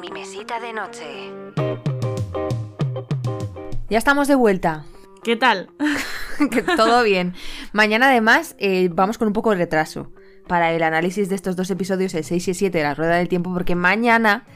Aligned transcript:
mi 0.00 0.08
mesita 0.10 0.58
de 0.60 0.72
noche. 0.72 1.30
Ya 3.90 3.98
estamos 3.98 4.28
de 4.28 4.34
vuelta. 4.34 4.84
¿Qué 5.22 5.36
tal? 5.36 5.68
que 6.50 6.62
todo 6.62 7.02
bien. 7.02 7.34
Mañana 7.72 8.08
además 8.08 8.56
eh, 8.58 8.88
vamos 8.90 9.18
con 9.18 9.28
un 9.28 9.34
poco 9.34 9.50
de 9.50 9.56
retraso 9.56 10.10
para 10.48 10.72
el 10.72 10.82
análisis 10.82 11.28
de 11.28 11.34
estos 11.34 11.54
dos 11.54 11.70
episodios, 11.70 12.14
el 12.14 12.24
6 12.24 12.48
y 12.48 12.50
el 12.50 12.56
7 12.56 12.78
de 12.78 12.84
la 12.84 12.94
Rueda 12.94 13.16
del 13.16 13.28
Tiempo, 13.28 13.52
porque 13.52 13.74
mañana 13.74 14.46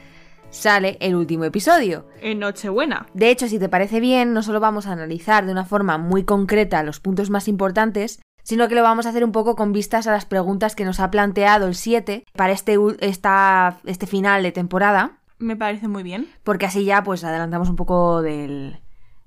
sale 0.49 0.97
el 0.99 1.15
último 1.15 1.43
episodio. 1.43 2.07
En 2.21 2.39
Nochebuena. 2.39 3.05
De 3.13 3.29
hecho, 3.29 3.47
si 3.47 3.59
te 3.59 3.69
parece 3.69 3.99
bien, 3.99 4.33
no 4.33 4.41
solo 4.41 4.59
vamos 4.59 4.87
a 4.87 4.93
analizar 4.93 5.45
de 5.45 5.51
una 5.51 5.65
forma 5.65 5.97
muy 5.97 6.23
concreta 6.23 6.81
los 6.81 6.99
puntos 6.99 7.29
más 7.29 7.47
importantes, 7.47 8.19
sino 8.43 8.67
que 8.67 8.75
lo 8.75 8.83
vamos 8.83 9.05
a 9.05 9.09
hacer 9.09 9.23
un 9.23 9.31
poco 9.31 9.55
con 9.55 9.73
vistas 9.73 10.07
a 10.07 10.11
las 10.11 10.25
preguntas 10.25 10.75
que 10.75 10.85
nos 10.85 10.99
ha 10.99 11.11
planteado 11.11 11.67
el 11.67 11.75
7 11.75 12.25
para 12.33 12.53
este, 12.53 12.77
esta, 12.99 13.79
este 13.85 14.07
final 14.07 14.43
de 14.43 14.51
temporada, 14.51 15.19
Me 15.37 15.55
parece 15.55 15.87
muy 15.87 16.03
bien. 16.03 16.27
porque 16.43 16.65
así 16.65 16.85
ya 16.85 17.03
pues 17.03 17.23
adelantamos 17.23 17.69
un 17.69 17.75
poco 17.75 18.21
del 18.21 18.79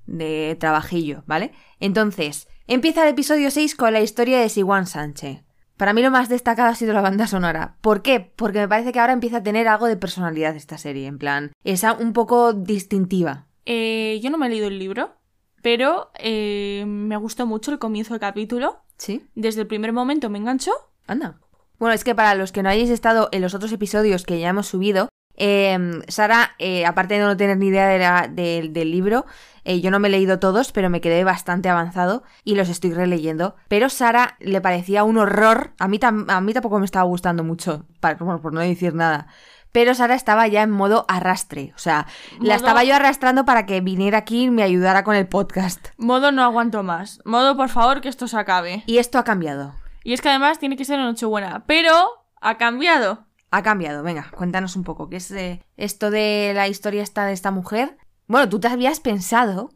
de 0.07 0.57
trabajillo, 0.59 1.23
¿vale? 1.27 1.51
Entonces, 1.79 2.47
empieza 2.67 3.03
el 3.03 3.09
episodio 3.09 3.51
6 3.51 3.75
con 3.75 3.93
la 3.93 4.01
historia 4.01 4.39
de 4.39 4.49
Siwan 4.49 4.87
Sánchez. 4.87 5.43
Para 5.77 5.93
mí 5.93 6.01
lo 6.01 6.11
más 6.11 6.27
destacado 6.29 6.69
ha 6.69 6.75
sido 6.75 6.93
la 6.93 7.01
banda 7.01 7.27
sonora. 7.27 7.77
¿Por 7.81 8.01
qué? 8.01 8.33
Porque 8.35 8.59
me 8.59 8.67
parece 8.67 8.91
que 8.91 8.99
ahora 8.99 9.13
empieza 9.13 9.37
a 9.37 9.43
tener 9.43 9.67
algo 9.67 9.87
de 9.87 9.97
personalidad 9.97 10.55
esta 10.55 10.77
serie, 10.77 11.07
en 11.07 11.17
plan, 11.17 11.51
es 11.63 11.83
un 11.99 12.11
poco 12.13 12.53
distintiva. 12.53 13.47
Eh, 13.65 14.19
yo 14.21 14.29
no 14.29 14.37
me 14.37 14.47
he 14.47 14.49
leído 14.49 14.67
el 14.67 14.79
libro, 14.79 15.15
pero 15.61 16.11
eh, 16.17 16.83
me 16.87 17.17
gustó 17.17 17.45
mucho 17.45 17.71
el 17.71 17.79
comienzo 17.79 18.13
del 18.13 18.19
capítulo. 18.19 18.81
¿Sí? 18.97 19.27
Desde 19.35 19.61
el 19.61 19.67
primer 19.67 19.93
momento 19.93 20.29
me 20.29 20.39
enganchó. 20.39 20.71
Anda. 21.07 21.39
Bueno, 21.77 21.93
es 21.93 22.03
que 22.03 22.15
para 22.15 22.35
los 22.35 22.51
que 22.51 22.61
no 22.61 22.69
hayáis 22.69 22.89
estado 22.89 23.29
en 23.31 23.41
los 23.41 23.53
otros 23.53 23.71
episodios 23.71 24.25
que 24.25 24.39
ya 24.39 24.49
hemos 24.49 24.67
subido, 24.67 25.07
eh, 25.39 26.01
Sara, 26.07 26.51
eh, 26.59 26.85
aparte 26.85 27.15
de 27.15 27.21
no 27.21 27.35
tener 27.37 27.57
ni 27.57 27.67
idea 27.67 27.87
de 27.87 27.97
la- 27.99 28.27
del- 28.29 28.71
del 28.73 28.91
libro, 28.91 29.25
eh, 29.63 29.81
yo 29.81 29.89
no 29.91 29.99
me 29.99 30.07
he 30.07 30.11
leído 30.11 30.39
todos, 30.39 30.71
pero 30.71 30.89
me 30.89 31.01
quedé 31.01 31.23
bastante 31.23 31.69
avanzado 31.69 32.23
y 32.43 32.55
los 32.55 32.69
estoy 32.69 32.93
releyendo. 32.93 33.55
Pero 33.67 33.89
Sara 33.89 34.35
le 34.39 34.61
parecía 34.61 35.03
un 35.03 35.17
horror. 35.17 35.73
A 35.79 35.87
mí, 35.87 35.99
tam- 35.99 36.29
a 36.31 36.41
mí 36.41 36.53
tampoco 36.53 36.79
me 36.79 36.85
estaba 36.85 37.03
gustando 37.05 37.43
mucho, 37.43 37.85
para- 37.99 38.17
por 38.17 38.53
no 38.53 38.59
decir 38.61 38.93
nada. 38.93 39.27
Pero 39.71 39.93
Sara 39.93 40.15
estaba 40.15 40.47
ya 40.47 40.63
en 40.63 40.71
modo 40.71 41.05
arrastre. 41.07 41.73
O 41.75 41.77
sea, 41.79 42.07
la 42.41 42.55
estaba 42.55 42.83
yo 42.83 42.95
arrastrando 42.95 43.45
para 43.45 43.67
que 43.67 43.81
viniera 43.81 44.17
aquí 44.17 44.45
y 44.45 44.49
me 44.49 44.63
ayudara 44.63 45.03
con 45.03 45.15
el 45.15 45.27
podcast. 45.27 45.89
Modo 45.97 46.31
no 46.31 46.43
aguanto 46.43 46.81
más. 46.81 47.19
Modo, 47.23 47.55
por 47.55 47.69
favor, 47.69 48.01
que 48.01 48.09
esto 48.09 48.27
se 48.27 48.37
acabe. 48.39 48.81
Y 48.87 48.97
esto 48.97 49.19
ha 49.19 49.23
cambiado. 49.23 49.75
Y 50.03 50.13
es 50.13 50.21
que 50.21 50.29
además 50.29 50.57
tiene 50.57 50.75
que 50.75 50.85
ser 50.85 50.97
en 50.99 51.05
Nochebuena. 51.05 51.65
Pero 51.67 51.93
ha 52.41 52.57
cambiado. 52.57 53.27
Ha 53.51 53.63
cambiado, 53.63 54.03
venga, 54.03 54.29
cuéntanos 54.35 54.75
un 54.75 54.83
poco, 54.83 55.09
¿qué 55.09 55.17
es 55.17 55.31
eh, 55.31 55.63
esto 55.75 56.11
de 56.11 56.51
la 56.53 56.67
historia 56.67 57.01
esta 57.03 57.25
de 57.25 57.33
esta 57.33 57.51
mujer? 57.51 57.97
Bueno, 58.27 58.47
tú 58.47 58.59
te 58.59 58.67
habías 58.67 58.99
pensado 58.99 59.71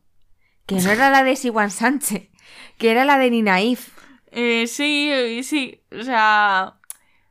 que 0.67 0.75
no 0.75 0.91
era 0.91 1.09
la 1.09 1.23
de 1.23 1.35
Siwan 1.35 1.71
Sánchez, 1.71 2.29
que 2.77 2.91
era 2.91 3.03
la 3.03 3.17
de 3.17 3.31
Ninaif. 3.31 3.89
Eh, 4.31 4.67
sí, 4.67 5.09
eh, 5.11 5.41
sí. 5.43 5.83
O 5.97 6.03
sea. 6.03 6.79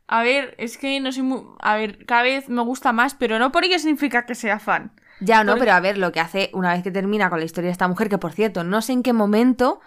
A 0.05 0.21
ver, 0.21 0.53
es 0.57 0.77
que 0.77 0.99
no 0.99 1.11
soy 1.11 1.23
muy. 1.23 1.41
A 1.59 1.75
ver, 1.75 2.05
cada 2.05 2.23
vez 2.23 2.49
me 2.49 2.61
gusta 2.61 2.91
más, 2.91 3.15
pero 3.15 3.39
no 3.39 3.51
por 3.51 3.63
ello 3.63 3.79
significa 3.79 4.25
que 4.25 4.35
sea 4.35 4.59
fan. 4.59 4.91
Ya, 5.21 5.43
no, 5.43 5.53
Porque- 5.53 5.61
pero 5.61 5.71
a 5.73 5.79
ver, 5.79 5.97
lo 5.97 6.11
que 6.11 6.19
hace 6.19 6.49
una 6.53 6.73
vez 6.73 6.83
que 6.83 6.91
termina 6.91 7.29
con 7.29 7.39
la 7.39 7.45
historia 7.45 7.69
de 7.69 7.71
esta 7.71 7.87
mujer, 7.87 8.09
que 8.09 8.17
por 8.17 8.33
cierto, 8.33 8.63
no 8.63 8.81
sé 8.81 8.91
en 8.93 9.01
qué 9.03 9.13
momento 9.13 9.79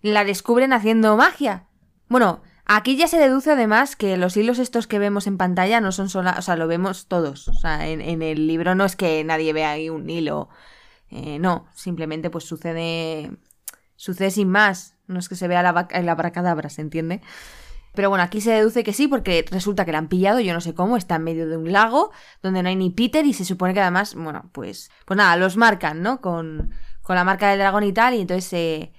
la 0.00 0.24
descubren 0.24 0.72
haciendo 0.72 1.16
magia. 1.16 1.66
Bueno, 2.08 2.42
aquí 2.64 2.96
ya 2.96 3.08
se 3.08 3.18
deduce 3.18 3.52
además 3.52 3.96
que 3.96 4.16
los 4.16 4.36
hilos 4.36 4.58
estos 4.58 4.86
que 4.86 4.98
vemos 4.98 5.26
en 5.26 5.36
pantalla 5.38 5.80
no 5.80 5.92
son 5.92 6.08
solo, 6.08 6.30
o 6.36 6.42
sea, 6.42 6.56
lo 6.56 6.66
vemos 6.66 7.06
todos. 7.06 7.48
O 7.48 7.54
sea, 7.54 7.88
en, 7.88 8.22
el 8.22 8.46
libro 8.46 8.74
no 8.74 8.84
es 8.84 8.96
que 8.96 9.22
nadie 9.24 9.52
vea 9.52 9.72
ahí 9.72 9.90
un 9.90 10.08
hilo. 10.08 10.48
Eh, 11.10 11.38
no, 11.38 11.66
simplemente 11.74 12.30
pues 12.30 12.44
sucede, 12.44 13.30
sucede 13.96 14.30
sin 14.30 14.48
más. 14.48 14.96
No 15.06 15.18
es 15.18 15.28
que 15.28 15.36
se 15.36 15.48
vea 15.48 15.62
la, 15.62 15.72
vaca- 15.72 16.00
la 16.02 16.12
abracadabra, 16.12 16.70
¿se 16.70 16.80
entiende? 16.80 17.20
Pero 17.94 18.08
bueno, 18.08 18.24
aquí 18.24 18.40
se 18.40 18.50
deduce 18.50 18.82
que 18.82 18.92
sí, 18.92 19.06
porque 19.06 19.44
resulta 19.50 19.84
que 19.84 19.92
la 19.92 19.98
han 19.98 20.08
pillado, 20.08 20.40
yo 20.40 20.52
no 20.52 20.60
sé 20.60 20.74
cómo, 20.74 20.96
está 20.96 21.16
en 21.16 21.24
medio 21.24 21.48
de 21.48 21.56
un 21.56 21.70
lago 21.70 22.10
donde 22.42 22.62
no 22.62 22.68
hay 22.68 22.74
ni 22.74 22.90
Peter 22.90 23.24
y 23.24 23.32
se 23.34 23.44
supone 23.44 23.72
que 23.72 23.80
además, 23.80 24.16
bueno, 24.16 24.50
pues, 24.52 24.90
pues 25.04 25.16
nada, 25.16 25.36
los 25.36 25.56
marcan, 25.56 26.02
¿no? 26.02 26.20
Con, 26.20 26.72
con 27.02 27.14
la 27.14 27.22
marca 27.22 27.50
del 27.50 27.60
dragón 27.60 27.84
y 27.84 27.92
tal, 27.92 28.14
y 28.14 28.20
entonces 28.22 28.52
eh, 28.52 28.92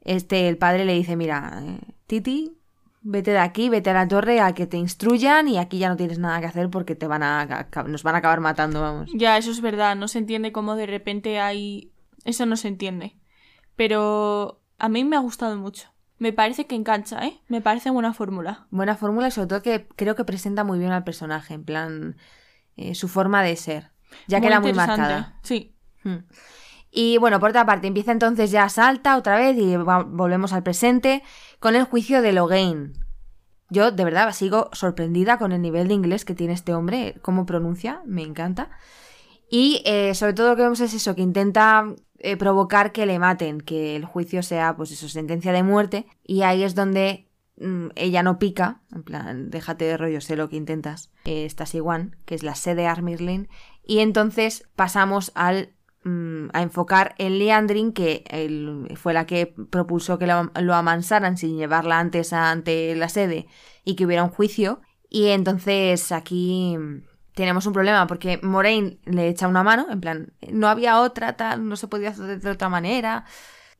este, 0.00 0.48
el 0.48 0.58
padre 0.58 0.84
le 0.84 0.94
dice, 0.94 1.14
mira, 1.14 1.62
eh, 1.62 1.78
Titi, 2.08 2.59
vete 3.02 3.32
de 3.32 3.38
aquí, 3.38 3.68
vete 3.68 3.90
a 3.90 3.94
la 3.94 4.08
torre 4.08 4.40
a 4.40 4.52
que 4.52 4.66
te 4.66 4.76
instruyan 4.76 5.48
y 5.48 5.58
aquí 5.58 5.78
ya 5.78 5.88
no 5.88 5.96
tienes 5.96 6.18
nada 6.18 6.40
que 6.40 6.46
hacer 6.46 6.70
porque 6.70 6.94
te 6.94 7.06
van 7.06 7.22
a, 7.22 7.68
nos 7.86 8.02
van 8.02 8.14
a 8.14 8.18
acabar 8.18 8.40
matando, 8.40 8.80
vamos. 8.80 9.10
Ya, 9.14 9.36
eso 9.38 9.50
es 9.50 9.60
verdad. 9.60 9.96
No 9.96 10.08
se 10.08 10.18
entiende 10.18 10.52
cómo 10.52 10.76
de 10.76 10.86
repente 10.86 11.40
hay. 11.40 11.92
Eso 12.24 12.46
no 12.46 12.56
se 12.56 12.68
entiende. 12.68 13.16
Pero 13.76 14.62
a 14.78 14.88
mí 14.88 15.04
me 15.04 15.16
ha 15.16 15.20
gustado 15.20 15.56
mucho. 15.56 15.88
Me 16.18 16.34
parece 16.34 16.66
que 16.66 16.74
engancha, 16.74 17.24
¿eh? 17.24 17.40
Me 17.48 17.62
parece 17.62 17.88
buena 17.88 18.12
fórmula. 18.12 18.66
Buena 18.70 18.94
fórmula 18.94 19.28
y 19.28 19.30
sobre 19.30 19.48
todo 19.48 19.62
que 19.62 19.88
creo 19.96 20.14
que 20.14 20.24
presenta 20.24 20.64
muy 20.64 20.78
bien 20.78 20.92
al 20.92 21.02
personaje, 21.02 21.54
en 21.54 21.64
plan, 21.64 22.16
eh, 22.76 22.94
su 22.94 23.08
forma 23.08 23.42
de 23.42 23.56
ser, 23.56 23.90
ya 24.26 24.38
queda 24.42 24.60
muy 24.60 24.70
interesante. 24.70 25.00
marcada. 25.00 25.40
Sí. 25.42 25.74
Hmm. 26.04 26.18
Y 26.90 27.18
bueno, 27.18 27.40
por 27.40 27.50
otra 27.50 27.64
parte, 27.64 27.86
empieza 27.86 28.12
entonces 28.12 28.50
ya 28.50 28.68
salta 28.68 29.16
otra 29.16 29.38
vez 29.38 29.56
y 29.56 29.76
volvemos 29.76 30.52
al 30.52 30.62
presente 30.62 31.22
con 31.60 31.76
el 31.76 31.84
juicio 31.84 32.22
de 32.22 32.32
Logain. 32.32 32.94
Yo 33.68 33.92
de 33.92 34.04
verdad 34.04 34.32
sigo 34.32 34.68
sorprendida 34.72 35.38
con 35.38 35.52
el 35.52 35.62
nivel 35.62 35.86
de 35.86 35.94
inglés 35.94 36.24
que 36.24 36.34
tiene 36.34 36.54
este 36.54 36.74
hombre, 36.74 37.16
cómo 37.22 37.46
pronuncia, 37.46 38.02
me 38.04 38.22
encanta. 38.22 38.70
Y 39.48 39.82
eh, 39.84 40.14
sobre 40.14 40.32
todo 40.32 40.50
lo 40.50 40.56
que 40.56 40.62
vemos 40.62 40.80
es 40.80 40.94
eso, 40.94 41.14
que 41.14 41.22
intenta 41.22 41.94
eh, 42.18 42.36
provocar 42.36 42.92
que 42.92 43.06
le 43.06 43.18
maten, 43.18 43.60
que 43.60 43.94
el 43.94 44.04
juicio 44.04 44.42
sea 44.42 44.76
pues 44.76 44.90
eso, 44.90 45.08
sentencia 45.08 45.52
de 45.52 45.62
muerte. 45.62 46.06
Y 46.24 46.42
ahí 46.42 46.64
es 46.64 46.74
donde 46.74 47.28
mm, 47.58 47.88
ella 47.94 48.22
no 48.22 48.38
pica, 48.38 48.80
en 48.92 49.02
plan, 49.04 49.50
déjate 49.50 49.84
de 49.84 49.96
rollo, 49.96 50.20
sé 50.20 50.36
lo 50.36 50.48
que 50.48 50.56
intentas. 50.56 51.10
Eh, 51.24 51.44
está 51.44 51.66
Siwan, 51.66 52.16
que 52.24 52.34
es 52.34 52.42
la 52.42 52.54
sede 52.54 52.82
de 52.82 52.86
Armirlin. 52.88 53.48
Y 53.84 54.00
entonces 54.00 54.68
pasamos 54.76 55.30
al 55.34 55.74
a 56.02 56.62
enfocar 56.62 57.14
en 57.18 57.38
Leandrin, 57.38 57.92
que 57.92 58.24
el- 58.28 58.96
fue 58.96 59.12
la 59.12 59.26
que 59.26 59.54
propulsó 59.70 60.18
que 60.18 60.26
lo, 60.26 60.50
lo 60.60 60.74
amansaran 60.74 61.36
sin 61.36 61.56
llevarla 61.56 61.98
antes 61.98 62.32
ante 62.32 62.94
la 62.96 63.08
sede 63.08 63.46
y 63.84 63.96
que 63.96 64.06
hubiera 64.06 64.24
un 64.24 64.30
juicio. 64.30 64.80
Y 65.10 65.28
entonces 65.28 66.12
aquí 66.12 66.76
mm, 66.78 67.02
tenemos 67.34 67.66
un 67.66 67.72
problema 67.72 68.06
porque 68.06 68.38
Moraine 68.42 68.98
le 69.04 69.28
echa 69.28 69.48
una 69.48 69.62
mano, 69.62 69.86
en 69.90 70.00
plan, 70.00 70.32
no 70.50 70.68
había 70.68 71.00
otra, 71.00 71.36
tal, 71.36 71.68
no 71.68 71.76
se 71.76 71.88
podía 71.88 72.10
hacer 72.10 72.40
de 72.40 72.50
otra 72.50 72.68
manera. 72.68 73.24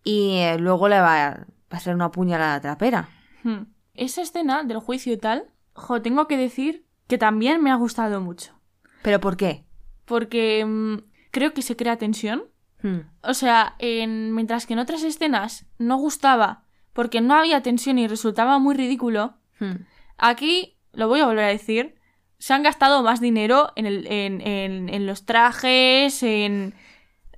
Y 0.05 0.39
eh, 0.39 0.59
luego 0.59 0.89
le 0.89 1.01
va 1.01 1.47
a, 1.71 1.81
ser 1.81 1.95
una 1.95 2.11
puñalada 2.11 2.61
trapera. 2.61 3.09
Hmm. 3.45 3.65
Esa 3.95 4.23
escena 4.23 4.63
del 4.65 4.79
juicio 4.79 5.13
y 5.13 5.19
tal, 5.19 5.45
jo, 5.75 6.03
tengo 6.03 6.27
que 6.27 6.37
decir 6.37 6.85
que 7.07 7.19
también 7.19 7.63
me 7.63 7.71
ha 7.71 7.77
gustado 7.77 8.21
mucho. 8.21 8.55
¿Pero 9.03 9.21
por 9.21 9.37
qué? 9.37 9.65
Porque 10.05 10.65
mm, 10.65 10.99
creo 11.31 11.53
que 11.55 11.63
se 11.63 11.77
crea 11.77 11.97
tensión. 11.97 12.45
Hmm. 12.83 13.01
O 13.23 13.35
sea, 13.35 13.75
en- 13.79 14.35
mientras 14.35 14.67
que 14.67 14.73
en 14.73 14.79
otras 14.79 15.03
escenas 15.03 15.67
no 15.79 15.97
gustaba 15.99 16.65
porque 16.93 17.21
no 17.21 17.35
había 17.35 17.63
tensión 17.63 17.99
y 17.99 18.09
resultaba 18.09 18.59
muy 18.59 18.75
ridículo, 18.75 19.35
Hmm. 19.59 19.85
aquí, 20.19 20.79
lo 20.93 21.07
voy 21.09 21.21
a 21.21 21.27
volver 21.27 21.45
a 21.45 21.49
decir, 21.49 21.95
se 22.39 22.55
han 22.55 22.63
gastado 22.63 23.03
más 23.03 23.21
dinero 23.21 23.73
en, 23.77 23.85
el, 23.87 24.07
en, 24.07 24.41
en- 24.41 24.89
en 24.89 25.07
los 25.07 25.27
trajes, 25.27 26.23
en... 26.23 26.75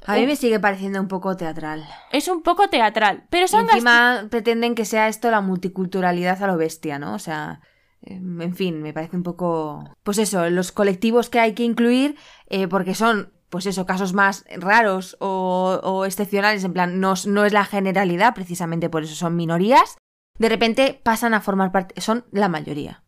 A 0.07 0.17
mí 0.17 0.27
me 0.27 0.35
sigue 0.37 0.59
pareciendo 0.59 1.01
un 1.01 1.07
poco 1.09 1.37
teatral. 1.37 1.85
Es 2.11 2.27
un 2.29 2.43
poco 2.43 2.69
teatral, 2.69 3.25
pero 3.31 3.47
gastado... 3.47 3.63
encima 3.73 4.27
pretenden 4.31 4.75
que 4.75 4.85
sea 4.85 5.07
esto 5.09 5.31
la 5.31 5.41
multiculturalidad 5.41 6.43
a 6.43 6.47
lo 6.49 6.57
bestia, 6.57 6.99
¿no? 6.99 7.15
O 7.15 7.19
sea, 7.21 7.61
eh, 8.03 8.15
en 8.15 8.55
fin, 8.57 8.83
me 8.83 8.93
parece 8.93 9.17
un 9.17 9.23
poco... 9.23 9.85
Pues 10.03 10.19
eso, 10.19 10.49
los 10.51 10.73
colectivos 10.73 11.31
que 11.31 11.39
hay 11.41 11.55
que 11.55 11.63
incluir, 11.65 12.17
eh, 12.49 12.67
porque 12.69 12.95
son, 12.95 13.33
pues 13.53 13.67
eso, 13.67 13.87
casos 13.87 14.15
más 14.15 14.45
raros 14.57 15.17
o, 15.21 15.79
o 15.85 16.05
excepcionales, 16.07 16.65
en 16.65 16.73
plan, 16.73 16.99
no, 17.01 17.13
es- 17.13 17.27
no 17.27 17.45
es 17.45 17.53
la 17.53 17.65
generalidad, 17.67 18.35
precisamente 18.35 18.89
por 18.91 19.05
eso 19.05 19.15
son 19.15 19.37
minorías, 19.37 19.97
de 20.39 20.49
repente 20.49 20.99
pasan 21.05 21.35
a 21.35 21.41
formar 21.43 21.71
parte, 21.71 22.01
son 22.01 22.25
la 22.33 22.49
mayoría. 22.49 23.05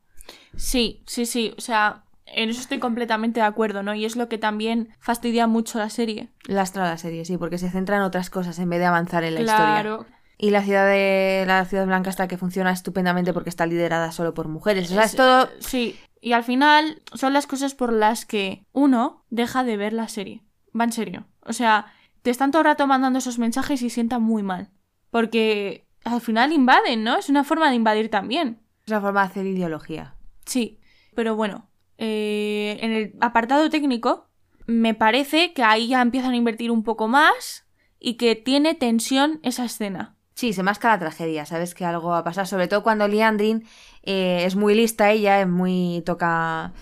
Sí, 0.56 1.02
sí, 1.06 1.26
sí, 1.26 1.55
o 1.56 1.61
sea, 1.61 2.05
en 2.26 2.50
eso 2.50 2.61
estoy 2.61 2.79
completamente 2.79 3.41
de 3.41 3.46
acuerdo, 3.46 3.82
¿no? 3.82 3.94
Y 3.94 4.05
es 4.05 4.17
lo 4.17 4.29
que 4.29 4.38
también 4.38 4.91
fastidia 5.00 5.46
mucho 5.46 5.79
la 5.79 5.91
serie. 5.91 6.29
Lastra 6.46 6.85
la 6.85 6.99
serie, 6.99 7.25
sí, 7.25 7.37
porque 7.38 7.58
se 7.58 7.70
centra 7.70 7.96
en 7.96 8.02
otras 8.02 8.31
cosas 8.31 8.58
en 8.58 8.69
vez 8.70 8.79
de 8.81 8.87
avanzar 8.87 9.25
en 9.25 9.35
la 9.35 9.41
historia. 9.41 9.64
claro. 9.67 10.06
Y 10.37 10.50
la 10.50 10.62
ciudad 10.62 10.87
de 10.87 11.44
la 11.46 11.64
ciudad 11.64 11.87
blanca 11.87 12.11
está 12.11 12.26
que 12.29 12.37
funciona 12.37 12.73
estupendamente 12.73 13.32
porque 13.32 13.49
está 13.50 13.67
liderada 13.67 14.11
solo 14.12 14.35
por 14.35 14.49
mujeres. 14.49 14.91
O 14.91 14.94
sea, 14.94 15.05
Es- 15.05 15.14
todo 15.17 15.49
Sí, 15.61 15.96
y 16.24 16.32
al 16.32 16.42
final 16.42 17.02
son 17.12 17.34
las 17.34 17.46
cosas 17.46 17.74
por 17.74 17.92
las 17.92 18.24
que 18.24 18.64
uno 18.72 19.26
deja 19.28 19.62
de 19.62 19.76
ver 19.76 19.92
la 19.92 20.08
serie. 20.08 20.42
Va 20.78 20.84
en 20.84 20.92
serio. 20.92 21.26
O 21.42 21.52
sea, 21.52 21.92
te 22.22 22.30
están 22.30 22.50
todo 22.50 22.62
el 22.62 22.66
rato 22.66 22.86
mandando 22.86 23.18
esos 23.18 23.38
mensajes 23.38 23.82
y 23.82 23.90
sienta 23.90 24.18
muy 24.18 24.42
mal. 24.42 24.70
Porque 25.10 25.86
al 26.02 26.22
final 26.22 26.54
invaden, 26.54 27.04
¿no? 27.04 27.18
Es 27.18 27.28
una 27.28 27.44
forma 27.44 27.68
de 27.68 27.76
invadir 27.76 28.08
también. 28.08 28.62
es 28.86 28.88
una 28.90 29.02
forma 29.02 29.20
de 29.20 29.26
hacer 29.26 29.44
ideología. 29.44 30.14
Sí, 30.46 30.80
pero 31.14 31.36
bueno, 31.36 31.68
eh, 31.98 32.78
en 32.80 32.92
el 32.92 33.14
apartado 33.20 33.68
técnico, 33.68 34.30
me 34.64 34.94
parece 34.94 35.52
que 35.52 35.62
ahí 35.62 35.88
ya 35.88 36.00
empiezan 36.00 36.32
a 36.32 36.36
invertir 36.36 36.70
un 36.70 36.84
poco 36.84 37.06
más 37.06 37.66
y 38.00 38.14
que 38.14 38.34
tiene 38.34 38.74
tensión 38.74 39.40
esa 39.42 39.66
escena. 39.66 40.16
Sí, 40.34 40.52
se 40.52 40.64
masca 40.64 40.88
la 40.88 40.98
tragedia, 40.98 41.46
sabes 41.46 41.75
que 41.75 41.84
algo 41.84 42.08
va 42.10 42.19
a 42.19 42.25
pasar, 42.25 42.46
sobre 42.46 42.66
todo 42.66 42.82
cuando 42.82 43.06
Liandrin 43.06 43.64
eh, 44.02 44.42
es 44.44 44.56
muy 44.56 44.75
lista 44.75 45.10
ella, 45.10 45.40
es 45.40 45.48
muy 45.48 46.02
toca... 46.04 46.72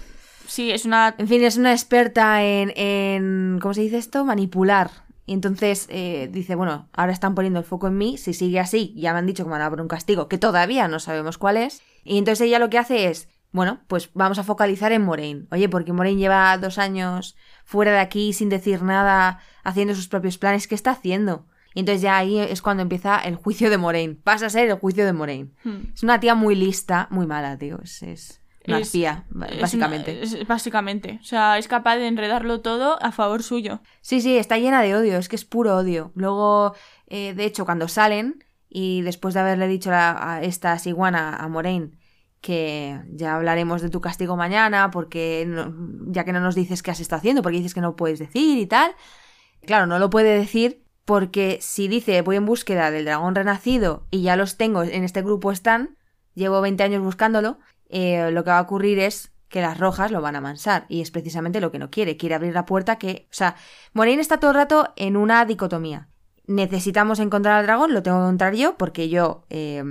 Sí, 0.47 0.71
es 0.71 0.87
una... 0.87 1.15
En 1.19 1.29
fin, 1.29 1.45
es 1.45 1.57
una 1.57 1.73
experta 1.73 2.43
en, 2.43 2.73
en 2.77 3.59
¿cómo 3.61 3.75
se 3.75 3.83
dice 3.83 3.99
esto? 3.99 4.25
Manipular. 4.25 4.91
Y 5.27 5.35
entonces 5.35 5.87
eh, 5.91 6.29
dice, 6.33 6.55
bueno, 6.55 6.89
ahora 6.93 7.13
están 7.13 7.35
poniendo 7.35 7.59
el 7.61 7.65
foco 7.65 7.87
en 7.89 7.97
mí, 7.97 8.19
si 8.19 8.35
sigue 8.35 8.59
así, 8.59 8.95
ya 8.97 9.13
me 9.13 9.21
han 9.21 9.27
dicho 9.27 9.45
que 9.45 9.49
me 9.49 9.53
van 9.53 9.63
a 9.63 9.71
poner 9.71 9.83
un 9.83 9.89
castigo, 9.89 10.29
que 10.29 10.39
todavía 10.39 10.89
no 10.89 10.99
sabemos 10.99 11.39
cuál 11.39 11.59
es. 11.59 11.81
Y 12.05 12.19
entonces 12.19 12.47
ella 12.47 12.59
lo 12.59 12.71
que 12.71 12.79
hace 12.79 13.07
es, 13.09 13.29
bueno, 13.53 13.81
pues 13.87 14.11
vamos 14.15 14.39
a 14.39 14.45
focalizar 14.45 14.93
en 14.93 15.03
Moraine. 15.03 15.47
Oye, 15.53 15.69
porque 15.69 15.93
Moraine 15.93 16.19
lleva 16.19 16.57
dos 16.59 16.79
años 16.79 17.37
fuera 17.65 17.93
de 17.93 18.01
aquí 18.01 18.33
sin 18.33 18.49
decir 18.49 18.83
nada, 18.83 19.39
haciendo 19.63 19.95
sus 19.95 20.09
propios 20.09 20.39
planes, 20.39 20.67
¿qué 20.67 20.75
está 20.75 20.91
haciendo? 20.93 21.47
Y 21.75 21.81
entonces 21.81 22.03
ya 22.03 22.17
ahí 22.19 22.39
es 22.39 22.61
cuando 22.63 22.83
empieza 22.83 23.19
el 23.19 23.37
juicio 23.37 23.71
de 23.71 23.79
Moraine. 23.79 24.15
Pasa 24.15 24.47
a 24.47 24.51
ser 24.51 24.69
el 24.69 24.79
juicio 24.79 25.05
de 25.07 25.13
Moraine. 25.13 25.51
Hmm. 25.65 25.93
Es 25.95 26.03
una 26.03 26.21
tía 26.21 26.35
muy 26.35 26.55
lista, 26.55 27.07
muy 27.11 27.27
mala, 27.27 27.57
tío. 27.59 27.79
Es, 27.83 28.03
es 28.03 28.41
una 28.67 28.79
Es- 28.79 28.89
espía, 28.89 29.25
Es 29.51 29.61
básicamente. 29.61 30.13
una- 30.13 30.23
es- 30.23 30.47
básicamente. 30.47 31.19
O 31.21 31.25
sea, 31.25 31.59
es 31.59 31.69
capaz 31.69 31.97
de 31.97 32.07
enredarlo 32.09 32.61
todo 32.61 33.03
a 33.03 33.11
favor 33.13 33.43
suyo. 33.43 33.81
Sí, 34.03 34.21
sí, 34.21 34.37
está 34.37 34.59
llena 34.59 34.83
de 34.83 34.95
odio, 34.95 35.17
es 35.19 35.29
que 35.29 35.37
es 35.37 35.45
puro 35.45 35.77
odio. 35.77 36.13
Luego, 36.15 36.75
eh, 37.07 37.35
de 37.35 37.45
hecho, 37.45 37.65
cuando 37.65 37.89
salen, 37.89 38.45
y 38.69 39.03
después 39.03 39.35
de 39.35 39.41
haberle 39.41 39.67
dicho 39.67 39.91
a, 39.93 40.35
a 40.37 40.43
esta 40.43 40.79
ciguana, 40.79 41.37
a 41.37 41.49
Moraine, 41.49 41.91
que 42.41 43.01
ya 43.13 43.37
hablaremos 43.37 43.83
de 43.83 43.89
tu 43.89 44.01
castigo 44.01 44.37
mañana, 44.37 44.91
porque 44.91 45.45
no- 45.47 45.73
ya 46.13 46.25
que 46.25 46.33
no 46.33 46.41
nos 46.41 46.55
dices 46.55 46.83
qué 46.83 46.91
has 46.91 47.01
estado 47.01 47.19
haciendo, 47.19 47.41
porque 47.43 47.59
dices 47.59 47.73
que 47.75 47.81
no 47.81 47.97
puedes 47.97 48.19
decir 48.19 48.59
y 48.59 48.67
tal. 48.67 48.93
Claro, 49.65 49.87
no 49.87 49.99
lo 49.99 50.11
puede 50.11 50.37
decir 50.39 50.82
porque 51.05 51.59
si 51.61 51.89
dice 51.89 52.23
voy 52.23 52.37
en 52.37 52.47
búsqueda 52.47 52.91
del 52.91 53.05
dragón 53.05 53.35
renacido 53.35 54.07
y 54.11 54.23
ya 54.23 54.37
los 54.37 54.57
tengo, 54.57 54.83
en 54.83 55.05
este 55.05 55.23
grupo 55.23 55.51
están, 55.51 55.97
llevo 56.35 56.61
20 56.61 56.83
años 56.83 57.03
buscándolo, 57.03 57.59
eh, 57.89 58.31
lo 58.31 58.45
que 58.45 58.51
va 58.51 58.59
a 58.59 58.63
ocurrir 58.63 58.99
es 58.99 59.33
que 59.49 59.61
las 59.61 59.79
rojas 59.79 60.11
lo 60.11 60.23
van 60.23 60.37
a 60.37 60.41
mansar 60.41 60.87
y 60.89 61.03
es 61.03 61.11
precisamente 61.11 61.61
lo 61.61 61.71
que 61.71 61.79
no 61.79 61.91
quiere, 61.91 62.17
quiere 62.17 62.35
abrir 62.35 62.55
la 62.55 62.65
puerta 62.65 62.97
que, 62.97 63.27
o 63.31 63.35
sea, 63.35 63.57
Moraine 63.93 64.23
está 64.23 64.39
todo 64.39 64.53
el 64.53 64.57
rato 64.57 64.93
en 64.97 65.17
una 65.17 65.45
dicotomía. 65.45 66.09
Necesitamos 66.47 67.19
encontrar 67.21 67.59
al 67.59 67.67
dragón, 67.67 67.93
lo 67.93 68.03
tengo 68.03 68.19
que 68.19 68.25
encontrar 68.25 68.55
yo 68.55 68.77
porque 68.77 69.09
yo 69.09 69.45
eh, 69.51 69.85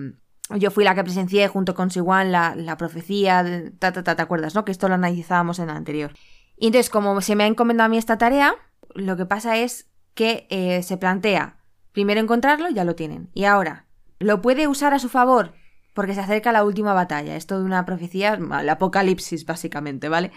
yo 0.58 0.72
fui 0.72 0.84
la 0.84 0.96
que 0.96 1.04
presencié 1.04 1.48
junto 1.48 1.76
con 1.76 1.92
Siwan 1.92 2.32
la, 2.32 2.56
la 2.56 2.78
profecía, 2.78 3.46
ta, 3.80 3.92
ta, 3.92 4.04
ta, 4.04 4.16
¿te 4.16 4.22
acuerdas, 4.22 4.56
no? 4.56 4.66
Que 4.66 4.72
esto 4.72 4.88
lo 4.88 4.96
analizábamos 4.96 5.60
en 5.60 5.68
la 5.68 5.76
anterior. 5.76 6.14
Y 6.58 6.68
entonces, 6.68 6.90
como 6.90 7.22
se 7.22 7.36
me 7.36 7.44
ha 7.44 7.48
encomendado 7.48 7.86
a 7.86 7.90
mí 7.90 7.98
esta 7.98 8.18
tarea, 8.18 8.56
lo 8.94 9.16
que 9.18 9.26
pasa 9.26 9.58
es 9.58 9.91
que 10.14 10.48
eh, 10.50 10.84
se 10.84 10.98
plantea 10.98 11.58
primero 11.92 12.20
encontrarlo, 12.22 12.70
ya 12.70 12.84
lo 12.86 12.96
tienen. 12.96 13.30
Y 13.34 13.46
ahora, 13.46 13.86
¿lo 14.20 14.42
puede 14.42 14.68
usar 14.68 14.94
a 14.94 15.00
su 15.00 15.10
favor? 15.10 15.54
Porque 15.94 16.14
se 16.14 16.22
acerca 16.22 16.52
la 16.52 16.64
última 16.64 16.94
batalla. 16.94 17.36
Esto 17.36 17.60
de 17.60 17.66
una 17.66 17.86
profecía, 17.86 18.34
el 18.36 18.70
apocalipsis, 18.70 19.46
básicamente, 19.46 20.08
¿vale? 20.10 20.32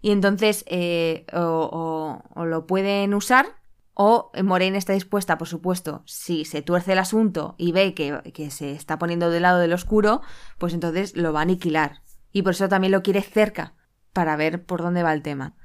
Y 0.00 0.10
entonces, 0.12 0.64
eh, 0.68 1.26
o, 1.32 1.40
o- 1.72 2.40
o 2.40 2.44
lo 2.46 2.66
pueden 2.66 3.14
usar, 3.14 3.46
o 3.94 4.30
Moraine 4.44 4.78
está 4.78 4.92
dispuesta, 4.92 5.38
por 5.38 5.48
supuesto, 5.48 6.02
si 6.06 6.44
se 6.44 6.62
tuerce 6.62 6.92
el 6.92 6.98
asunto 7.00 7.56
y 7.58 7.72
ve 7.72 7.94
que, 7.94 8.20
que 8.32 8.50
se 8.50 8.72
está 8.72 8.98
poniendo 8.98 9.28
del 9.30 9.42
lado 9.42 9.58
del 9.58 9.72
oscuro, 9.72 10.22
pues 10.58 10.72
entonces 10.72 11.16
lo 11.16 11.32
va 11.32 11.40
a 11.40 11.42
aniquilar. 11.42 12.02
Y 12.30 12.42
por 12.42 12.52
eso 12.52 12.68
también 12.68 12.92
lo 12.92 13.02
quiere 13.02 13.22
cerca, 13.22 13.74
para 14.12 14.36
ver 14.36 14.64
por 14.64 14.82
dónde 14.82 15.02
va 15.02 15.12
el 15.12 15.22
tema. 15.22 15.56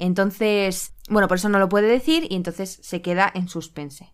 Entonces, 0.00 0.94
bueno, 1.08 1.28
por 1.28 1.36
eso 1.36 1.48
no 1.48 1.58
lo 1.58 1.68
puede 1.68 1.86
decir 1.86 2.26
y 2.30 2.34
entonces 2.36 2.80
se 2.82 3.02
queda 3.02 3.30
en 3.34 3.48
suspense. 3.48 4.12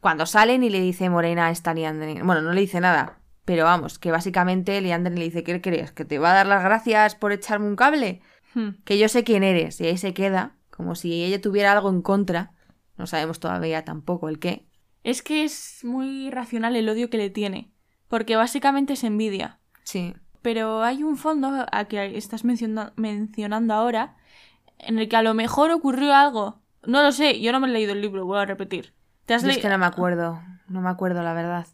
Cuando 0.00 0.26
salen 0.26 0.62
y 0.62 0.70
le 0.70 0.80
dice 0.80 1.08
Morena 1.08 1.46
a 1.46 1.50
esta 1.50 1.72
Liandrin, 1.74 2.26
bueno, 2.26 2.42
no 2.42 2.52
le 2.52 2.60
dice 2.60 2.80
nada, 2.80 3.20
pero 3.44 3.64
vamos, 3.64 3.98
que 3.98 4.10
básicamente 4.10 4.80
Liandrin 4.80 5.18
le 5.18 5.24
dice, 5.24 5.42
¿qué 5.42 5.60
crees? 5.60 5.92
¿Que 5.92 6.04
te 6.04 6.18
va 6.18 6.32
a 6.32 6.34
dar 6.34 6.46
las 6.46 6.62
gracias 6.62 7.14
por 7.14 7.32
echarme 7.32 7.66
un 7.66 7.76
cable? 7.76 8.20
Hmm. 8.54 8.70
Que 8.84 8.98
yo 8.98 9.08
sé 9.08 9.24
quién 9.24 9.42
eres. 9.42 9.80
Y 9.80 9.86
ahí 9.86 9.96
se 9.96 10.12
queda, 10.12 10.56
como 10.70 10.94
si 10.94 11.24
ella 11.24 11.40
tuviera 11.40 11.72
algo 11.72 11.88
en 11.88 12.02
contra. 12.02 12.52
No 12.98 13.06
sabemos 13.06 13.40
todavía 13.40 13.84
tampoco 13.84 14.28
el 14.28 14.38
qué. 14.38 14.68
Es 15.02 15.22
que 15.22 15.44
es 15.44 15.80
muy 15.82 16.30
racional 16.30 16.76
el 16.76 16.88
odio 16.88 17.08
que 17.08 17.16
le 17.16 17.30
tiene. 17.30 17.72
Porque 18.08 18.36
básicamente 18.36 18.92
es 18.92 19.04
envidia. 19.04 19.60
Sí. 19.84 20.14
Pero 20.42 20.82
hay 20.82 21.02
un 21.02 21.16
fondo 21.16 21.66
a 21.70 21.84
que 21.86 22.16
estás 22.18 22.44
menciona- 22.44 22.92
mencionando 22.96 23.72
ahora 23.74 24.16
en 24.82 24.98
el 24.98 25.08
que 25.08 25.16
a 25.16 25.22
lo 25.22 25.34
mejor 25.34 25.70
ocurrió 25.70 26.14
algo. 26.14 26.60
No 26.84 27.02
lo 27.02 27.12
sé, 27.12 27.40
yo 27.40 27.52
no 27.52 27.60
me 27.60 27.68
he 27.68 27.70
leído 27.70 27.92
el 27.92 28.02
libro, 28.02 28.26
vuelvo 28.26 28.42
a 28.42 28.46
repetir. 28.46 28.92
¿Te 29.24 29.34
has 29.34 29.42
Yo 29.42 29.50
es 29.50 29.58
que 29.58 29.68
no 29.68 29.78
me 29.78 29.86
acuerdo, 29.86 30.42
no 30.68 30.80
me 30.80 30.90
acuerdo 30.90 31.22
la 31.22 31.32
verdad. 31.32 31.66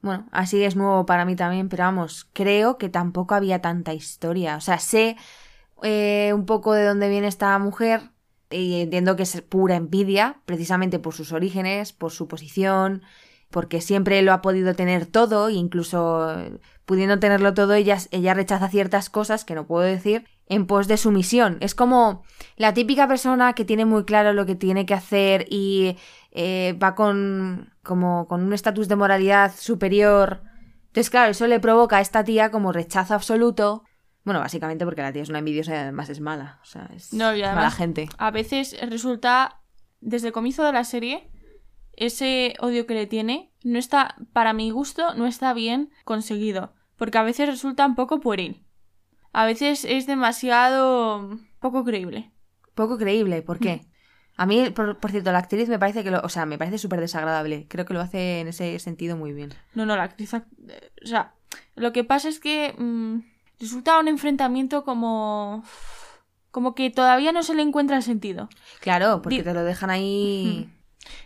Bueno, 0.00 0.26
así 0.32 0.62
es 0.62 0.74
nuevo 0.74 1.06
para 1.06 1.24
mí 1.24 1.36
también, 1.36 1.68
pero 1.68 1.84
vamos, 1.84 2.28
creo 2.32 2.78
que 2.78 2.88
tampoco 2.88 3.34
había 3.34 3.60
tanta 3.60 3.92
historia. 3.92 4.56
O 4.56 4.60
sea, 4.60 4.78
sé 4.78 5.16
eh, 5.82 6.32
un 6.34 6.46
poco 6.46 6.72
de 6.72 6.84
dónde 6.84 7.08
viene 7.08 7.26
esta 7.26 7.58
mujer 7.58 8.10
y 8.50 8.80
entiendo 8.80 9.16
que 9.16 9.24
es 9.24 9.40
pura 9.42 9.76
envidia, 9.76 10.40
precisamente 10.46 10.98
por 10.98 11.14
sus 11.14 11.32
orígenes, 11.32 11.92
por 11.92 12.12
su 12.12 12.28
posición, 12.28 13.02
porque 13.50 13.80
siempre 13.80 14.22
lo 14.22 14.32
ha 14.32 14.40
podido 14.40 14.74
tener 14.74 15.04
todo, 15.04 15.48
e 15.48 15.54
incluso 15.54 16.34
pudiendo 16.86 17.18
tenerlo 17.18 17.52
todo, 17.52 17.74
ella, 17.74 17.98
ella 18.10 18.32
rechaza 18.32 18.68
ciertas 18.68 19.10
cosas 19.10 19.44
que 19.44 19.54
no 19.54 19.66
puedo 19.66 19.84
decir 19.84 20.26
en 20.48 20.66
pos 20.66 20.88
de 20.88 20.96
su 20.96 21.10
misión. 21.10 21.58
Es 21.60 21.74
como 21.74 22.22
la 22.56 22.74
típica 22.74 23.06
persona 23.06 23.52
que 23.52 23.64
tiene 23.64 23.84
muy 23.84 24.04
claro 24.04 24.32
lo 24.32 24.46
que 24.46 24.54
tiene 24.54 24.86
que 24.86 24.94
hacer 24.94 25.46
y 25.50 25.96
eh, 26.32 26.76
va 26.82 26.94
con 26.94 27.72
como 27.82 28.26
con 28.26 28.42
un 28.42 28.52
estatus 28.52 28.88
de 28.88 28.96
moralidad 28.96 29.54
superior. 29.56 30.42
Entonces, 30.86 31.10
claro, 31.10 31.30
eso 31.30 31.46
le 31.46 31.60
provoca 31.60 31.98
a 31.98 32.00
esta 32.00 32.24
tía 32.24 32.50
como 32.50 32.72
rechazo 32.72 33.14
absoluto. 33.14 33.84
Bueno, 34.24 34.40
básicamente 34.40 34.84
porque 34.84 35.02
la 35.02 35.12
tía 35.12 35.22
es 35.22 35.28
una 35.28 35.38
envidiosa 35.38 35.72
y 35.72 35.76
además 35.76 36.08
es 36.10 36.20
mala. 36.20 36.58
O 36.62 36.64
sea, 36.64 36.90
es 36.94 37.12
No, 37.12 37.34
y 37.34 37.42
mala 37.42 37.70
gente. 37.70 38.08
A 38.18 38.30
veces 38.30 38.76
resulta, 38.88 39.60
desde 40.00 40.28
el 40.28 40.32
comienzo 40.32 40.64
de 40.64 40.72
la 40.72 40.84
serie, 40.84 41.30
ese 41.92 42.54
odio 42.60 42.86
que 42.86 42.94
le 42.94 43.06
tiene 43.06 43.52
no 43.64 43.78
está, 43.78 44.16
para 44.32 44.52
mi 44.52 44.70
gusto, 44.70 45.14
no 45.14 45.26
está 45.26 45.52
bien 45.52 45.90
conseguido. 46.04 46.74
Porque 46.96 47.18
a 47.18 47.22
veces 47.22 47.48
resulta 47.48 47.86
un 47.86 47.94
poco 47.94 48.20
pueril. 48.20 48.64
A 49.38 49.46
veces 49.46 49.84
es 49.84 50.06
demasiado 50.06 51.38
poco 51.60 51.84
creíble. 51.84 52.30
Poco 52.74 52.98
creíble, 52.98 53.42
¿por 53.42 53.58
qué? 53.58 53.82
A 54.36 54.46
mí, 54.46 54.70
por, 54.70 54.98
por 54.98 55.10
cierto, 55.12 55.30
la 55.32 55.38
actriz 55.38 55.68
me 55.68 55.78
parece 55.78 56.02
que 56.02 56.10
lo, 56.10 56.20
o 56.20 56.28
sea, 56.28 56.44
me 56.46 56.58
parece 56.58 56.78
súper 56.78 57.00
desagradable. 57.00 57.66
Creo 57.68 57.84
que 57.84 57.94
lo 57.94 58.00
hace 58.00 58.40
en 58.40 58.48
ese 58.48 58.78
sentido 58.78 59.16
muy 59.16 59.32
bien. 59.32 59.54
No, 59.74 59.86
no, 59.86 59.96
la 59.96 60.04
actriz. 60.04 60.32
act- 60.34 60.46
eh, 60.68 60.90
O 61.04 61.06
sea, 61.06 61.34
lo 61.76 61.92
que 61.92 62.02
pasa 62.04 62.28
es 62.28 62.40
que 62.40 62.74
mm, 62.78 63.18
resulta 63.60 63.98
un 64.00 64.08
enfrentamiento 64.08 64.84
como. 64.84 65.62
como 66.50 66.74
que 66.74 66.90
todavía 66.90 67.30
no 67.32 67.42
se 67.44 67.54
le 67.54 67.62
encuentra 67.62 67.96
el 67.96 68.02
sentido. 68.02 68.48
Claro, 68.80 69.22
porque 69.22 69.38
Di- 69.38 69.42
te 69.44 69.54
lo 69.54 69.62
dejan 69.64 69.90
ahí. 69.90 70.68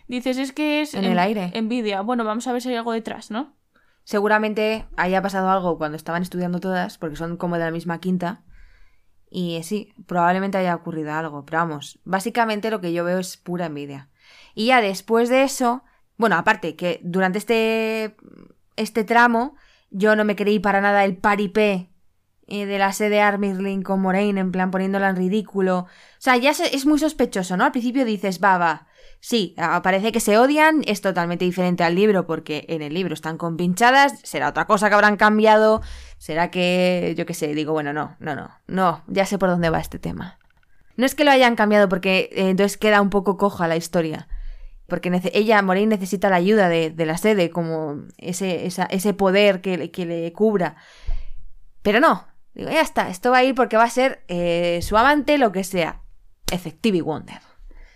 Dices, 0.07 0.37
es 0.37 0.51
que 0.51 0.81
es. 0.81 0.93
En 0.93 1.05
el 1.05 1.17
aire. 1.19 1.51
Envidia. 1.53 2.01
Bueno, 2.01 2.23
vamos 2.23 2.47
a 2.47 2.53
ver 2.53 2.61
si 2.61 2.69
hay 2.69 2.75
algo 2.75 2.93
detrás, 2.93 3.31
¿no? 3.31 3.53
Seguramente 4.03 4.85
haya 4.97 5.21
pasado 5.21 5.49
algo 5.49 5.77
cuando 5.77 5.95
estaban 5.95 6.21
estudiando 6.21 6.59
todas, 6.59 6.97
porque 6.97 7.15
son 7.15 7.37
como 7.37 7.55
de 7.57 7.65
la 7.65 7.71
misma 7.71 7.99
quinta. 7.99 8.43
Y 9.29 9.61
sí, 9.63 9.93
probablemente 10.05 10.57
haya 10.57 10.75
ocurrido 10.75 11.13
algo. 11.13 11.45
Pero 11.45 11.59
vamos, 11.59 11.99
básicamente 12.03 12.69
lo 12.69 12.81
que 12.81 12.93
yo 12.93 13.03
veo 13.03 13.19
es 13.19 13.37
pura 13.37 13.67
envidia. 13.67 14.09
Y 14.53 14.67
ya 14.67 14.81
después 14.81 15.29
de 15.29 15.43
eso, 15.43 15.83
bueno, 16.17 16.35
aparte 16.35 16.75
que 16.75 16.99
durante 17.03 17.39
este, 17.39 18.15
este 18.75 19.03
tramo, 19.03 19.55
yo 19.89 20.15
no 20.15 20.25
me 20.25 20.35
creí 20.35 20.59
para 20.59 20.81
nada 20.81 21.05
el 21.05 21.17
paripé 21.17 21.89
eh, 22.47 22.65
de 22.65 22.77
la 22.77 22.91
sede 22.91 23.21
Armirling 23.21 23.83
con 23.83 24.01
Moraine, 24.01 24.39
en 24.39 24.51
plan 24.51 24.69
poniéndola 24.69 25.09
en 25.09 25.15
ridículo. 25.15 25.79
O 25.79 25.87
sea, 26.19 26.35
ya 26.37 26.51
es 26.51 26.85
muy 26.85 26.99
sospechoso, 26.99 27.57
¿no? 27.57 27.63
Al 27.63 27.71
principio 27.71 28.05
dices, 28.05 28.39
va, 28.43 28.57
va. 28.57 28.87
Sí, 29.25 29.55
parece 29.83 30.11
que 30.11 30.19
se 30.19 30.37
odian, 30.37 30.81
es 30.85 30.99
totalmente 30.99 31.45
diferente 31.45 31.85
al 31.85 31.95
libro 31.95 32.27
porque 32.27 32.65
en 32.67 32.81
el 32.81 32.93
libro 32.93 33.13
están 33.13 33.37
compinchadas, 33.37 34.19
será 34.23 34.49
otra 34.49 34.65
cosa 34.65 34.89
que 34.89 34.95
habrán 34.95 35.15
cambiado, 35.15 35.81
será 36.17 36.51
que, 36.51 37.15
yo 37.17 37.25
qué 37.25 37.33
sé, 37.33 37.47
digo, 37.55 37.71
bueno, 37.71 37.93
no, 37.93 38.17
no, 38.19 38.35
no, 38.35 38.51
no, 38.67 39.01
ya 39.07 39.25
sé 39.25 39.37
por 39.37 39.47
dónde 39.47 39.69
va 39.69 39.79
este 39.79 39.97
tema. 39.97 40.39
No 40.97 41.05
es 41.05 41.15
que 41.15 41.23
lo 41.23 41.31
hayan 41.31 41.55
cambiado 41.55 41.87
porque 41.87 42.31
eh, 42.33 42.49
entonces 42.49 42.77
queda 42.77 43.01
un 43.01 43.09
poco 43.09 43.37
coja 43.37 43.69
la 43.69 43.77
historia, 43.77 44.27
porque 44.87 45.09
ella, 45.33 45.61
Moraine, 45.61 45.95
necesita 45.95 46.29
la 46.29 46.35
ayuda 46.35 46.67
de, 46.67 46.93
la 47.05 47.17
sede, 47.17 47.49
como 47.49 48.03
ese, 48.17 48.67
ese 48.67 49.13
poder 49.13 49.61
que, 49.61 49.77
le- 49.77 49.89
que 49.91 50.05
le 50.05 50.33
cubra. 50.33 50.75
Pero 51.81 52.01
no, 52.01 52.27
digo, 52.55 52.71
ya 52.71 52.81
está, 52.81 53.07
esto 53.07 53.31
va 53.31 53.37
a 53.37 53.43
ir 53.45 53.55
porque 53.55 53.77
va 53.77 53.85
a 53.85 53.89
ser 53.89 54.25
eh, 54.27 54.81
su 54.81 54.97
amante, 54.97 55.37
lo 55.37 55.53
que 55.53 55.63
sea. 55.63 56.01
Effective 56.51 57.01
Wonder. 57.01 57.39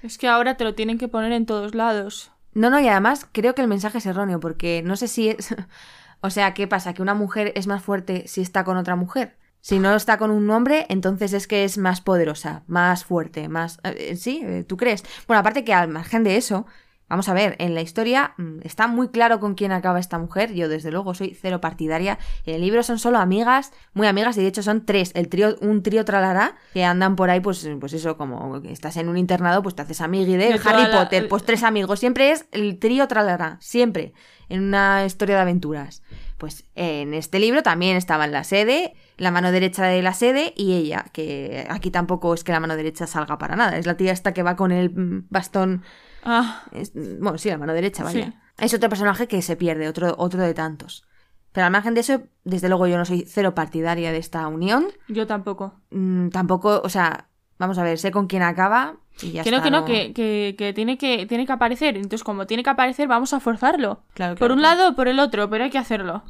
Es 0.04 0.18
que 0.18 0.28
ahora 0.28 0.56
te 0.56 0.64
lo 0.64 0.76
tienen 0.76 0.98
que 0.98 1.08
poner 1.08 1.32
en 1.32 1.46
todos 1.46 1.76
lados. 1.76 2.32
No, 2.54 2.70
no, 2.70 2.80
y 2.80 2.88
además 2.88 3.28
creo 3.32 3.56
que 3.56 3.62
el 3.62 3.68
mensaje 3.68 4.00
es 4.00 4.06
erróneo, 4.06 4.40
porque 4.40 4.82
no 4.84 4.96
sé 4.96 5.08
si 5.08 5.30
es. 5.30 5.56
o 6.22 6.30
sea, 6.30 6.54
¿qué 6.54 6.68
pasa? 6.68 6.94
¿Que 6.94 7.02
una 7.02 7.14
mujer 7.14 7.52
es 7.56 7.68
más 7.68 7.84
fuerte 7.84 8.28
si 8.28 8.42
está 8.42 8.64
con 8.64 8.78
otra 8.78 8.96
mujer? 8.96 9.38
Si 9.62 9.80
no 9.80 9.96
está 9.96 10.18
con 10.18 10.32
un 10.32 10.50
hombre, 10.50 10.86
entonces 10.90 11.34
es 11.34 11.48
que 11.48 11.64
es 11.64 11.78
más 11.78 12.00
poderosa, 12.00 12.64
más 12.68 13.04
fuerte, 13.04 13.50
más... 13.50 13.80
eh, 13.84 14.16
¿Sí? 14.16 14.42
eh, 14.44 14.64
¿Tú 14.64 14.78
crees? 14.78 15.04
Bueno, 15.28 15.40
aparte 15.42 15.66
que 15.66 15.74
al 15.74 15.90
margen 15.90 16.24
de 16.24 16.38
eso, 16.38 16.66
vamos 17.10 17.30
a 17.30 17.34
ver, 17.34 17.56
en 17.60 17.74
la 17.74 17.82
historia 17.82 18.34
mm, 18.38 18.60
está 18.64 18.88
muy 18.88 19.10
claro 19.10 19.40
con 19.40 19.56
quién 19.56 19.72
acaba 19.72 20.00
esta 20.00 20.18
mujer. 20.20 20.54
Yo, 20.54 20.70
desde 20.70 20.92
luego, 20.92 21.14
soy 21.14 21.34
cero 21.40 21.62
partidaria. 21.62 22.20
En 22.46 22.56
el 22.56 22.62
libro 22.62 22.84
son 22.84 23.00
solo 23.00 23.18
amigas, 23.20 23.72
muy 23.94 24.08
amigas, 24.08 24.38
y 24.38 24.42
de 24.42 24.48
hecho 24.48 24.64
son 24.64 24.86
tres. 24.86 25.12
El 25.16 25.30
trío, 25.30 25.56
un 25.62 25.84
trío 25.84 26.06
tralará, 26.06 26.56
que 26.74 26.84
andan 26.84 27.16
por 27.16 27.30
ahí, 27.30 27.40
pues, 27.40 27.68
pues 27.80 27.94
eso, 27.94 28.18
como 28.18 28.62
que 28.62 28.72
estás 28.72 28.98
en 28.98 29.10
un 29.10 29.18
internado, 29.18 29.62
pues 29.64 29.76
te 29.76 29.82
haces 29.84 30.02
amigui 30.02 30.36
de 30.38 30.54
Harry 30.64 30.84
la- 30.84 30.92
Potter, 31.04 31.28
pues 31.28 31.44
tres 31.44 31.64
amigos. 31.64 32.00
Siempre 32.00 32.32
es 32.32 32.46
el 32.52 32.78
trío 32.80 33.08
tralará, 33.08 33.58
siempre, 33.62 34.14
en 34.50 34.64
una 34.64 35.04
historia 35.06 35.36
de 35.36 35.42
aventuras. 35.42 36.04
Pues 36.38 36.66
en 36.76 37.14
este 37.16 37.40
libro 37.40 37.64
también 37.64 37.98
estaban 37.98 38.32
la 38.32 38.44
sede, 38.44 38.94
la 39.18 39.32
mano 39.32 39.52
derecha 39.52 39.86
de 39.86 40.02
la 40.04 40.14
sede 40.14 40.54
y 40.56 40.74
ella, 40.74 41.06
que 41.12 41.66
aquí 41.70 41.90
tampoco 41.90 42.34
es 42.34 42.44
que 42.44 42.52
la 42.52 42.60
mano 42.60 42.76
derecha 42.76 43.08
salga 43.08 43.38
para 43.40 43.56
nada. 43.56 43.78
Es 43.78 43.86
la 43.88 43.98
tía 43.98 44.12
esta 44.12 44.34
que 44.34 44.44
va 44.44 44.56
con 44.56 44.72
el 44.72 44.92
bastón. 45.30 45.84
Ah, 46.24 46.64
es- 46.74 46.94
bueno, 46.94 47.38
sí, 47.38 47.50
la 47.50 47.58
mano 47.58 47.74
derecha, 47.74 48.04
vaya. 48.04 48.26
Sí. 48.28 48.34
Es 48.60 48.74
otro 48.74 48.90
personaje 48.90 49.28
que 49.28 49.42
se 49.42 49.56
pierde, 49.56 49.88
otro, 49.88 50.14
otro 50.18 50.42
de 50.42 50.54
tantos. 50.54 51.06
Pero 51.54 51.66
al 51.66 51.72
margen 51.72 51.96
de 51.96 52.02
eso, 52.02 52.22
desde 52.44 52.70
luego 52.70 52.86
yo 52.86 52.98
no 52.98 53.06
soy 53.06 53.26
cero 53.28 53.56
partidaria 53.56 54.12
de 54.12 54.18
esta 54.20 54.48
unión. 54.48 54.88
yo 55.08 55.26
tampoco. 55.26 55.80
Mm, 55.90 56.30
tampoco, 56.30 56.82
o 56.84 56.90
sea, 56.90 57.30
vamos 57.60 57.78
a 57.78 57.84
ver, 57.84 57.98
sé 58.00 58.12
con 58.12 58.28
quién 58.28 58.44
acaba 58.44 58.96
y 59.22 59.32
ya 59.32 59.44
que 59.44 59.52
no, 59.52 59.58
está, 59.58 59.64
que 59.66 59.72
no, 59.72 59.86
que, 59.86 60.14
que, 60.14 60.56
que 60.58 60.74
tiene 60.74 60.98
que 60.98 61.26
tiene 61.26 61.46
que 61.46 61.52
aparecer. 61.54 61.96
Entonces, 61.96 62.24
como 62.24 62.46
tiene 62.48 62.64
que 62.64 62.70
aparecer, 62.70 63.08
vamos 63.08 63.34
a 63.34 63.40
forzarlo. 63.40 64.04
Claro, 64.14 64.36
por 64.36 64.40
claro, 64.50 64.54
un 64.56 64.62
lado 64.62 64.90
o 64.90 64.96
por 64.96 65.08
el 65.08 65.20
otro, 65.20 65.50
pero 65.50 65.64
hay 65.64 65.70
que 65.70 65.78
hacerlo. 65.78 66.24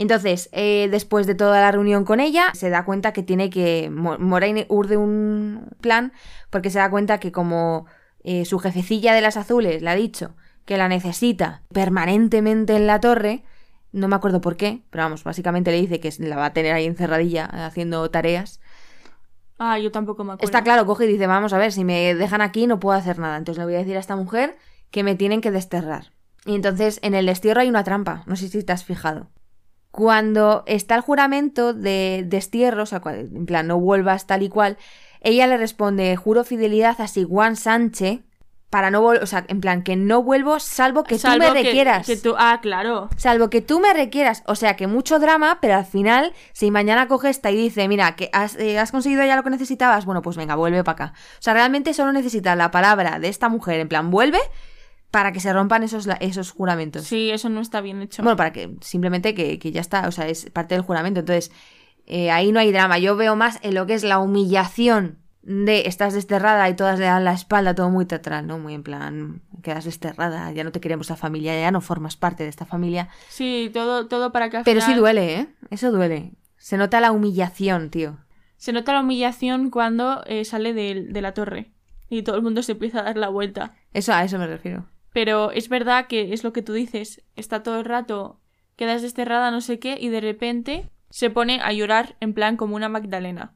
Entonces, 0.00 0.48
eh, 0.52 0.88
después 0.90 1.26
de 1.26 1.34
toda 1.34 1.60
la 1.60 1.72
reunión 1.72 2.04
con 2.04 2.20
ella, 2.20 2.50
se 2.54 2.70
da 2.70 2.84
cuenta 2.84 3.12
que 3.12 3.22
tiene 3.24 3.50
que. 3.50 3.90
Mo- 3.90 4.18
Moraine 4.18 4.66
urde 4.68 4.96
un 4.96 5.70
plan 5.80 6.12
porque 6.50 6.70
se 6.70 6.78
da 6.78 6.88
cuenta 6.90 7.18
que, 7.18 7.32
como 7.32 7.86
eh, 8.22 8.44
su 8.44 8.58
jefecilla 8.60 9.12
de 9.14 9.20
las 9.22 9.36
azules 9.36 9.82
le 9.82 9.90
ha 9.90 9.94
dicho 9.96 10.36
que 10.64 10.76
la 10.76 10.86
necesita 10.88 11.62
permanentemente 11.72 12.76
en 12.76 12.86
la 12.86 13.00
torre, 13.00 13.42
no 13.90 14.06
me 14.06 14.14
acuerdo 14.16 14.40
por 14.42 14.56
qué, 14.56 14.82
pero 14.90 15.04
vamos, 15.04 15.24
básicamente 15.24 15.70
le 15.72 15.80
dice 15.80 15.98
que 15.98 16.12
la 16.18 16.36
va 16.36 16.46
a 16.46 16.52
tener 16.52 16.74
ahí 16.74 16.84
encerradilla 16.84 17.46
haciendo 17.66 18.08
tareas. 18.10 18.60
Ah, 19.58 19.78
yo 19.78 19.90
tampoco 19.90 20.24
me 20.24 20.32
acuerdo. 20.32 20.46
Está 20.46 20.62
claro, 20.62 20.86
coge 20.86 21.04
y 21.04 21.08
dice: 21.08 21.26
Vamos 21.26 21.52
a 21.52 21.58
ver, 21.58 21.72
si 21.72 21.84
me 21.84 22.14
dejan 22.14 22.40
aquí 22.40 22.66
no 22.66 22.80
puedo 22.80 22.96
hacer 22.96 23.18
nada. 23.18 23.36
Entonces 23.36 23.58
le 23.58 23.64
voy 23.64 23.74
a 23.74 23.78
decir 23.78 23.96
a 23.96 24.00
esta 24.00 24.16
mujer 24.16 24.56
que 24.90 25.02
me 25.02 25.14
tienen 25.14 25.40
que 25.40 25.50
desterrar. 25.50 26.12
Y 26.46 26.54
entonces 26.54 26.98
en 27.02 27.14
el 27.14 27.26
destierro 27.26 27.60
hay 27.60 27.68
una 27.68 27.84
trampa, 27.84 28.22
no 28.26 28.36
sé 28.36 28.48
si 28.48 28.62
te 28.62 28.72
has 28.72 28.84
fijado. 28.84 29.30
Cuando 29.90 30.62
está 30.66 30.94
el 30.94 31.00
juramento 31.00 31.74
de 31.74 32.24
destierro, 32.26 32.84
o 32.84 32.86
sea, 32.86 33.02
en 33.04 33.46
plan, 33.46 33.66
no 33.66 33.80
vuelvas 33.80 34.26
tal 34.26 34.42
y 34.42 34.48
cual, 34.48 34.78
ella 35.20 35.46
le 35.46 35.56
responde, 35.56 36.14
juro 36.16 36.44
fidelidad 36.44 37.00
a 37.00 37.08
Siguan 37.08 37.56
Sánchez 37.56 38.20
para 38.70 38.90
no 38.90 39.00
volver, 39.00 39.22
o 39.22 39.26
sea, 39.26 39.44
en 39.48 39.60
plan, 39.62 39.82
que 39.82 39.96
no 39.96 40.22
vuelvo 40.22 40.60
salvo 40.60 41.02
que 41.04 41.18
Salvo 41.18 41.46
tú 41.46 41.52
me 41.54 41.60
que- 41.62 41.68
requieras. 41.68 42.06
que 42.06 42.16
tú- 42.18 42.34
Ah, 42.38 42.58
claro. 42.60 43.08
Salvo 43.16 43.48
que 43.48 43.62
tú 43.62 43.80
me 43.80 43.94
requieras. 43.94 44.42
O 44.46 44.54
sea, 44.56 44.76
que 44.76 44.86
mucho 44.86 45.18
drama, 45.18 45.58
pero 45.62 45.76
al 45.76 45.86
final, 45.86 46.34
si 46.52 46.70
mañana 46.70 47.08
coge 47.08 47.30
esta 47.30 47.50
y 47.50 47.56
dice, 47.56 47.88
mira, 47.88 48.14
que 48.14 48.28
has, 48.34 48.56
eh, 48.56 48.78
has 48.78 48.90
conseguido 48.92 49.24
ya 49.24 49.36
lo 49.36 49.42
que 49.42 49.48
necesitabas, 49.50 50.04
bueno, 50.04 50.20
pues 50.20 50.36
venga, 50.36 50.54
vuelve 50.54 50.84
para 50.84 51.06
acá. 51.06 51.12
O 51.38 51.40
sea, 51.42 51.54
realmente 51.54 51.94
solo 51.94 52.12
necesita 52.12 52.54
la 52.56 52.70
palabra 52.70 53.18
de 53.18 53.28
esta 53.28 53.48
mujer, 53.48 53.80
en 53.80 53.88
plan, 53.88 54.10
vuelve, 54.10 54.38
para 55.10 55.32
que 55.32 55.40
se 55.40 55.50
rompan 55.54 55.82
esos, 55.82 56.06
esos 56.20 56.50
juramentos. 56.50 57.04
Sí, 57.06 57.30
eso 57.30 57.48
no 57.48 57.62
está 57.62 57.80
bien 57.80 58.02
hecho. 58.02 58.22
Bueno, 58.22 58.36
para 58.36 58.52
que 58.52 58.74
simplemente 58.82 59.34
que, 59.34 59.58
que 59.58 59.72
ya 59.72 59.80
está, 59.80 60.06
o 60.06 60.12
sea, 60.12 60.28
es 60.28 60.50
parte 60.50 60.74
del 60.74 60.82
juramento. 60.84 61.20
Entonces, 61.20 61.50
eh, 62.04 62.30
ahí 62.30 62.52
no 62.52 62.60
hay 62.60 62.70
drama. 62.70 62.98
Yo 62.98 63.16
veo 63.16 63.34
más 63.34 63.58
en 63.62 63.74
lo 63.74 63.86
que 63.86 63.94
es 63.94 64.04
la 64.04 64.18
humillación 64.18 65.20
de 65.48 65.88
estás 65.88 66.12
desterrada 66.12 66.68
y 66.68 66.76
todas 66.76 66.98
le 66.98 67.06
dan 67.06 67.24
la 67.24 67.32
espalda, 67.32 67.74
todo 67.74 67.88
muy 67.88 68.04
teatral, 68.04 68.46
¿no? 68.46 68.58
Muy 68.58 68.74
en 68.74 68.82
plan, 68.82 69.40
quedas 69.62 69.86
desterrada, 69.86 70.52
ya 70.52 70.62
no 70.62 70.72
te 70.72 70.80
queremos 70.80 71.08
la 71.08 71.16
familia, 71.16 71.58
ya 71.58 71.70
no 71.70 71.80
formas 71.80 72.16
parte 72.16 72.42
de 72.42 72.50
esta 72.50 72.66
familia. 72.66 73.08
Sí, 73.28 73.70
todo, 73.72 74.08
todo 74.08 74.30
para 74.30 74.50
que 74.50 74.58
al 74.58 74.64
Pero 74.64 74.82
sí 74.82 74.92
duele, 74.92 75.40
¿eh? 75.40 75.48
Eso 75.70 75.90
duele. 75.90 76.34
Se 76.58 76.76
nota 76.76 77.00
la 77.00 77.12
humillación, 77.12 77.88
tío. 77.88 78.18
Se 78.58 78.74
nota 78.74 78.92
la 78.92 79.00
humillación 79.00 79.70
cuando 79.70 80.22
eh, 80.26 80.44
sale 80.44 80.74
de, 80.74 81.06
de 81.08 81.22
la 81.22 81.32
torre 81.32 81.72
y 82.10 82.22
todo 82.22 82.36
el 82.36 82.42
mundo 82.42 82.62
se 82.62 82.72
empieza 82.72 83.00
a 83.00 83.04
dar 83.04 83.16
la 83.16 83.30
vuelta. 83.30 83.74
Eso 83.94 84.12
a 84.12 84.24
eso 84.24 84.38
me 84.38 84.46
refiero. 84.46 84.84
Pero 85.14 85.50
es 85.52 85.70
verdad 85.70 86.08
que 86.08 86.34
es 86.34 86.44
lo 86.44 86.52
que 86.52 86.62
tú 86.62 86.74
dices. 86.74 87.22
Está 87.36 87.62
todo 87.62 87.78
el 87.78 87.86
rato, 87.86 88.38
quedas 88.76 89.00
desterrada, 89.00 89.50
no 89.50 89.62
sé 89.62 89.78
qué, 89.78 89.96
y 89.98 90.10
de 90.10 90.20
repente 90.20 90.90
se 91.08 91.30
pone 91.30 91.58
a 91.62 91.72
llorar 91.72 92.16
en 92.20 92.34
plan 92.34 92.58
como 92.58 92.76
una 92.76 92.90
Magdalena. 92.90 93.54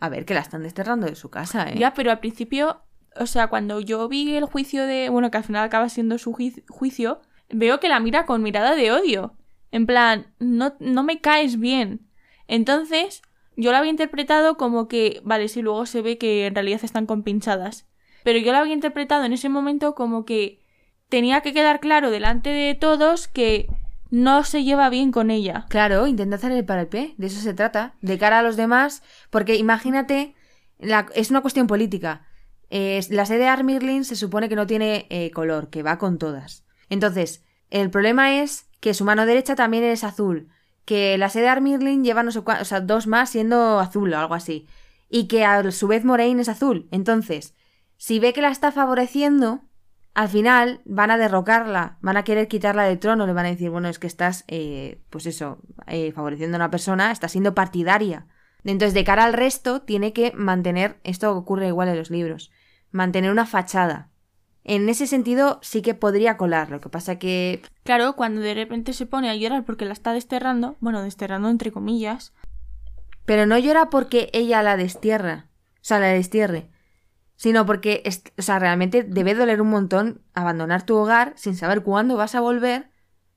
A 0.00 0.08
ver, 0.08 0.24
que 0.24 0.34
la 0.34 0.40
están 0.40 0.62
desterrando 0.62 1.06
de 1.06 1.14
su 1.14 1.30
casa, 1.30 1.68
¿eh? 1.68 1.76
Ya, 1.78 1.92
pero 1.94 2.10
al 2.10 2.20
principio, 2.20 2.82
o 3.16 3.26
sea, 3.26 3.48
cuando 3.48 3.80
yo 3.80 4.08
vi 4.08 4.34
el 4.34 4.46
juicio 4.46 4.86
de. 4.86 5.10
Bueno, 5.10 5.30
que 5.30 5.36
al 5.36 5.44
final 5.44 5.64
acaba 5.64 5.88
siendo 5.88 6.18
su 6.18 6.32
juicio, 6.32 7.20
veo 7.50 7.80
que 7.80 7.88
la 7.88 8.00
mira 8.00 8.24
con 8.26 8.42
mirada 8.42 8.74
de 8.74 8.92
odio. 8.92 9.34
En 9.70 9.86
plan, 9.86 10.34
no, 10.38 10.74
no 10.80 11.02
me 11.02 11.20
caes 11.20 11.60
bien. 11.60 12.08
Entonces, 12.48 13.22
yo 13.56 13.72
la 13.72 13.78
había 13.78 13.90
interpretado 13.90 14.56
como 14.56 14.88
que. 14.88 15.20
Vale, 15.22 15.48
sí, 15.48 15.60
luego 15.60 15.84
se 15.84 16.00
ve 16.00 16.16
que 16.16 16.46
en 16.46 16.54
realidad 16.54 16.80
están 16.82 17.06
compinchadas. 17.06 17.86
Pero 18.24 18.38
yo 18.38 18.52
la 18.52 18.60
había 18.60 18.74
interpretado 18.74 19.24
en 19.24 19.34
ese 19.34 19.48
momento 19.48 19.94
como 19.94 20.24
que 20.24 20.60
tenía 21.10 21.42
que 21.42 21.52
quedar 21.52 21.80
claro 21.80 22.10
delante 22.10 22.50
de 22.50 22.74
todos 22.74 23.28
que 23.28 23.68
no 24.10 24.44
se 24.44 24.64
lleva 24.64 24.90
bien 24.90 25.12
con 25.12 25.30
ella. 25.30 25.66
Claro, 25.68 26.06
intenta 26.06 26.36
hacer 26.36 26.52
el 26.52 26.64
parapé, 26.64 27.14
de 27.16 27.26
eso 27.26 27.40
se 27.40 27.54
trata, 27.54 27.94
de 28.00 28.18
cara 28.18 28.40
a 28.40 28.42
los 28.42 28.56
demás, 28.56 29.02
porque 29.30 29.56
imagínate, 29.56 30.34
es 31.14 31.30
una 31.30 31.40
cuestión 31.40 31.66
política. 31.66 32.26
La 32.70 33.26
sede 33.26 33.38
de 33.38 33.46
Armirlin 33.48 34.04
se 34.04 34.16
supone 34.16 34.48
que 34.48 34.56
no 34.56 34.66
tiene 34.66 35.06
eh, 35.10 35.30
color, 35.30 35.70
que 35.70 35.82
va 35.82 35.98
con 35.98 36.18
todas. 36.18 36.64
Entonces, 36.88 37.44
el 37.70 37.90
problema 37.90 38.40
es 38.40 38.68
que 38.80 38.94
su 38.94 39.04
mano 39.04 39.26
derecha 39.26 39.54
también 39.54 39.84
es 39.84 40.04
azul, 40.04 40.48
que 40.84 41.16
la 41.18 41.28
sede 41.28 41.44
de 41.44 41.48
Armirlin 41.50 42.04
lleva 42.04 42.22
no 42.22 42.32
sé 42.32 42.40
o 42.40 42.64
sea, 42.64 42.80
dos 42.80 43.06
más 43.06 43.30
siendo 43.30 43.78
azul 43.78 44.12
o 44.12 44.18
algo 44.18 44.34
así, 44.34 44.66
y 45.08 45.28
que 45.28 45.44
a 45.44 45.70
su 45.70 45.86
vez 45.88 46.04
Moraine 46.04 46.42
es 46.42 46.48
azul. 46.48 46.88
Entonces, 46.90 47.54
si 47.96 48.18
ve 48.18 48.32
que 48.32 48.42
la 48.42 48.50
está 48.50 48.72
favoreciendo, 48.72 49.62
al 50.14 50.28
final 50.28 50.80
van 50.84 51.10
a 51.10 51.18
derrocarla, 51.18 51.98
van 52.00 52.16
a 52.16 52.24
querer 52.24 52.48
quitarla 52.48 52.84
del 52.84 52.98
trono, 52.98 53.26
le 53.26 53.32
van 53.32 53.46
a 53.46 53.50
decir, 53.50 53.70
bueno, 53.70 53.88
es 53.88 53.98
que 53.98 54.06
estás, 54.06 54.44
eh, 54.48 55.00
pues 55.10 55.26
eso, 55.26 55.58
eh, 55.86 56.12
favoreciendo 56.12 56.56
a 56.56 56.58
una 56.58 56.70
persona, 56.70 57.12
estás 57.12 57.32
siendo 57.32 57.54
partidaria. 57.54 58.26
Entonces, 58.64 58.94
de 58.94 59.04
cara 59.04 59.24
al 59.24 59.32
resto, 59.32 59.82
tiene 59.82 60.12
que 60.12 60.32
mantener, 60.32 60.98
esto 61.04 61.34
ocurre 61.34 61.68
igual 61.68 61.88
en 61.88 61.96
los 61.96 62.10
libros, 62.10 62.50
mantener 62.90 63.30
una 63.30 63.46
fachada. 63.46 64.10
En 64.64 64.88
ese 64.88 65.06
sentido, 65.06 65.58
sí 65.62 65.80
que 65.80 65.94
podría 65.94 66.36
colar, 66.36 66.70
lo 66.70 66.80
que 66.80 66.90
pasa 66.90 67.18
que... 67.18 67.62
Claro, 67.84 68.14
cuando 68.14 68.40
de 68.42 68.54
repente 68.54 68.92
se 68.92 69.06
pone 69.06 69.30
a 69.30 69.36
llorar 69.36 69.64
porque 69.64 69.86
la 69.86 69.92
está 69.92 70.12
desterrando, 70.12 70.76
bueno, 70.80 71.02
desterrando 71.02 71.48
entre 71.48 71.72
comillas, 71.72 72.34
Pero 73.24 73.46
no 73.46 73.56
llora 73.58 73.90
porque 73.90 74.28
ella 74.32 74.62
la 74.62 74.76
destierra, 74.76 75.46
o 75.76 75.78
sea, 75.82 76.00
la 76.00 76.08
destierre, 76.08 76.68
sino 77.42 77.64
porque, 77.64 78.02
es- 78.04 78.22
o 78.36 78.42
sea, 78.42 78.58
realmente 78.58 79.02
debe 79.02 79.34
doler 79.34 79.62
un 79.62 79.70
montón 79.70 80.20
abandonar 80.34 80.82
tu 80.84 80.94
hogar 80.94 81.32
sin 81.36 81.56
saber 81.56 81.82
cuándo 81.82 82.14
vas 82.18 82.34
a 82.34 82.40
volver, 82.40 82.90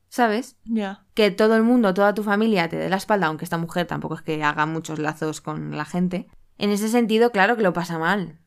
¿sabes? 0.10 0.57
ya. 0.65 1.05
que 1.13 1.31
todo 1.31 1.55
el 1.55 1.63
mundo, 1.63 1.93
toda 1.93 2.13
tu 2.13 2.22
familia 2.22 2.67
te 2.67 2.75
dé 2.75 2.89
la 2.89 2.98
espalda, 2.98 3.27
aunque 3.27 3.45
esta 3.45 3.57
mujer 3.57 3.88
tampoco 3.88 4.15
es 4.15 4.22
que 4.22 4.43
haga 4.43 4.65
muchos 4.65 5.00
lazos 5.00 5.39
con 5.39 5.77
la 5.77 5.86
gente. 5.86 6.27
En 6.57 6.69
ese 6.69 6.89
sentido, 6.89 7.31
claro 7.31 7.55
que 7.55 7.63
lo 7.63 7.72
pasa 7.72 7.98
mal. 7.98 8.39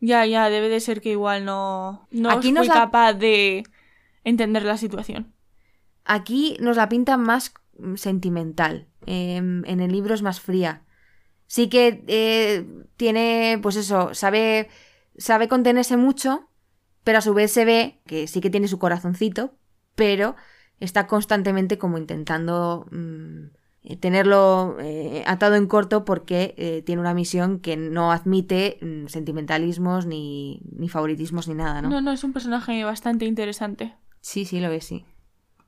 Ya, 0.00 0.26
ya, 0.26 0.48
debe 0.50 0.68
de 0.68 0.80
ser 0.80 1.00
que 1.00 1.10
igual 1.10 1.44
no, 1.44 2.08
no 2.10 2.30
Aquí 2.30 2.48
fui 2.48 2.52
nos 2.52 2.66
la- 2.66 2.74
capaz 2.74 3.12
de 3.12 3.62
entender 4.24 4.64
la 4.64 4.76
situación. 4.76 5.32
Aquí 6.04 6.56
nos 6.60 6.76
la 6.76 6.88
pintan 6.88 7.20
más 7.22 7.54
sentimental. 7.94 8.88
em, 9.08 9.62
en 9.66 9.78
el 9.78 9.92
libro 9.92 10.14
es 10.14 10.22
más 10.22 10.40
fría. 10.40 10.82
Sí 11.46 11.68
que 11.68 12.02
eh, 12.08 12.66
tiene, 12.96 13.58
pues 13.62 13.76
eso, 13.76 14.14
sabe, 14.14 14.68
sabe 15.18 15.48
contenerse 15.48 15.96
mucho, 15.96 16.48
pero 17.04 17.18
a 17.18 17.22
su 17.22 17.34
vez 17.34 17.52
se 17.52 17.64
ve 17.64 18.00
que 18.06 18.26
sí 18.26 18.40
que 18.40 18.50
tiene 18.50 18.68
su 18.68 18.78
corazoncito, 18.78 19.54
pero 19.94 20.34
está 20.80 21.06
constantemente 21.06 21.78
como 21.78 21.98
intentando 21.98 22.86
mm, 22.90 23.44
eh, 23.84 23.96
tenerlo 23.96 24.76
eh, 24.80 25.22
atado 25.26 25.54
en 25.54 25.66
corto 25.66 26.04
porque 26.04 26.54
eh, 26.58 26.82
tiene 26.84 27.00
una 27.00 27.14
misión 27.14 27.60
que 27.60 27.76
no 27.76 28.12
admite 28.12 28.78
mm, 28.82 29.06
sentimentalismos 29.06 30.04
ni, 30.06 30.60
ni 30.76 30.88
favoritismos 30.88 31.48
ni 31.48 31.54
nada, 31.54 31.80
¿no? 31.82 31.88
No, 31.90 32.00
no, 32.00 32.12
es 32.12 32.24
un 32.24 32.32
personaje 32.32 32.82
bastante 32.84 33.24
interesante. 33.24 33.94
Sí, 34.20 34.44
sí, 34.44 34.60
lo 34.60 34.68
ves, 34.68 34.84
sí. 34.84 35.06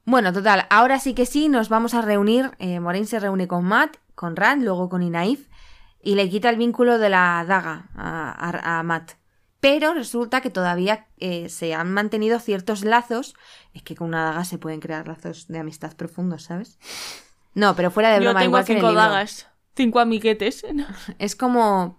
Bueno, 0.05 0.33
total, 0.33 0.67
ahora 0.71 0.99
sí 0.99 1.15
que 1.15 1.27
sí, 1.27 1.49
nos 1.49 1.69
vamos 1.69 1.95
a 1.95 2.01
reunir. 2.03 2.51
Eh, 2.59 2.81
Moraine 2.81 3.07
se 3.07 3.21
reúne 3.21 3.47
con 3.47 3.65
Matt, 3.65 3.97
con 4.15 4.37
Rand, 4.37 4.63
luego 4.65 4.89
con 4.89 5.03
Inaif, 5.03 5.49
y 6.03 6.15
le 6.15 6.29
quita 6.31 6.49
el 6.51 6.57
vínculo 6.57 6.99
de 6.99 7.11
la 7.11 7.45
daga 7.47 7.91
a, 7.95 8.31
a- 8.33 8.79
a 8.79 8.83
Matt. 8.83 9.13
Pero 9.61 9.93
resulta 9.95 10.41
que 10.41 10.51
todavía 10.51 11.07
eh, 11.19 11.49
se 11.49 11.75
han 11.75 11.93
mantenido 11.93 12.39
ciertos 12.39 12.85
lazos. 12.85 13.35
Es 13.75 13.83
que 13.83 13.97
con 13.97 14.09
una 14.09 14.25
daga 14.25 14.45
se 14.45 14.59
pueden 14.59 14.81
crear 14.81 15.09
lazos 15.09 15.49
de 15.49 15.59
amistad 15.59 15.95
profundos, 15.97 16.45
¿sabes? 16.45 16.79
No, 17.55 17.75
pero 17.75 17.91
fuera 17.91 18.11
de 18.11 18.17
Yo 18.19 18.23
broma, 18.31 18.41
tengo 18.41 18.51
igual 18.51 18.65
que 18.65 18.73
en 18.73 18.79
el 18.79 18.83
cinco 18.83 18.93
libro. 18.93 19.03
dagas. 19.05 19.49
Cinco 19.75 19.99
amiguetes. 20.01 20.65
Es 21.19 21.35
como 21.35 21.99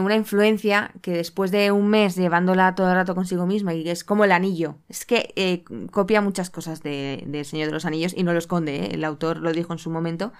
una 0.00 0.16
influencia 0.16 0.90
que 1.02 1.12
después 1.12 1.50
de 1.52 1.70
un 1.70 1.88
mes 1.88 2.16
llevándola 2.16 2.74
todo 2.74 2.88
el 2.88 2.94
rato 2.94 3.14
consigo 3.14 3.46
misma 3.46 3.74
y 3.74 3.88
es 3.88 4.02
como 4.04 4.24
el 4.24 4.32
anillo. 4.32 4.76
Es 4.88 5.04
que 5.06 5.32
eh, 5.36 5.62
copia 5.92 6.20
muchas 6.20 6.50
cosas 6.50 6.82
de, 6.82 7.22
de 7.26 7.40
El 7.40 7.44
Señor 7.46 7.66
de 7.68 7.72
los 7.74 7.84
Anillos 7.84 8.12
y 8.16 8.22
no 8.24 8.32
lo 8.32 8.38
esconde. 8.40 8.76
¿eh? 8.76 8.88
El 8.94 9.04
autor 9.04 9.36
lo 9.38 9.52
dijo 9.52 9.72
en 9.72 9.78
su 9.78 9.90
momento 9.90 10.32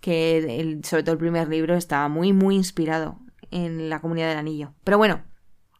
que 0.00 0.38
el- 0.60 0.84
sobre 0.84 1.04
todo 1.04 1.12
el 1.12 1.18
primer 1.18 1.48
libro 1.48 1.76
estaba 1.76 2.08
muy, 2.08 2.32
muy 2.32 2.56
inspirado 2.56 3.18
en 3.52 3.88
la 3.88 4.00
comunidad 4.00 4.28
del 4.28 4.38
anillo. 4.38 4.74
Pero 4.84 4.98
bueno, 4.98 5.22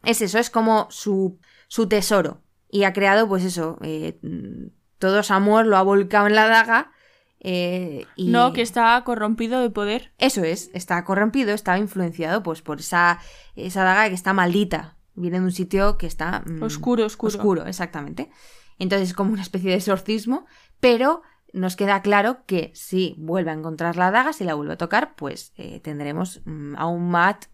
es 0.04 0.20
eso, 0.22 0.38
es 0.38 0.50
como 0.50 0.86
su, 0.90 1.38
su 1.68 1.88
tesoro. 1.88 2.42
Y 2.70 2.84
ha 2.84 2.92
creado, 2.92 3.28
pues 3.28 3.44
eso, 3.44 3.78
eh, 3.82 4.18
todo 4.98 5.22
su 5.22 5.32
amor 5.32 5.66
lo 5.66 5.76
ha 5.76 5.82
volcado 5.82 6.26
en 6.26 6.34
la 6.34 6.46
daga. 6.48 6.92
eh, 7.40 8.06
y... 8.16 8.28
No, 8.28 8.52
que 8.52 8.62
está 8.62 9.02
corrompido 9.04 9.60
de 9.60 9.70
poder. 9.70 10.12
Eso 10.18 10.42
es, 10.44 10.70
está 10.74 11.04
corrompido, 11.04 11.52
está 11.52 11.76
influenciado 11.78 12.42
pues 12.42 12.62
por 12.62 12.80
esa, 12.80 13.18
esa 13.56 13.84
daga 13.84 14.08
que 14.08 14.14
está 14.14 14.32
maldita. 14.32 14.96
Viene 15.14 15.38
de 15.40 15.44
un 15.44 15.52
sitio 15.52 15.98
que 15.98 16.06
está... 16.06 16.42
mm, 16.46 16.62
Oscuro, 16.62 17.04
oscuro. 17.04 17.28
Oscuro, 17.34 17.66
exactamente. 17.66 18.30
Entonces 18.78 19.08
es 19.10 19.14
como 19.14 19.32
una 19.32 19.42
especie 19.42 19.70
de 19.70 19.76
exorcismo, 19.76 20.46
pero 20.80 21.22
nos 21.52 21.76
queda 21.76 22.00
claro 22.00 22.46
que 22.46 22.72
si 22.74 23.14
vuelve 23.18 23.50
a 23.50 23.54
encontrar 23.54 23.96
la 23.96 24.10
daga, 24.10 24.32
si 24.32 24.44
la 24.44 24.54
vuelve 24.54 24.72
a 24.72 24.78
tocar, 24.78 25.14
pues 25.16 25.52
eh, 25.56 25.80
tendremos 25.80 26.40
mm, 26.46 26.76
a 26.78 26.86
un 26.86 27.10
Matt 27.10 27.44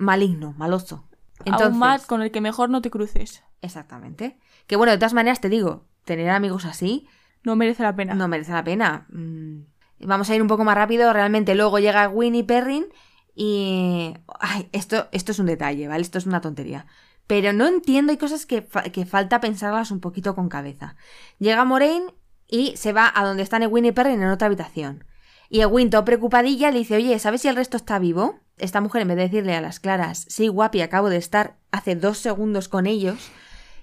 maligno, 0.00 0.54
maloso. 0.56 1.06
A 1.46 1.56
un 1.68 1.78
con 2.06 2.22
el 2.22 2.30
que 2.30 2.40
mejor 2.40 2.68
no 2.70 2.82
te 2.82 2.90
cruces. 2.90 3.42
Exactamente. 3.62 4.38
Que 4.66 4.76
bueno, 4.76 4.90
de 4.92 4.98
todas 4.98 5.14
maneras 5.14 5.40
te 5.40 5.48
digo, 5.48 5.86
tener 6.04 6.28
amigos 6.30 6.64
así 6.64 7.06
No 7.44 7.56
merece 7.56 7.82
la 7.82 7.94
pena. 7.94 8.14
no 8.14 8.28
merece 8.28 8.52
la 8.52 8.64
pena. 8.64 9.06
Mm, 9.10 9.60
Vamos 10.02 10.30
a 10.30 10.34
ir 10.34 10.40
un 10.42 10.48
poco 10.48 10.64
más 10.64 10.74
rápido. 10.74 11.12
Realmente 11.12 11.54
luego 11.54 11.78
llega 11.78 12.08
Winnie 12.08 12.44
Perrin 12.44 12.86
y... 13.34 14.14
Ay, 14.40 14.68
esto, 14.72 15.08
esto 15.12 15.32
es 15.32 15.38
un 15.38 15.46
detalle, 15.46 15.88
¿vale? 15.88 16.00
Esto 16.02 16.18
es 16.18 16.26
una 16.26 16.40
tontería. 16.40 16.86
Pero 17.26 17.52
no 17.52 17.66
entiendo, 17.66 18.10
hay 18.12 18.18
cosas 18.18 18.46
que, 18.46 18.62
fa- 18.62 18.84
que 18.84 19.04
falta 19.06 19.40
pensarlas 19.40 19.90
un 19.90 20.00
poquito 20.00 20.34
con 20.34 20.48
cabeza. 20.48 20.96
Llega 21.38 21.64
Moraine 21.64 22.12
y 22.48 22.76
se 22.76 22.92
va 22.92 23.12
a 23.14 23.24
donde 23.24 23.42
están 23.42 23.62
Winnie 23.70 23.92
Perrin 23.92 24.22
en 24.22 24.28
otra 24.30 24.46
habitación. 24.46 25.04
Y 25.52 25.60
Ewin, 25.62 25.90
todo 25.90 26.04
preocupadilla, 26.04 26.70
le 26.70 26.78
dice, 26.78 26.94
oye, 26.96 27.18
¿sabes 27.18 27.42
si 27.42 27.48
el 27.48 27.56
resto 27.56 27.76
está 27.76 27.98
vivo? 27.98 28.38
Esta 28.56 28.80
mujer, 28.80 29.02
en 29.02 29.08
vez 29.08 29.16
de 29.16 29.24
decirle 29.24 29.56
a 29.56 29.60
las 29.60 29.80
claras, 29.80 30.24
sí, 30.28 30.46
guapi, 30.48 30.80
acabo 30.80 31.08
de 31.10 31.16
estar 31.16 31.56
hace 31.72 31.96
dos 31.96 32.18
segundos 32.18 32.68
con 32.68 32.86
ellos, 32.86 33.18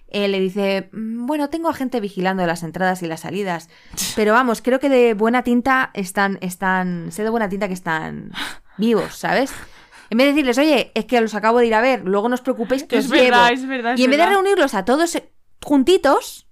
eh, 0.07 0.29
le 0.29 0.39
dice, 0.39 0.89
"Mm, 0.93 1.25
bueno, 1.25 1.49
tengo 1.49 1.67
a 1.67 1.73
gente 1.73 1.99
vigilando 1.99 2.45
las 2.45 2.63
entradas 2.63 3.03
y 3.03 3.07
las 3.07 3.19
salidas, 3.21 3.69
pero 4.15 4.31
vamos, 4.31 4.61
creo 4.61 4.79
que 4.79 4.87
de 4.87 5.13
buena 5.13 5.43
tinta 5.43 5.91
están, 5.93 6.37
están, 6.41 7.11
sé 7.11 7.23
de 7.23 7.29
buena 7.29 7.49
tinta 7.49 7.67
que 7.67 7.73
están 7.73 8.31
vivos, 8.77 9.15
¿sabes? 9.15 9.51
En 10.09 10.17
vez 10.17 10.27
de 10.27 10.31
decirles, 10.33 10.57
oye, 10.59 10.91
es 10.95 11.03
que 11.03 11.19
los 11.19 11.35
acabo 11.35 11.59
de 11.59 11.65
ir 11.67 11.75
a 11.75 11.81
ver, 11.81 12.03
luego 12.05 12.29
no 12.29 12.35
os 12.35 12.41
preocupéis 12.41 12.85
que 12.85 12.97
Es 12.99 13.05
os 13.05 13.11
verdad, 13.11 13.49
llevo". 13.49 13.61
es 13.61 13.67
verdad, 13.67 13.93
es 13.95 13.99
y 13.99 14.05
en 14.05 14.11
vez 14.11 14.19
de 14.21 14.25
reunirlos 14.27 14.73
a 14.73 14.85
todos 14.85 15.13
eh, 15.15 15.29
juntitos, 15.61 16.46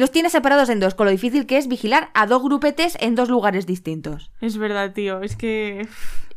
los 0.00 0.10
tiene 0.10 0.30
separados 0.30 0.68
en 0.70 0.80
dos, 0.80 0.94
con 0.94 1.06
lo 1.06 1.12
difícil 1.12 1.46
que 1.46 1.56
es 1.58 1.68
vigilar 1.68 2.10
a 2.14 2.26
dos 2.26 2.42
grupetes 2.42 2.96
en 3.00 3.14
dos 3.14 3.28
lugares 3.28 3.66
distintos. 3.66 4.32
Es 4.40 4.56
verdad, 4.58 4.92
tío. 4.92 5.20
Es 5.22 5.36
que. 5.36 5.86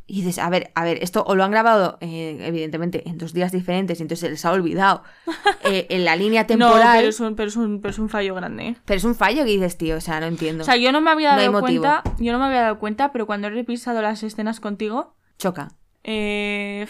Y 0.05 0.17
dices, 0.17 0.38
a 0.38 0.50
ver, 0.50 0.72
a 0.75 0.84
ver, 0.84 0.98
esto 1.01 1.24
o 1.25 1.34
lo 1.34 1.46
han 1.46 1.51
grabado, 1.51 1.98
eh, 2.01 2.38
evidentemente, 2.41 3.08
en 3.10 3.17
dos 3.17 3.32
días 3.34 3.53
diferentes, 3.53 4.00
y 4.00 4.01
entonces 4.03 4.20
se 4.20 4.29
les 4.29 4.43
ha 4.46 4.51
olvidado 4.51 5.01
eh, 5.63 5.88
en 5.89 6.03
la 6.03 6.17
línea 6.17 6.41
No, 6.41 6.48
temporal. 6.48 6.98
pero 6.98 7.08
es, 7.10 7.20
un, 7.22 7.36
pero, 7.36 7.48
es 7.48 7.55
un, 7.55 7.79
pero 7.82 7.91
es 7.91 8.00
un 8.00 8.10
fallo 8.10 8.36
grande. 8.36 8.67
¿eh? 8.67 8.75
Pero 8.84 8.98
es 8.98 9.03
un 9.05 9.15
fallo 9.15 9.46
que 9.46 9.51
dices, 9.51 9.77
tío, 9.77 9.96
o 9.96 10.01
sea, 10.01 10.20
no 10.20 10.25
entiendo. 10.25 10.63
O 10.63 10.65
sea, 10.65 10.75
yo 10.75 10.91
no 10.91 11.00
me 11.00 11.10
había 11.10 11.32
No 11.36 11.39
dado 11.39 11.51
motivo. 11.53 11.84
cuenta. 11.84 12.03
Yo 12.20 12.34
no 12.34 12.39
me 12.39 12.46
había 12.46 12.62
dado 12.63 12.79
cuenta, 12.79 13.13
pero 13.13 13.25
cuando 13.25 13.48
he 13.48 13.51
revisado 13.51 14.01
las 14.01 14.22
escenas 14.24 14.60
contigo. 14.60 15.15
Choca. 15.39 15.72
Eh, 16.03 16.86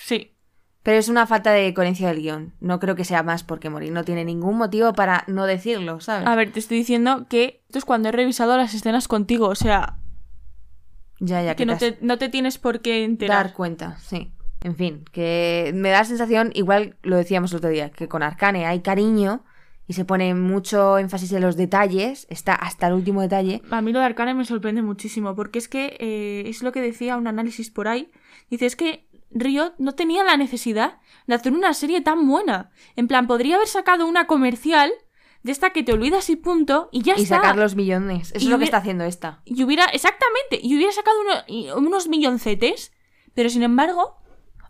sí. 0.00 0.33
Pero 0.84 0.98
es 0.98 1.08
una 1.08 1.26
falta 1.26 1.50
de 1.50 1.74
coherencia 1.74 2.06
del 2.08 2.20
guion. 2.20 2.52
No 2.60 2.78
creo 2.78 2.94
que 2.94 3.04
sea 3.04 3.22
más 3.24 3.42
porque 3.42 3.70
morir 3.70 3.90
no 3.90 4.04
tiene 4.04 4.24
ningún 4.24 4.56
motivo 4.58 4.92
para 4.92 5.24
no 5.26 5.46
decirlo, 5.46 5.98
¿sabes? 6.00 6.28
A 6.28 6.36
ver, 6.36 6.52
te 6.52 6.60
estoy 6.60 6.76
diciendo 6.78 7.26
que 7.28 7.62
esto 7.66 7.78
es 7.78 7.84
cuando 7.84 8.10
he 8.10 8.12
revisado 8.12 8.56
las 8.56 8.74
escenas 8.74 9.08
contigo. 9.08 9.48
O 9.48 9.54
sea, 9.56 9.96
ya, 11.20 11.42
ya, 11.42 11.54
que 11.54 11.66
no 11.66 11.76
te 11.78 11.86
has- 11.88 11.98
te, 11.98 12.04
no 12.06 12.18
te 12.18 12.28
tienes 12.28 12.58
por 12.58 12.80
qué 12.80 13.04
enterar. 13.04 13.46
dar 13.46 13.54
cuenta, 13.54 13.96
sí. 13.98 14.30
En 14.62 14.76
fin, 14.76 15.04
que 15.12 15.72
me 15.74 15.90
da 15.90 15.98
la 15.98 16.04
sensación, 16.04 16.50
igual 16.54 16.96
lo 17.02 17.16
decíamos 17.16 17.52
el 17.52 17.58
otro 17.58 17.70
día, 17.70 17.90
que 17.90 18.08
con 18.08 18.22
Arcane 18.22 18.66
hay 18.66 18.80
cariño 18.80 19.44
y 19.86 19.92
se 19.92 20.06
pone 20.06 20.34
mucho 20.34 20.96
énfasis 20.98 21.32
en 21.32 21.42
los 21.42 21.56
detalles, 21.56 22.26
está 22.30 22.54
hasta 22.54 22.86
el 22.88 22.94
último 22.94 23.20
detalle. 23.20 23.60
A 23.70 23.82
mí 23.82 23.92
lo 23.92 23.98
de 24.00 24.06
Arcane 24.06 24.32
me 24.34 24.44
sorprende 24.46 24.80
muchísimo, 24.80 25.34
porque 25.34 25.58
es 25.58 25.68
que 25.68 25.96
eh, 26.00 26.44
es 26.46 26.62
lo 26.62 26.72
que 26.72 26.80
decía 26.80 27.16
un 27.18 27.26
análisis 27.26 27.70
por 27.70 27.88
ahí. 27.88 28.10
Dice, 28.50 28.64
es 28.66 28.76
que 28.76 29.06
Riot 29.34 29.74
no 29.78 29.94
tenía 29.94 30.24
la 30.24 30.36
necesidad 30.36 30.98
de 31.26 31.34
hacer 31.34 31.52
una 31.52 31.74
serie 31.74 32.00
tan 32.00 32.26
buena. 32.26 32.70
En 32.96 33.08
plan, 33.08 33.26
podría 33.26 33.56
haber 33.56 33.68
sacado 33.68 34.06
una 34.06 34.26
comercial 34.26 34.92
de 35.42 35.52
esta 35.52 35.70
que 35.70 35.82
te 35.82 35.92
olvidas 35.92 36.30
y 36.30 36.36
punto, 36.36 36.88
y 36.92 37.02
ya 37.02 37.14
Y 37.18 37.22
está. 37.24 37.36
sacar 37.36 37.56
los 37.56 37.74
millones. 37.74 38.30
Eso 38.32 38.38
Y 38.38 38.44
es 38.44 38.50
lo 38.50 38.58
que 38.58 38.64
está 38.64 38.78
haciendo 38.78 39.04
esta. 39.04 39.42
Y 39.44 39.62
hubiera, 39.62 39.84
exactamente, 39.86 40.58
y 40.62 40.74
hubiera 40.76 40.92
sacado 40.92 41.16
uno- 41.20 41.42
y- 41.46 41.68
unos 41.70 42.08
milloncetes, 42.08 42.92
pero 43.34 43.50
sin 43.50 43.62
embargo, 43.62 44.16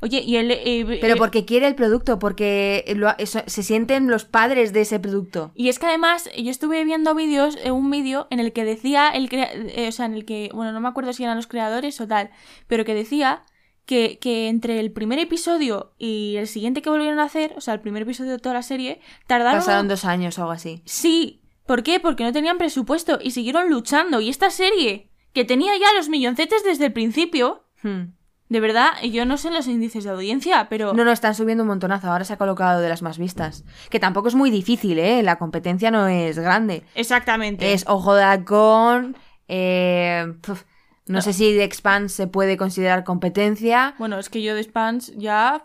oye, 0.00 0.20
y 0.22 0.36
el... 0.36 0.50
eh, 0.50 0.98
Pero 1.00 1.14
eh, 1.14 1.16
porque 1.16 1.44
quiere 1.44 1.68
el 1.68 1.76
producto, 1.76 2.18
porque 2.18 2.84
lo- 2.96 3.14
eso- 3.18 3.44
se 3.46 3.62
sienten 3.62 4.08
los 4.10 4.24
padres 4.24 4.72
de 4.72 4.80
ese 4.80 4.98
producto. 4.98 5.52
Y 5.54 5.68
es 5.68 5.78
que 5.78 5.86
además 5.86 6.28
yo 6.36 6.50
estuve 6.50 6.82
viendo 6.84 7.14
vídeos, 7.14 7.56
eh, 7.62 7.70
un 7.70 7.88
vídeo 7.90 8.26
en 8.30 8.40
el 8.40 8.52
que 8.52 8.64
decía, 8.64 9.10
el 9.10 9.28
crea- 9.28 9.52
eh, 9.54 9.86
o 9.88 9.92
sea, 9.92 10.06
en 10.06 10.14
el 10.14 10.24
que, 10.24 10.50
bueno, 10.52 10.72
no 10.72 10.80
me 10.80 10.88
acuerdo 10.88 11.12
si 11.12 11.22
eran 11.22 11.36
los 11.36 11.46
creadores 11.46 12.00
o 12.00 12.08
tal, 12.08 12.30
pero 12.66 12.84
que 12.84 12.94
decía 12.94 13.44
que, 13.86 14.18
que 14.18 14.48
entre 14.48 14.80
el 14.80 14.90
primer 14.92 15.18
episodio 15.18 15.92
y 15.98 16.36
el 16.38 16.46
siguiente 16.46 16.80
que 16.82 16.90
volvieron 16.90 17.18
a 17.18 17.24
hacer, 17.24 17.52
o 17.56 17.60
sea, 17.60 17.74
el 17.74 17.80
primer 17.80 18.02
episodio 18.02 18.32
de 18.32 18.38
toda 18.38 18.54
la 18.54 18.62
serie, 18.62 19.00
tardaron... 19.26 19.60
Pasaron 19.60 19.88
dos 19.88 20.04
años 20.04 20.38
o 20.38 20.42
algo 20.42 20.52
así. 20.52 20.82
Sí, 20.84 21.42
¿por 21.66 21.82
qué? 21.82 22.00
Porque 22.00 22.24
no 22.24 22.32
tenían 22.32 22.58
presupuesto 22.58 23.18
y 23.22 23.32
siguieron 23.32 23.68
luchando. 23.70 24.20
Y 24.20 24.28
esta 24.30 24.50
serie, 24.50 25.10
que 25.32 25.44
tenía 25.44 25.72
ya 25.78 25.92
los 25.96 26.08
milloncetes 26.08 26.64
desde 26.64 26.86
el 26.86 26.92
principio, 26.92 27.60
Hmm. 27.82 28.14
de 28.48 28.60
verdad, 28.60 28.92
yo 29.02 29.26
no 29.26 29.36
sé 29.36 29.50
los 29.50 29.66
índices 29.66 30.04
de 30.04 30.10
audiencia, 30.10 30.68
pero... 30.70 30.94
No, 30.94 31.04
no, 31.04 31.12
están 31.12 31.34
subiendo 31.34 31.64
un 31.64 31.68
montonazo. 31.68 32.10
Ahora 32.10 32.24
se 32.24 32.32
ha 32.32 32.38
colocado 32.38 32.80
de 32.80 32.88
las 32.88 33.02
más 33.02 33.18
vistas. 33.18 33.64
Que 33.90 34.00
tampoco 34.00 34.28
es 34.28 34.34
muy 34.34 34.50
difícil, 34.50 34.98
¿eh? 34.98 35.22
La 35.22 35.36
competencia 35.36 35.90
no 35.90 36.06
es 36.08 36.38
grande. 36.38 36.84
Exactamente. 36.94 37.74
Es 37.74 37.84
Ojo 37.86 38.14
de 38.14 38.22
Halcón. 38.22 39.16
eh, 39.48 40.32
puf, 40.40 40.62
no 41.06 41.20
sé 41.20 41.32
si 41.34 41.52
The 41.52 41.64
Expanse 41.64 42.14
se 42.14 42.26
puede 42.26 42.56
considerar 42.56 43.04
competencia. 43.04 43.94
Bueno, 43.98 44.18
es 44.18 44.30
que 44.30 44.42
yo 44.42 44.54
de 44.54 44.62
Spans 44.62 45.12
ya... 45.16 45.64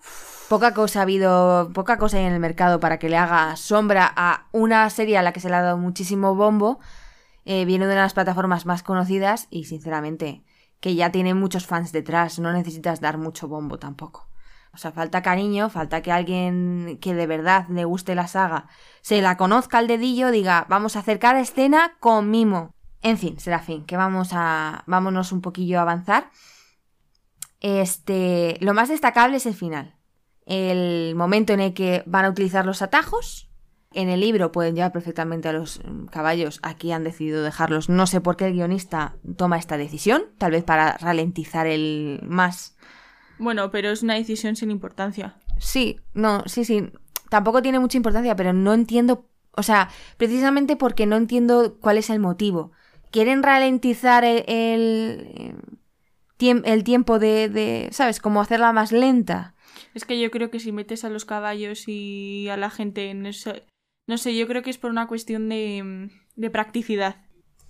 Poca 0.50 0.74
cosa 0.74 1.00
ha 1.00 1.02
habido, 1.04 1.72
poca 1.74 1.98
cosa 1.98 2.18
hay 2.18 2.26
en 2.26 2.34
el 2.34 2.40
mercado 2.40 2.80
para 2.80 3.00
que 3.00 3.08
le 3.08 3.18
haga 3.18 3.56
sombra 3.56 4.12
a 4.16 4.48
una 4.52 4.90
serie 4.90 5.18
a 5.18 5.22
la 5.22 5.32
que 5.32 5.40
se 5.40 5.48
le 5.48 5.56
ha 5.56 5.62
dado 5.62 5.78
muchísimo 5.78 6.36
bombo. 6.36 6.80
Eh, 7.46 7.66
viene 7.66 7.86
de 7.86 7.94
una 7.94 8.02
de 8.02 8.06
las 8.06 8.14
plataformas 8.14 8.66
más 8.66 8.84
conocidas 8.84 9.48
y, 9.50 9.66
sinceramente, 9.66 10.44
que 10.80 10.96
ya 10.96 11.12
tiene 11.12 11.34
muchos 11.36 11.68
fans 11.68 11.92
detrás. 11.92 12.40
No 12.40 12.52
necesitas 12.52 13.00
dar 13.00 13.18
mucho 13.18 13.48
bombo 13.48 13.80
tampoco. 13.80 14.28
O 14.74 14.78
sea, 14.78 14.92
falta 14.92 15.22
cariño, 15.22 15.70
falta 15.70 16.02
que 16.02 16.12
alguien 16.12 17.00
que 17.02 17.14
de 17.14 17.28
verdad 17.28 17.68
le 17.70 17.86
guste 17.86 18.14
la 18.14 18.28
saga 18.28 18.68
se 19.02 19.22
la 19.22 19.38
conozca 19.38 19.78
al 19.78 19.88
dedillo, 19.88 20.32
diga, 20.32 20.66
vamos 20.70 20.96
a 20.96 21.00
hacer 21.00 21.18
cada 21.18 21.40
escena 21.40 21.96
con 22.00 22.30
mimo. 22.30 22.76
En 23.02 23.18
fin, 23.18 23.40
Serafín, 23.40 23.86
que 23.86 23.98
vamos 23.98 24.30
a. 24.34 24.84
vámonos 24.88 25.32
un 25.32 25.42
poquillo 25.42 25.80
a 25.80 25.84
avanzar. 25.84 26.30
Este. 27.62 28.58
Lo 28.62 28.74
más 28.74 28.90
destacable 28.90 29.38
es 29.38 29.46
el 29.46 29.54
final. 29.54 29.96
El 30.46 31.16
momento 31.16 31.54
en 31.54 31.60
el 31.60 31.74
que 31.74 32.04
van 32.06 32.26
a 32.26 32.30
utilizar 32.30 32.66
los 32.66 32.82
atajos. 32.82 33.50
En 33.92 34.10
el 34.10 34.20
libro 34.20 34.52
pueden 34.52 34.76
llevar 34.76 34.92
perfectamente 34.92 35.48
a 35.48 35.54
los 35.54 35.82
mm, 35.84 36.06
caballos. 36.06 36.60
Aquí 36.62 36.92
han 36.92 37.04
decidido 37.04 37.42
dejarlos. 37.42 37.90
No 37.90 38.06
sé 38.06 38.22
por 38.22 38.36
qué 38.36 38.46
el 38.46 38.54
guionista 38.54 39.16
toma 39.38 39.58
esta 39.58 39.78
decisión. 39.78 40.24
Tal 40.38 40.52
vez 40.52 40.64
para 40.64 40.98
ralentizar 40.98 41.66
el 41.68 42.20
más. 42.24 42.76
Bueno, 43.40 43.72
pero 43.72 43.90
es 43.90 44.04
una 44.04 44.16
decisión 44.16 44.56
sin 44.56 44.70
importancia. 44.70 45.38
Sí, 45.58 46.00
no, 46.14 46.44
sí, 46.46 46.66
sí. 46.66 46.92
Tampoco 47.30 47.62
tiene 47.62 47.80
mucha 47.80 47.98
importancia, 47.98 48.36
pero 48.36 48.54
no 48.54 48.74
entiendo. 48.74 49.28
O 49.56 49.64
sea, 49.64 49.90
precisamente 50.18 50.76
porque 50.76 51.06
no 51.06 51.16
entiendo 51.16 51.78
cuál 51.80 51.98
es 51.98 52.10
el 52.10 52.20
motivo. 52.20 52.72
¿Quieren 53.12 53.44
ralentizar 53.44 54.24
el, 54.24 54.44
el, 54.48 55.56
el 56.66 56.84
tiempo 56.84 57.20
de, 57.20 57.50
de. 57.50 57.90
¿Sabes? 57.92 58.20
Como 58.20 58.42
hacerla 58.42 58.72
más 58.74 58.92
lenta. 58.92 59.56
Es 59.94 60.06
que 60.06 60.20
yo 60.20 60.32
creo 60.32 60.50
que 60.52 60.60
si 60.60 60.72
metes 60.72 61.04
a 61.04 61.10
los 61.10 61.26
caballos 61.26 61.88
y 61.88 62.48
a 62.50 62.58
la 62.58 62.70
gente 62.70 63.10
en 63.10 63.26
eso... 63.26 63.54
No 64.08 64.18
sé, 64.18 64.36
yo 64.36 64.48
creo 64.48 64.64
que 64.64 64.70
es 64.72 64.78
por 64.78 64.90
una 64.92 65.08
cuestión 65.08 65.50
de, 65.50 66.10
de 66.36 66.50
practicidad. 66.50 67.18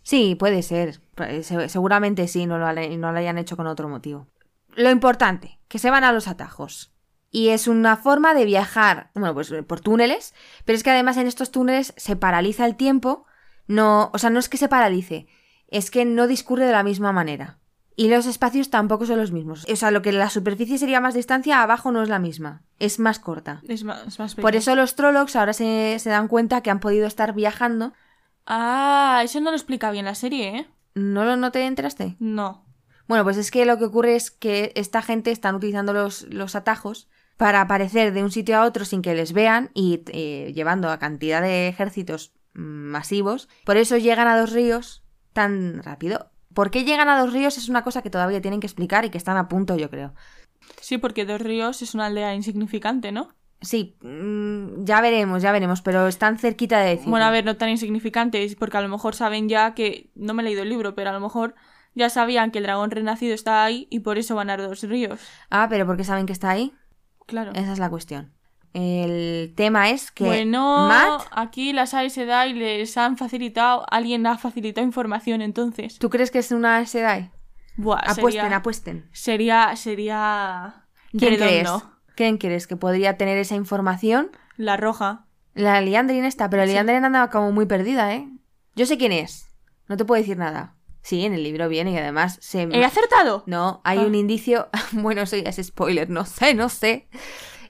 Sí, 0.03 0.35
puede 0.35 0.61
ser. 0.63 1.01
Se- 1.41 1.69
Seguramente 1.69 2.27
sí, 2.27 2.45
no 2.45 2.57
lo, 2.57 2.71
no 2.73 3.11
lo 3.11 3.17
hayan 3.19 3.37
hecho 3.37 3.57
con 3.57 3.67
otro 3.67 3.89
motivo. 3.89 4.27
Lo 4.75 4.89
importante, 4.91 5.59
que 5.67 5.79
se 5.79 5.89
van 5.89 6.03
a 6.03 6.13
los 6.13 6.27
atajos. 6.27 6.93
Y 7.31 7.49
es 7.49 7.67
una 7.67 7.97
forma 7.97 8.33
de 8.33 8.45
viajar, 8.45 9.11
bueno, 9.13 9.33
pues 9.33 9.53
por 9.67 9.81
túneles, 9.81 10.33
pero 10.65 10.77
es 10.77 10.83
que 10.83 10.89
además 10.89 11.17
en 11.17 11.27
estos 11.27 11.51
túneles 11.51 11.93
se 11.97 12.15
paraliza 12.15 12.65
el 12.65 12.75
tiempo. 12.75 13.25
No, 13.69 14.09
o 14.13 14.17
sea, 14.17 14.31
no 14.31 14.39
es 14.39 14.49
que 14.49 14.57
se 14.57 14.67
paralice, 14.67 15.27
es 15.67 15.91
que 15.91 16.03
no 16.03 16.25
discurre 16.25 16.65
de 16.65 16.71
la 16.71 16.81
misma 16.81 17.11
manera. 17.13 17.59
Y 17.95 18.09
los 18.09 18.25
espacios 18.25 18.71
tampoco 18.71 19.05
son 19.05 19.19
los 19.19 19.31
mismos. 19.31 19.63
O 19.71 19.75
sea, 19.75 19.91
lo 19.91 20.01
que 20.01 20.11
la 20.11 20.31
superficie 20.31 20.79
sería 20.79 20.99
más 20.99 21.13
distancia, 21.13 21.61
abajo 21.61 21.91
no 21.91 22.01
es 22.01 22.09
la 22.09 22.17
misma. 22.17 22.63
Es 22.79 22.97
más 22.97 23.19
corta. 23.19 23.61
Es 23.67 23.83
más, 23.83 24.07
es 24.07 24.17
más 24.17 24.33
Por 24.33 24.55
eso 24.55 24.75
los 24.75 24.95
Trollocs 24.95 25.35
ahora 25.35 25.53
se, 25.53 25.97
se 25.99 26.09
dan 26.09 26.27
cuenta 26.27 26.61
que 26.61 26.71
han 26.71 26.79
podido 26.79 27.05
estar 27.05 27.35
viajando. 27.35 27.93
Ah, 28.47 29.21
eso 29.23 29.39
no 29.39 29.51
lo 29.51 29.55
explica 29.57 29.91
bien 29.91 30.05
la 30.05 30.15
serie, 30.15 30.57
¿eh? 30.57 30.67
¿No, 30.95 31.23
lo, 31.23 31.37
no 31.37 31.51
te 31.51 31.63
enteraste? 31.63 32.15
No. 32.17 32.65
Bueno, 33.07 33.23
pues 33.23 33.37
es 33.37 33.51
que 33.51 33.65
lo 33.65 33.77
que 33.77 33.85
ocurre 33.85 34.15
es 34.15 34.31
que 34.31 34.71
esta 34.75 35.03
gente 35.03 35.29
están 35.29 35.53
utilizando 35.53 35.93
los, 35.93 36.23
los 36.23 36.55
atajos 36.55 37.07
para 37.37 37.61
aparecer 37.61 38.13
de 38.13 38.23
un 38.23 38.31
sitio 38.31 38.57
a 38.57 38.65
otro 38.65 38.83
sin 38.83 39.03
que 39.03 39.13
les 39.13 39.31
vean 39.31 39.69
y 39.75 40.03
eh, 40.07 40.53
llevando 40.55 40.89
a 40.89 40.97
cantidad 40.97 41.41
de 41.43 41.67
ejércitos 41.67 42.33
masivos. 42.59 43.49
Por 43.65 43.77
eso 43.77 43.97
llegan 43.97 44.27
a 44.27 44.39
dos 44.39 44.51
ríos 44.51 45.03
tan 45.33 45.81
rápido. 45.83 46.31
¿Por 46.53 46.71
qué 46.71 46.83
llegan 46.83 47.09
a 47.09 47.19
dos 47.19 47.31
ríos? 47.31 47.57
Es 47.57 47.69
una 47.69 47.83
cosa 47.83 48.01
que 48.01 48.09
todavía 48.09 48.41
tienen 48.41 48.59
que 48.59 48.67
explicar 48.67 49.05
y 49.05 49.09
que 49.09 49.17
están 49.17 49.37
a 49.37 49.47
punto, 49.47 49.77
yo 49.77 49.89
creo. 49.89 50.13
Sí, 50.81 50.97
porque 50.97 51.25
Dos 51.25 51.41
Ríos 51.41 51.81
es 51.81 51.93
una 51.93 52.07
aldea 52.07 52.35
insignificante, 52.35 53.11
¿no? 53.11 53.29
Sí, 53.61 53.97
mm, 54.01 54.85
ya 54.85 55.01
veremos, 55.01 55.41
ya 55.41 55.51
veremos, 55.51 55.81
pero 55.81 56.07
están 56.07 56.37
cerquita 56.37 56.79
de 56.79 56.91
decir. 56.91 57.09
Bueno, 57.09 57.25
a 57.25 57.31
ver, 57.31 57.43
no 57.43 57.57
tan 57.57 57.69
insignificante, 57.69 58.43
es 58.43 58.55
porque 58.55 58.77
a 58.77 58.81
lo 58.81 58.89
mejor 58.89 59.15
saben 59.15 59.49
ya 59.49 59.73
que. 59.73 60.11
No 60.15 60.33
me 60.33 60.41
he 60.41 60.45
leído 60.45 60.63
el 60.63 60.69
libro, 60.69 60.95
pero 60.95 61.09
a 61.09 61.13
lo 61.13 61.19
mejor 61.19 61.55
ya 61.93 62.09
sabían 62.09 62.51
que 62.51 62.59
el 62.59 62.65
dragón 62.65 62.91
renacido 62.91 63.33
está 63.33 63.63
ahí 63.63 63.87
y 63.89 63.99
por 63.99 64.17
eso 64.17 64.35
van 64.35 64.49
a 64.49 64.57
Dos 64.57 64.83
Ríos. 64.83 65.19
Ah, 65.49 65.67
pero 65.69 65.85
¿por 65.85 65.97
qué 65.97 66.03
saben 66.03 66.25
que 66.25 66.33
está 66.33 66.49
ahí? 66.49 66.73
Claro. 67.25 67.51
Esa 67.53 67.73
es 67.73 67.79
la 67.79 67.89
cuestión. 67.89 68.33
El 68.73 69.53
tema 69.55 69.89
es 69.89 70.11
que 70.11 70.23
Bueno, 70.23 70.87
Matt, 70.87 71.23
aquí 71.31 71.73
las 71.73 71.89
Sedai 71.89 72.53
les 72.53 72.95
han 72.97 73.17
facilitado, 73.17 73.85
alguien 73.89 74.25
ha 74.27 74.37
facilitado 74.37 74.85
información 74.85 75.41
entonces. 75.41 75.97
¿tú 75.99 76.09
crees 76.09 76.29
que 76.31 76.39
es 76.39 76.51
una 76.51 76.85
Sedai? 76.85 77.31
Buah, 77.77 77.99
Apuesten, 77.99 78.41
sería, 78.43 78.57
apuesten. 78.57 79.09
sería, 79.11 79.75
sería 79.75 80.85
¿Quién 81.17 81.35
crees? 81.37 81.69
¿Quién 82.15 82.37
crees 82.37 82.67
que 82.67 82.75
podría 82.75 83.17
tener 83.17 83.37
esa 83.37 83.55
información? 83.55 84.31
La 84.57 84.75
roja. 84.77 85.25
La 85.55 85.79
Liandrin 85.81 86.25
está, 86.25 86.49
pero 86.49 86.63
Sí. 86.65 86.71
Liandrin 86.71 87.05
andaba 87.05 87.29
como 87.29 87.51
muy 87.51 87.65
perdida, 87.65 88.13
¿eh? 88.13 88.27
Yo 88.75 88.85
sé 88.85 88.97
quién 88.97 89.11
es. 89.13 89.47
No 89.87 89.97
te 89.97 90.05
puedo 90.05 90.21
decir 90.21 90.37
nada. 90.37 90.75
Sí, 91.01 91.25
en 91.25 91.33
el 91.33 91.43
libro 91.43 91.69
viene 91.69 91.91
y 91.93 91.97
además 91.97 92.37
se... 92.41 92.63
¿He 92.63 92.83
acertado? 92.83 93.43
No, 93.47 93.81
hay 93.85 93.99
Ah. 93.99 94.01
un 94.05 94.13
indicio. 94.15 94.67
Bueno, 94.91 95.21
eso 95.21 95.37
ya 95.37 95.49
es 95.49 95.65
spoiler, 95.65 96.09
no 96.09 96.25
sé, 96.25 96.53
no 96.53 96.67
sé. 96.69 97.07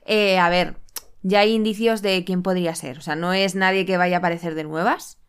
Eh, 0.05 0.39
a 0.39 0.49
ver, 0.49 0.77
ya 1.21 1.39
hay 1.39 1.53
indicios 1.53 2.01
de 2.01 2.23
quién 2.25 2.43
podría 2.43 2.75
ser. 2.75 2.97
O 2.97 3.01
sea, 3.01 3.15
no 3.15 3.33
es 3.33 3.55
nadie 3.55 3.85
que 3.85 3.97
vaya 3.97 4.17
a 4.17 4.19
aparecer 4.19 4.55
de 4.55 4.63
nuevas. 4.63 5.19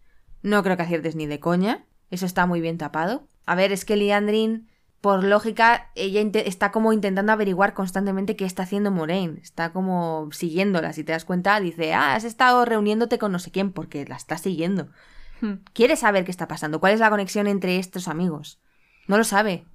No 0.42 0.62
creo 0.62 0.76
que 0.76 0.84
aciertes 0.84 1.16
ni 1.16 1.26
de 1.26 1.40
coña. 1.40 1.86
Eso 2.10 2.26
está 2.26 2.46
muy 2.46 2.60
bien 2.60 2.78
tapado. 2.78 3.26
A 3.46 3.54
ver, 3.54 3.72
es 3.72 3.84
que 3.84 3.96
Liandrin, 3.96 4.68
por 5.00 5.24
lógica, 5.24 5.90
ella 5.94 6.20
está 6.44 6.70
como 6.72 6.92
intentando 6.92 7.32
averiguar 7.32 7.74
constantemente 7.74 8.36
qué 8.36 8.44
está 8.44 8.64
haciendo 8.64 8.90
Moraine. 8.90 9.40
Está 9.40 9.72
como 9.72 10.28
siguiéndola. 10.32 10.92
Si 10.92 11.04
te 11.04 11.12
das 11.12 11.24
cuenta, 11.24 11.58
dice, 11.60 11.92
ah, 11.94 12.14
has 12.14 12.24
estado 12.24 12.64
reuniéndote 12.64 13.18
con 13.18 13.32
no 13.32 13.38
sé 13.38 13.50
quién, 13.50 13.72
porque 13.72 14.04
la 14.06 14.16
está 14.16 14.38
siguiendo. 14.38 14.88
Hmm. 15.40 15.54
Quiere 15.72 15.96
saber 15.96 16.24
qué 16.24 16.30
está 16.30 16.48
pasando. 16.48 16.80
¿Cuál 16.80 16.94
es 16.94 17.00
la 17.00 17.10
conexión 17.10 17.46
entre 17.46 17.78
estos 17.78 18.08
amigos? 18.08 18.60
No 19.08 19.18
lo 19.18 19.24
sabe. 19.24 19.66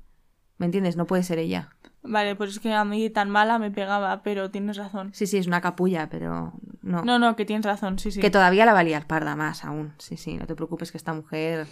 ¿Me 0.57 0.65
entiendes? 0.65 0.95
No 0.95 1.05
puede 1.05 1.23
ser 1.23 1.39
ella. 1.39 1.74
Vale, 2.07 2.35
pues 2.35 2.51
es 2.51 2.59
que 2.59 2.73
a 2.73 2.85
mí 2.85 3.09
tan 3.09 3.29
mala 3.29 3.59
me 3.59 3.71
pegaba, 3.71 4.21
pero 4.23 4.51
tienes 4.51 4.77
razón. 4.77 5.11
Sí, 5.13 5.27
sí, 5.27 5.37
es 5.37 5.47
una 5.47 5.61
capulla, 5.61 6.09
pero 6.09 6.53
no. 6.81 7.03
No, 7.03 7.19
no, 7.19 7.35
que 7.35 7.45
tienes 7.45 7.65
razón, 7.65 7.99
sí, 7.99 8.11
sí. 8.11 8.19
Que 8.19 8.29
todavía 8.29 8.65
la 8.65 8.73
va 8.73 8.79
a 8.79 8.83
liar 8.83 9.07
parda 9.07 9.35
más 9.35 9.65
aún. 9.65 9.93
Sí, 9.97 10.17
sí, 10.17 10.37
no 10.37 10.45
te 10.45 10.55
preocupes 10.55 10.91
que 10.91 10.97
esta 10.97 11.13
mujer 11.13 11.67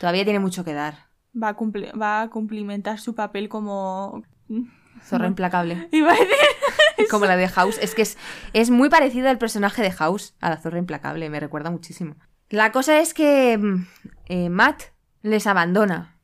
todavía 0.00 0.24
tiene 0.24 0.38
mucho 0.38 0.64
que 0.64 0.74
dar. 0.74 1.08
Va 1.40 1.48
a, 1.48 1.56
va 2.00 2.22
a 2.22 2.30
cumplimentar 2.30 2.98
su 2.98 3.14
papel 3.14 3.48
como... 3.48 4.22
Zorra 5.02 5.26
implacable. 5.26 5.88
Iba 5.92 6.10
a 6.10 6.14
decir... 6.14 6.28
Como 7.10 7.26
la 7.26 7.36
de 7.36 7.46
House. 7.48 7.78
Es 7.80 7.94
que 7.94 8.02
es, 8.02 8.18
es 8.52 8.70
muy 8.70 8.88
parecido 8.88 9.28
al 9.28 9.38
personaje 9.38 9.82
de 9.82 9.92
House 9.92 10.34
a 10.40 10.50
la 10.50 10.56
zorra 10.56 10.78
implacable. 10.78 11.30
Me 11.30 11.38
recuerda 11.38 11.70
muchísimo. 11.70 12.16
La 12.50 12.72
cosa 12.72 12.98
es 12.98 13.14
que 13.14 13.56
mm, 13.56 13.86
eh, 14.26 14.50
Matt 14.50 14.82
les 15.22 15.46
abandona 15.46 16.18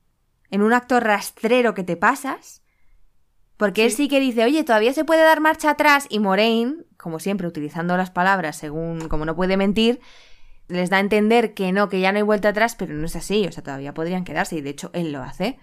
en 0.50 0.62
un 0.62 0.72
acto 0.72 1.00
rastrero 1.00 1.74
que 1.74 1.84
te 1.84 1.96
pasas. 1.96 2.63
Porque 3.56 3.84
él 3.84 3.92
Sí. 3.92 4.08
que 4.08 4.20
dice, 4.20 4.44
oye, 4.44 4.64
todavía 4.64 4.92
se 4.92 5.04
puede 5.04 5.22
dar 5.22 5.40
marcha 5.40 5.70
atrás. 5.70 6.06
Y 6.08 6.18
Moraine, 6.18 6.84
como 6.96 7.18
siempre, 7.20 7.46
utilizando 7.46 7.96
las 7.96 8.10
palabras 8.10 8.56
según 8.56 9.08
como 9.08 9.24
no 9.24 9.36
puede 9.36 9.56
mentir, 9.56 10.00
les 10.68 10.90
da 10.90 10.96
a 10.96 11.00
entender 11.00 11.54
que 11.54 11.70
no, 11.72 11.88
que 11.88 12.00
ya 12.00 12.10
no 12.12 12.16
hay 12.18 12.22
vuelta 12.24 12.48
atrás, 12.48 12.74
pero 12.74 12.94
no 12.94 13.06
es 13.06 13.16
así. 13.16 13.46
O 13.46 13.52
sea, 13.52 13.62
todavía 13.62 13.94
podrían 13.94 14.24
quedarse. 14.24 14.56
Y 14.56 14.60
de 14.62 14.70
hecho, 14.70 14.90
él 14.94 15.12
lo 15.12 15.22
hace. 15.22 15.58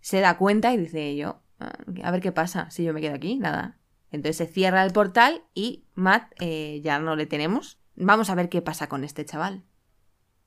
Se 0.00 0.20
da 0.20 0.36
cuenta 0.38 0.72
y 0.72 0.76
dice 0.76 1.14
yo, 1.16 1.40
"Ah, 1.60 1.72
a 2.02 2.10
ver 2.10 2.20
qué 2.20 2.32
pasa 2.32 2.70
si 2.70 2.82
yo 2.84 2.92
me 2.92 3.00
quedo 3.00 3.14
aquí. 3.14 3.36
Nada. 3.38 3.78
Entonces 4.10 4.36
se 4.38 4.46
cierra 4.46 4.82
el 4.84 4.92
portal 4.92 5.42
y 5.54 5.84
Matt 5.94 6.32
eh, 6.40 6.80
ya 6.82 6.98
no 6.98 7.16
le 7.16 7.26
tenemos. 7.26 7.78
Vamos 7.96 8.30
a 8.30 8.34
ver 8.34 8.48
qué 8.48 8.62
pasa 8.62 8.88
con 8.88 9.04
este 9.04 9.24
chaval. 9.24 9.64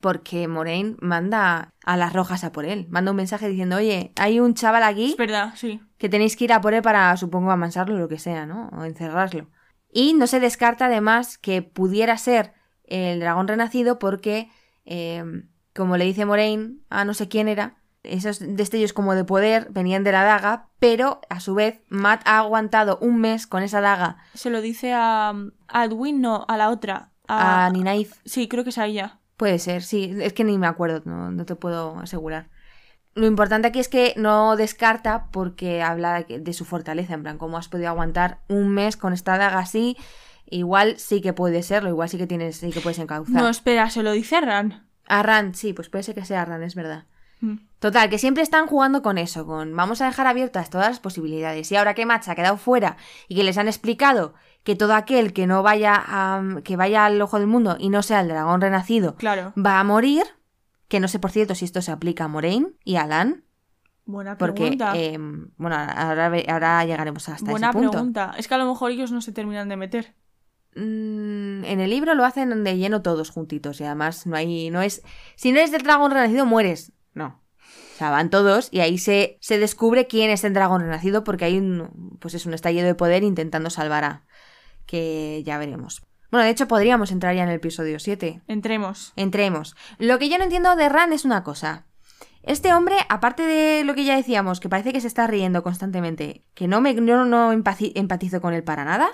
Porque 0.00 0.48
Moraine 0.48 0.96
manda 1.00 1.74
a 1.84 1.96
las 1.96 2.12
rojas 2.12 2.42
a 2.44 2.52
por 2.52 2.64
él. 2.64 2.86
Manda 2.88 3.10
un 3.10 3.18
mensaje 3.18 3.48
diciendo, 3.48 3.76
oye, 3.76 4.12
hay 4.16 4.40
un 4.40 4.54
chaval 4.54 4.82
aquí 4.82 5.10
Es 5.10 5.16
verdad, 5.16 5.52
sí. 5.54 5.80
que 5.98 6.08
tenéis 6.08 6.36
que 6.36 6.44
ir 6.44 6.52
a 6.52 6.60
por 6.60 6.72
él 6.72 6.82
para, 6.82 7.14
supongo, 7.16 7.50
amansarlo 7.50 7.96
o 7.96 7.98
lo 7.98 8.08
que 8.08 8.18
sea, 8.18 8.46
¿no? 8.46 8.70
O 8.72 8.84
encerrarlo. 8.84 9.50
Y 9.92 10.14
no 10.14 10.26
se 10.26 10.40
descarta 10.40 10.86
además 10.86 11.36
que 11.36 11.62
pudiera 11.62 12.16
ser 12.16 12.54
el 12.84 13.20
dragón 13.20 13.48
renacido 13.48 13.98
porque, 13.98 14.48
eh, 14.84 15.22
como 15.74 15.96
le 15.96 16.04
dice 16.04 16.24
Moraine 16.24 16.78
a 16.88 17.04
no 17.04 17.14
sé 17.14 17.28
quién 17.28 17.48
era, 17.48 17.76
esos 18.02 18.38
destellos 18.40 18.92
como 18.92 19.14
de 19.14 19.24
poder 19.24 19.68
venían 19.70 20.04
de 20.04 20.12
la 20.12 20.24
daga, 20.24 20.68
pero 20.78 21.20
a 21.28 21.40
su 21.40 21.54
vez 21.54 21.82
Matt 21.88 22.22
ha 22.24 22.38
aguantado 22.38 22.98
un 23.00 23.20
mes 23.20 23.46
con 23.46 23.62
esa 23.62 23.80
daga 23.80 24.16
Se 24.34 24.50
lo 24.50 24.60
dice 24.60 24.92
a, 24.94 25.34
a 25.68 25.84
Edwin, 25.84 26.20
no, 26.20 26.44
a 26.48 26.56
la 26.56 26.70
otra. 26.70 27.10
A... 27.28 27.66
a. 27.66 27.72
Sí, 28.24 28.48
creo 28.48 28.64
que 28.64 28.70
es 28.70 28.78
a 28.78 28.86
ella. 28.86 29.19
Puede 29.40 29.58
ser, 29.58 29.82
sí, 29.82 30.14
es 30.20 30.34
que 30.34 30.44
ni 30.44 30.58
me 30.58 30.66
acuerdo, 30.66 31.00
no, 31.06 31.30
no 31.30 31.46
te 31.46 31.56
puedo 31.56 31.98
asegurar. 31.98 32.50
Lo 33.14 33.26
importante 33.26 33.68
aquí 33.68 33.80
es 33.80 33.88
que 33.88 34.12
no 34.18 34.54
descarta 34.54 35.28
porque 35.32 35.80
habla 35.80 36.24
de, 36.24 36.52
su 36.52 36.66
fortaleza, 36.66 37.14
en 37.14 37.22
plan, 37.22 37.38
cómo 37.38 37.56
has 37.56 37.66
podido 37.68 37.88
aguantar 37.88 38.40
un 38.48 38.68
mes 38.68 38.98
con 38.98 39.14
esta 39.14 39.38
daga 39.38 39.58
así, 39.58 39.96
igual 40.44 40.98
sí 40.98 41.22
que 41.22 41.32
puede 41.32 41.62
serlo, 41.62 41.88
igual 41.88 42.10
sí 42.10 42.18
que 42.18 42.26
tienes, 42.26 42.58
sí 42.58 42.70
que 42.70 42.82
puedes 42.82 42.98
encauzar. 42.98 43.34
No, 43.42 43.48
espera, 43.48 43.88
se 43.88 44.02
lo 44.02 44.12
dice 44.12 44.36
a 44.36 44.40
Ran. 44.42 44.86
A 45.06 45.22
Rand, 45.22 45.54
sí, 45.54 45.72
pues 45.72 45.88
puede 45.88 46.04
ser 46.04 46.14
que 46.14 46.26
sea 46.26 46.44
Rand, 46.44 46.64
es 46.64 46.74
verdad. 46.74 47.06
Mm. 47.40 47.60
Total, 47.78 48.10
que 48.10 48.18
siempre 48.18 48.42
están 48.42 48.66
jugando 48.66 49.00
con 49.00 49.16
eso, 49.16 49.46
con 49.46 49.74
vamos 49.74 50.02
a 50.02 50.04
dejar 50.04 50.26
abiertas 50.26 50.68
todas 50.68 50.88
las 50.88 51.00
posibilidades. 51.00 51.72
Y 51.72 51.76
ahora 51.76 51.94
que 51.94 52.04
Matt 52.04 52.24
se 52.24 52.30
ha 52.30 52.34
quedado 52.34 52.58
fuera 52.58 52.98
y 53.26 53.36
que 53.36 53.44
les 53.44 53.56
han 53.56 53.68
explicado 53.68 54.34
que 54.64 54.76
todo 54.76 54.94
aquel 54.94 55.32
que 55.32 55.46
no 55.46 55.62
vaya 55.62 55.94
a, 55.96 56.42
que 56.64 56.76
vaya 56.76 57.06
al 57.06 57.20
ojo 57.22 57.38
del 57.38 57.46
mundo 57.48 57.76
y 57.78 57.88
no 57.88 58.02
sea 58.02 58.20
el 58.20 58.28
dragón 58.28 58.60
renacido 58.60 59.16
Claro. 59.16 59.52
va 59.56 59.80
a 59.80 59.84
morir, 59.84 60.24
que 60.88 61.00
no 61.00 61.08
sé 61.08 61.18
por 61.18 61.30
cierto 61.30 61.54
si 61.54 61.64
esto 61.64 61.80
se 61.82 61.90
aplica 61.92 62.24
a 62.24 62.28
Moraine 62.28 62.72
y 62.84 62.96
a 62.96 63.06
Lan, 63.06 63.44
Buena 64.04 64.36
porque 64.36 64.62
pregunta. 64.62 64.92
eh, 64.96 65.16
bueno, 65.56 65.76
ahora, 65.76 66.32
ahora 66.48 66.84
llegaremos 66.84 67.28
hasta 67.28 67.48
Buena 67.50 67.68
ese 67.68 67.78
punto. 67.78 67.90
pregunta. 67.92 68.34
Es 68.36 68.48
que 68.48 68.54
a 68.54 68.58
lo 68.58 68.66
mejor 68.66 68.90
ellos 68.90 69.12
no 69.12 69.20
se 69.20 69.30
terminan 69.32 69.68
de 69.68 69.76
meter. 69.76 70.14
Mm, 70.74 71.64
en 71.64 71.80
el 71.80 71.90
libro 71.90 72.14
lo 72.14 72.24
hacen 72.24 72.62
de 72.64 72.76
lleno 72.76 73.02
todos 73.02 73.30
juntitos 73.30 73.80
y 73.80 73.84
además 73.84 74.26
no 74.26 74.36
hay 74.36 74.70
no 74.70 74.80
es 74.82 75.02
si 75.34 75.50
no 75.50 75.58
eres 75.58 75.72
del 75.72 75.82
dragón 75.82 76.10
renacido 76.12 76.46
mueres, 76.46 76.92
no. 77.12 77.42
O 77.94 77.98
sea, 77.98 78.10
van 78.10 78.30
todos 78.30 78.68
y 78.72 78.80
ahí 78.80 78.96
se, 78.96 79.36
se 79.40 79.58
descubre 79.58 80.06
quién 80.06 80.30
es 80.30 80.42
el 80.44 80.54
dragón 80.54 80.80
renacido 80.80 81.22
porque 81.24 81.44
hay 81.44 81.58
un 81.58 82.16
pues 82.20 82.34
es 82.34 82.46
un 82.46 82.54
estallido 82.54 82.86
de 82.86 82.94
poder 82.94 83.22
intentando 83.24 83.68
salvar 83.68 84.04
a 84.04 84.26
que 84.86 85.42
ya 85.44 85.58
veremos. 85.58 86.02
Bueno, 86.30 86.44
de 86.44 86.50
hecho 86.50 86.68
podríamos 86.68 87.10
entrar 87.10 87.34
ya 87.34 87.42
en 87.42 87.48
el 87.48 87.56
episodio 87.56 87.98
7. 87.98 88.42
Entremos. 88.46 89.12
Entremos. 89.16 89.74
Lo 89.98 90.18
que 90.18 90.28
yo 90.28 90.38
no 90.38 90.44
entiendo 90.44 90.76
de 90.76 90.88
Ran 90.88 91.12
es 91.12 91.24
una 91.24 91.42
cosa. 91.42 91.86
Este 92.42 92.72
hombre, 92.72 92.96
aparte 93.08 93.42
de 93.42 93.84
lo 93.84 93.94
que 93.94 94.04
ya 94.04 94.16
decíamos, 94.16 94.60
que 94.60 94.68
parece 94.68 94.92
que 94.92 95.00
se 95.00 95.08
está 95.08 95.26
riendo 95.26 95.62
constantemente, 95.62 96.46
que 96.54 96.68
no 96.68 96.80
me 96.80 96.94
no, 96.94 97.24
no 97.26 97.52
empatizo 97.52 98.40
con 98.40 98.54
él 98.54 98.64
para 98.64 98.84
nada, 98.84 99.10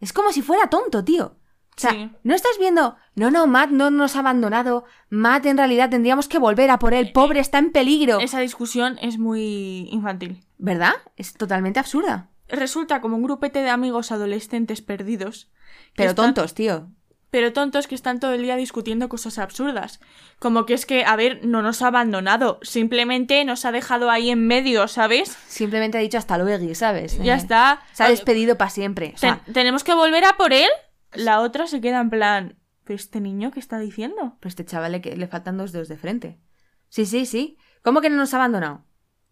es 0.00 0.12
como 0.12 0.32
si 0.32 0.42
fuera 0.42 0.68
tonto, 0.68 1.04
tío. 1.04 1.36
O 1.76 1.80
sea, 1.80 1.92
Sí. 1.92 2.10
no 2.24 2.34
estás 2.34 2.58
viendo, 2.58 2.96
no, 3.14 3.30
no, 3.30 3.46
Matt 3.46 3.70
no 3.70 3.90
nos 3.90 4.16
ha 4.16 4.18
abandonado, 4.20 4.84
Matt 5.08 5.46
en 5.46 5.56
realidad 5.56 5.88
tendríamos 5.90 6.26
que 6.26 6.38
volver 6.38 6.70
a 6.70 6.78
por 6.78 6.92
él, 6.92 7.12
pobre, 7.12 7.38
está 7.38 7.58
en 7.58 7.70
peligro. 7.70 8.18
Esa 8.18 8.40
discusión 8.40 8.98
es 9.00 9.18
muy 9.18 9.88
infantil. 9.92 10.44
¿Verdad? 10.58 10.92
Es 11.16 11.34
totalmente 11.34 11.78
absurda. 11.78 12.29
Resulta 12.50 13.00
como 13.00 13.16
un 13.16 13.22
grupete 13.22 13.60
de 13.62 13.70
amigos 13.70 14.12
adolescentes 14.12 14.82
perdidos. 14.82 15.50
Pero 15.96 16.10
están- 16.10 16.34
tontos, 16.34 16.54
tío. 16.54 16.88
Pero 17.30 17.52
tontos 17.52 17.86
que 17.86 17.94
están 17.94 18.18
todo 18.18 18.32
el 18.32 18.42
día 18.42 18.56
discutiendo 18.56 19.08
cosas 19.08 19.38
absurdas. 19.38 20.00
Como 20.40 20.66
que 20.66 20.74
es 20.74 20.84
que, 20.84 21.04
a 21.04 21.14
ver, 21.14 21.40
no 21.44 21.62
nos 21.62 21.80
ha 21.80 21.86
abandonado. 21.86 22.58
Simplemente 22.62 23.44
nos 23.44 23.64
ha 23.64 23.70
dejado 23.70 24.10
ahí 24.10 24.30
en 24.30 24.48
medio, 24.48 24.88
¿sabes? 24.88 25.38
Simplemente 25.46 25.96
ha 25.96 26.00
dicho 26.00 26.18
hasta 26.18 26.38
luego, 26.38 26.74
¿sabes? 26.74 27.18
Ya 27.22 27.34
Eh, 27.34 27.36
está. 27.36 27.82
Se 27.92 28.02
ha 28.02 28.08
despedido 28.08 28.58
para 28.58 28.70
siempre. 28.70 29.12
O 29.14 29.18
sea, 29.18 29.42
ten- 29.44 29.54
¿Tenemos 29.54 29.84
que 29.84 29.94
volver 29.94 30.24
a 30.24 30.36
por 30.36 30.52
él? 30.52 30.68
La 31.12 31.40
otra 31.40 31.68
se 31.68 31.80
queda 31.80 32.00
en 32.00 32.10
plan. 32.10 32.56
¿Pero 32.82 32.96
este 32.96 33.20
niño 33.20 33.52
qué 33.52 33.60
está 33.60 33.78
diciendo? 33.78 34.36
Pero 34.40 34.48
este 34.48 34.64
chaval 34.64 34.90
le, 34.90 35.00
que- 35.00 35.14
le 35.16 35.28
faltan 35.28 35.56
dos 35.56 35.70
dedos 35.70 35.86
de 35.86 35.98
frente. 35.98 36.40
Sí, 36.88 37.06
sí, 37.06 37.26
sí. 37.26 37.56
¿Cómo 37.82 38.00
que 38.00 38.10
no 38.10 38.16
nos 38.16 38.34
ha 38.34 38.38
abandonado? 38.38 38.84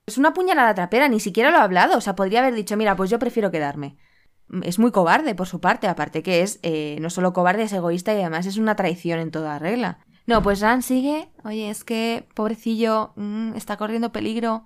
Es 0.08 0.18
una 0.18 0.32
puñalada 0.32 0.74
trapera, 0.74 1.06
ni 1.08 1.20
siquiera 1.20 1.50
lo 1.50 1.58
ha 1.58 1.62
hablado. 1.62 1.98
O 1.98 2.00
sea, 2.00 2.16
podría 2.16 2.40
haber 2.40 2.54
dicho, 2.54 2.76
mira, 2.76 2.96
pues 2.96 3.10
yo 3.10 3.18
prefiero 3.18 3.50
quedarme. 3.50 3.98
Es 4.62 4.78
muy 4.78 4.90
cobarde 4.90 5.34
por 5.34 5.46
su 5.46 5.60
parte, 5.60 5.86
aparte 5.86 6.22
que 6.22 6.40
es 6.40 6.58
eh, 6.62 6.96
no 7.00 7.10
solo 7.10 7.34
cobarde, 7.34 7.64
es 7.64 7.72
egoísta 7.74 8.14
y 8.14 8.20
además 8.20 8.46
es 8.46 8.56
una 8.56 8.74
traición 8.74 9.20
en 9.20 9.30
toda 9.30 9.58
regla. 9.58 9.98
No, 10.26 10.42
pues 10.42 10.60
Ran 10.60 10.82
sigue, 10.82 11.28
oye, 11.44 11.68
es 11.68 11.84
que 11.84 12.26
pobrecillo, 12.34 13.12
mm, 13.16 13.54
está 13.54 13.76
corriendo 13.76 14.10
peligro. 14.10 14.64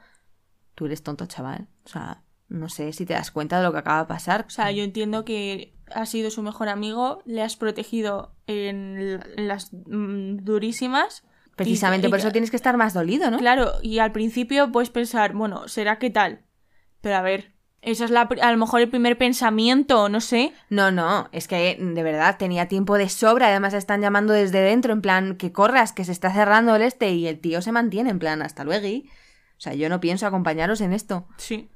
Tú 0.76 0.86
eres 0.86 1.02
tonto, 1.02 1.26
chaval. 1.26 1.68
O 1.84 1.88
sea, 1.88 2.22
no 2.48 2.68
sé 2.68 2.92
si 2.92 3.04
te 3.04 3.14
das 3.14 3.32
cuenta 3.32 3.58
de 3.58 3.64
lo 3.64 3.72
que 3.72 3.78
acaba 3.78 4.02
de 4.02 4.06
pasar. 4.06 4.44
O 4.46 4.50
sea, 4.50 4.70
yo 4.70 4.84
entiendo 4.84 5.24
que 5.24 5.74
has 5.92 6.08
sido 6.08 6.30
su 6.30 6.42
mejor 6.42 6.68
amigo, 6.68 7.22
le 7.24 7.42
has 7.42 7.56
protegido 7.56 8.36
en, 8.46 9.20
las 9.36 9.72
mm, 9.72 10.36
durísimas. 10.44 11.24
Precisamente 11.64 12.06
y- 12.06 12.10
por 12.10 12.18
y- 12.18 12.22
eso 12.22 12.32
tienes 12.32 12.50
que 12.50 12.56
estar 12.56 12.76
más 12.76 12.94
dolido, 12.94 13.30
¿no? 13.30 13.38
Claro, 13.38 13.72
y 13.82 13.98
al 13.98 14.12
principio 14.12 14.70
puedes 14.72 14.90
pensar, 14.90 15.32
bueno, 15.34 15.68
¿será 15.68 15.98
qué 15.98 16.10
tal? 16.10 16.42
Pero 17.00 17.16
a 17.16 17.22
ver, 17.22 17.52
esa 17.80 18.04
es 18.04 18.10
la, 18.10 18.22
a 18.22 18.52
lo 18.52 18.58
mejor 18.58 18.80
el 18.80 18.88
primer 18.88 19.18
pensamiento, 19.18 20.08
no 20.08 20.20
sé. 20.20 20.52
No, 20.68 20.90
no, 20.92 21.28
es 21.32 21.48
que 21.48 21.76
de 21.80 22.02
verdad 22.02 22.36
tenía 22.38 22.68
tiempo 22.68 22.96
de 22.96 23.08
sobra, 23.08 23.48
además 23.48 23.74
están 23.74 24.00
llamando 24.00 24.32
desde 24.32 24.60
dentro, 24.60 24.92
en 24.92 25.02
plan, 25.02 25.36
que 25.36 25.50
corras, 25.52 25.92
que 25.92 26.04
se 26.04 26.12
está 26.12 26.32
cerrando 26.32 26.76
el 26.76 26.82
este 26.82 27.10
y 27.12 27.26
el 27.26 27.40
tío 27.40 27.60
se 27.60 27.72
mantiene, 27.72 28.10
en 28.10 28.18
plan, 28.20 28.40
hasta 28.42 28.62
luego. 28.64 28.86
O 28.86 29.60
sea, 29.62 29.74
yo 29.74 29.88
no 29.88 30.00
pienso 30.00 30.26
acompañaros 30.26 30.80
en 30.80 30.92
esto. 30.92 31.26
Sí. 31.38 31.68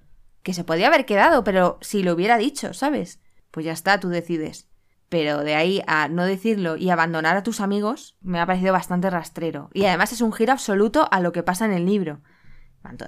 Que 0.43 0.55
se 0.55 0.63
podía 0.65 0.87
haber 0.87 1.07
quedado, 1.07 1.43
pero 1.43 1.79
si 1.81 2.03
lo 2.05 2.13
hubiera 2.15 2.39
dicho, 2.39 2.73
¿sabes? 2.73 3.21
Pues 3.51 3.67
ya 3.67 3.73
está, 3.73 3.99
tú 3.99 4.09
decides. 4.09 4.66
Pero 5.09 5.39
de 5.45 5.55
ahí 5.55 5.83
a 5.87 6.09
no 6.09 6.25
decirlo 6.25 6.77
y 6.77 6.91
abandonar 6.91 7.37
a 7.37 7.43
tus 7.43 7.61
amigos, 7.61 8.17
me 8.23 8.41
ha 8.41 8.47
parecido 8.47 8.73
bastante 8.73 9.09
rastrero. 9.11 9.71
Y 9.73 9.85
además 9.85 10.13
es 10.13 10.21
un 10.21 10.33
giro 10.33 10.53
absoluto 10.53 11.09
a 11.11 11.21
lo 11.21 11.31
que 11.33 11.43
pasa 11.43 11.65
en 11.65 11.73
el 11.73 11.87
libro. 11.87 12.21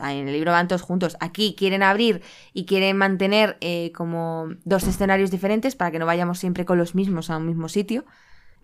En 0.02 0.26
el 0.26 0.32
libro 0.32 0.50
van 0.50 0.66
todos 0.66 0.82
juntos. 0.82 1.16
Aquí 1.20 1.54
quieren 1.56 1.84
abrir 1.84 2.22
y 2.52 2.66
quieren 2.66 2.96
mantener 2.96 3.56
eh, 3.60 3.92
como 3.94 4.48
dos 4.64 4.84
escenarios 4.88 5.30
diferentes 5.30 5.76
para 5.76 5.92
que 5.92 6.00
no 6.00 6.06
vayamos 6.06 6.38
siempre 6.40 6.64
con 6.64 6.78
los 6.78 6.96
mismos 6.96 7.30
a 7.30 7.36
un 7.36 7.46
mismo 7.46 7.68
sitio. 7.68 8.04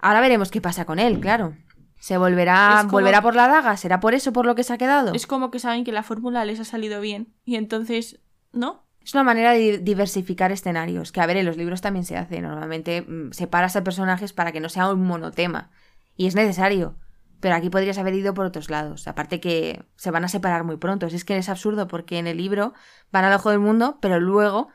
Ahora 0.00 0.20
veremos 0.20 0.50
qué 0.50 0.60
pasa 0.60 0.84
con 0.84 0.98
él, 0.98 1.20
claro. 1.20 1.56
¿Se 2.00 2.18
volverá, 2.18 2.78
como- 2.80 2.92
volverá 2.92 3.22
por 3.22 3.34
la 3.36 3.46
daga? 3.48 3.76
¿Será 3.76 4.00
por 4.00 4.12
eso 4.14 4.32
por 4.32 4.44
lo 4.44 4.54
que 4.56 4.64
se 4.64 4.72
ha 4.72 4.78
quedado? 4.78 5.14
Es 5.14 5.26
como 5.28 5.50
que 5.52 5.58
saben 5.60 5.84
que 5.84 5.92
la 5.92 6.02
fórmula 6.02 6.44
les 6.44 6.58
ha 6.60 6.64
salido 6.64 7.00
bien. 7.00 7.32
Y 7.44 7.54
entonces, 7.56 8.20
¿no? 8.52 8.83
Es 9.04 9.14
una 9.14 9.24
manera 9.24 9.52
de 9.52 9.58
di- 9.58 9.76
diversificar 9.78 10.50
escenarios, 10.50 11.12
que 11.12 11.20
a 11.20 11.26
ver, 11.26 11.36
en 11.36 11.46
los 11.46 11.56
libros 11.56 11.80
también 11.82 12.04
se 12.04 12.16
hace. 12.16 12.40
Normalmente 12.40 13.02
mm, 13.02 13.32
separas 13.32 13.76
a 13.76 13.84
personajes 13.84 14.32
para 14.32 14.52
que 14.52 14.60
no 14.60 14.68
sea 14.68 14.90
un 14.90 15.04
monotema. 15.04 15.70
Y 16.16 16.26
es 16.26 16.34
necesario. 16.34 16.96
Pero 17.40 17.54
aquí 17.56 17.68
podrías 17.68 17.98
haber 17.98 18.14
ido 18.14 18.32
por 18.32 18.46
otros 18.46 18.70
lados. 18.70 19.06
Aparte 19.06 19.40
que 19.40 19.84
se 19.96 20.10
van 20.10 20.24
a 20.24 20.28
separar 20.28 20.64
muy 20.64 20.78
pronto. 20.78 21.10
Si 21.10 21.16
es 21.16 21.24
que 21.26 21.36
es 21.36 21.50
absurdo 21.50 21.86
porque 21.86 22.18
en 22.18 22.26
el 22.26 22.38
libro 22.38 22.72
van 23.12 23.24
al 23.24 23.34
ojo 23.34 23.50
del 23.50 23.58
mundo, 23.58 23.98
pero 24.00 24.18
luego 24.18 24.68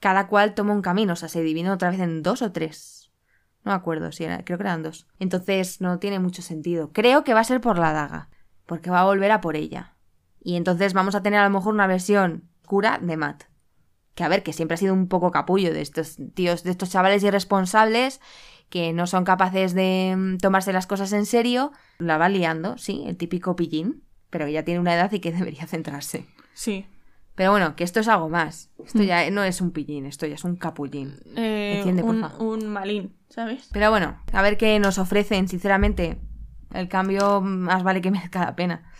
cada 0.00 0.26
cual 0.26 0.54
toma 0.54 0.72
un 0.72 0.82
camino. 0.82 1.12
O 1.12 1.16
sea, 1.16 1.28
se 1.28 1.42
dividen 1.42 1.68
otra 1.68 1.90
vez 1.90 2.00
en 2.00 2.22
dos 2.24 2.42
o 2.42 2.50
tres. 2.50 3.12
No 3.64 3.70
me 3.70 3.76
acuerdo, 3.76 4.10
era, 4.18 4.44
creo 4.44 4.58
que 4.58 4.64
eran 4.64 4.82
dos. 4.82 5.06
Entonces 5.20 5.80
no 5.80 6.00
tiene 6.00 6.18
mucho 6.18 6.42
sentido. 6.42 6.90
Creo 6.92 7.22
que 7.22 7.34
va 7.34 7.40
a 7.40 7.44
ser 7.44 7.60
por 7.60 7.78
la 7.78 7.92
daga. 7.92 8.30
Porque 8.66 8.90
va 8.90 9.00
a 9.02 9.04
volver 9.04 9.30
a 9.30 9.40
por 9.40 9.54
ella. 9.54 9.94
Y 10.42 10.56
entonces 10.56 10.92
vamos 10.92 11.14
a 11.14 11.22
tener 11.22 11.38
a 11.38 11.44
lo 11.44 11.50
mejor 11.50 11.74
una 11.74 11.86
versión 11.86 12.48
cura 12.64 12.98
de 13.00 13.16
Matt 13.16 13.44
que 14.16 14.24
a 14.24 14.28
ver, 14.28 14.42
que 14.42 14.54
siempre 14.54 14.74
ha 14.74 14.78
sido 14.78 14.94
un 14.94 15.08
poco 15.08 15.30
capullo 15.30 15.72
de 15.72 15.82
estos 15.82 16.16
tíos, 16.34 16.64
de 16.64 16.70
estos 16.72 16.90
chavales 16.90 17.22
irresponsables 17.22 18.20
que 18.70 18.92
no 18.92 19.06
son 19.06 19.24
capaces 19.24 19.74
de 19.74 20.14
mm, 20.16 20.38
tomarse 20.38 20.72
las 20.72 20.86
cosas 20.88 21.12
en 21.12 21.26
serio, 21.26 21.70
la 21.98 22.18
va 22.18 22.28
liando, 22.28 22.78
sí, 22.78 23.04
el 23.06 23.16
típico 23.16 23.54
pillín, 23.54 24.02
pero 24.30 24.46
que 24.46 24.52
ya 24.52 24.64
tiene 24.64 24.80
una 24.80 24.94
edad 24.94 25.12
y 25.12 25.20
que 25.20 25.30
debería 25.38 25.66
centrarse. 25.66 26.26
Sí. 26.54 26.86
Pero 27.34 27.50
bueno, 27.50 27.76
que 27.76 27.84
esto 27.84 28.00
es 28.00 28.08
algo 28.08 28.30
más. 28.30 28.70
Esto 28.82 29.02
ya 29.02 29.30
no 29.30 29.44
es 29.44 29.60
un 29.60 29.70
pillín, 29.70 30.06
esto 30.06 30.24
ya 30.26 30.36
es 30.36 30.44
un 30.44 30.56
capullín. 30.56 31.20
Eh, 31.36 31.74
Entiende, 31.76 32.02
un, 32.02 32.24
un 32.38 32.66
malín, 32.66 33.14
¿sabes? 33.28 33.68
Pero 33.70 33.90
bueno, 33.90 34.18
a 34.32 34.40
ver 34.40 34.56
qué 34.56 34.78
nos 34.78 34.96
ofrecen, 34.96 35.46
sinceramente. 35.46 36.18
El 36.72 36.88
cambio 36.88 37.42
más 37.42 37.82
vale 37.82 38.00
que 38.00 38.10
merezca 38.10 38.46
la 38.46 38.56
pena. 38.56 38.90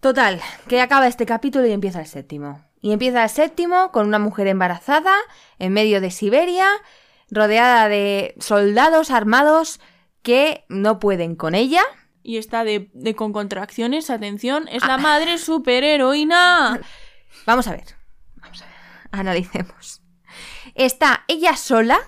Total, 0.00 0.40
que 0.66 0.80
acaba 0.80 1.06
este 1.06 1.24
capítulo 1.24 1.64
y 1.66 1.72
empieza 1.72 2.00
el 2.00 2.06
séptimo. 2.06 2.65
Y 2.86 2.92
empieza 2.92 3.24
el 3.24 3.30
séptimo 3.30 3.90
con 3.90 4.06
una 4.06 4.20
mujer 4.20 4.46
embarazada 4.46 5.12
en 5.58 5.72
medio 5.72 6.00
de 6.00 6.12
Siberia, 6.12 6.68
rodeada 7.28 7.88
de 7.88 8.36
soldados 8.38 9.10
armados 9.10 9.80
que 10.22 10.64
no 10.68 11.00
pueden 11.00 11.34
con 11.34 11.56
ella. 11.56 11.82
Y 12.22 12.36
está 12.36 12.62
de, 12.62 12.88
de 12.94 13.16
con 13.16 13.32
contracciones, 13.32 14.08
atención, 14.08 14.68
es 14.68 14.86
la 14.86 14.98
madre 14.98 15.38
superheroína. 15.38 16.80
Vamos 17.44 17.66
a 17.66 17.72
ver, 17.72 17.86
vamos 18.36 18.62
a 18.62 18.66
ver, 18.66 18.74
analicemos. 19.10 20.02
Está 20.76 21.24
ella 21.26 21.56
sola, 21.56 21.98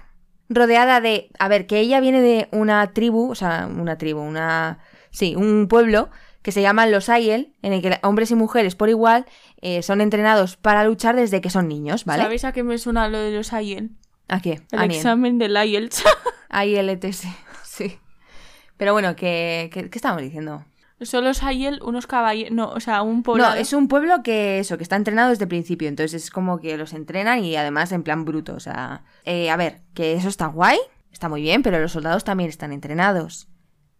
rodeada 0.49 1.01
de... 1.01 1.33
A 1.41 1.49
ver, 1.49 1.67
que 1.67 1.81
ella 1.81 1.99
viene 1.99 2.21
de 2.21 2.49
una 2.53 2.93
tribu, 2.93 3.33
o 3.33 3.35
sea, 3.35 3.67
una 3.67 3.99
tribu, 3.99 4.21
una... 4.21 4.79
Sí, 5.11 5.35
un 5.35 5.67
pueblo 5.67 6.09
que 6.49 6.53
se 6.53 6.63
llaman 6.63 6.91
los 6.91 7.11
Aiel, 7.11 7.53
en 7.61 7.75
el 7.75 7.83
que 7.83 7.99
hombres 8.03 8.31
y 8.31 8.35
mujeres 8.35 8.75
por 8.75 8.89
igual 8.89 9.27
eh, 9.61 9.83
son 9.83 10.01
entrenados 10.01 10.57
para 10.57 10.83
luchar 10.83 11.15
desde 11.15 11.43
que 11.43 11.51
son 11.51 11.69
niños, 11.69 12.07
¿vale? 12.07 12.23
¿Sabéis 12.23 12.45
a 12.47 12.53
qué 12.53 12.63
me 12.63 12.79
suena 12.79 13.07
lo 13.07 13.19
de 13.19 13.33
los 13.33 13.53
IEL? 13.53 13.91
¿A 14.29 14.41
qué? 14.41 14.63
El 14.73 14.91
examen 14.91 15.37
del 15.37 15.55
IELTS. 15.63 16.05
IELTS, 16.65 17.25
sí. 17.65 17.99
Pero 18.79 18.95
bueno, 18.95 19.15
¿qué, 19.15 19.69
qué, 19.71 19.91
qué 19.91 19.99
estamos 19.99 20.23
diciendo? 20.23 20.65
Son 21.03 21.23
los 21.23 21.43
IEL 21.43 21.83
unos 21.83 22.07
caballeros. 22.07 22.55
No, 22.55 22.71
o 22.71 22.81
sea, 22.81 23.03
un 23.03 23.19
No, 23.19 23.23
poblado. 23.25 23.55
es 23.57 23.75
un 23.75 23.87
pueblo 23.87 24.23
que 24.23 24.59
eso, 24.61 24.79
que 24.79 24.85
está 24.85 24.97
entrenado 24.97 25.29
desde 25.29 25.45
el 25.45 25.49
principio, 25.49 25.87
entonces 25.87 26.25
es 26.25 26.31
como 26.31 26.61
que 26.61 26.79
los 26.79 26.95
entrenan 26.95 27.45
y 27.45 27.57
además 27.57 27.93
en 27.93 28.03
plan 28.05 28.25
bruto, 28.25 28.55
o 28.55 28.61
sea, 28.61 29.03
eh, 29.27 29.51
a 29.51 29.57
ver, 29.59 29.83
que 29.93 30.15
eso 30.15 30.31
está 30.31 30.47
guay, 30.47 30.79
está 31.13 31.29
muy 31.29 31.43
bien, 31.43 31.63
pero 31.63 31.79
los 31.79 31.93
soldados 31.93 32.25
también 32.25 32.49
están 32.49 32.73
entrenados. 32.73 33.49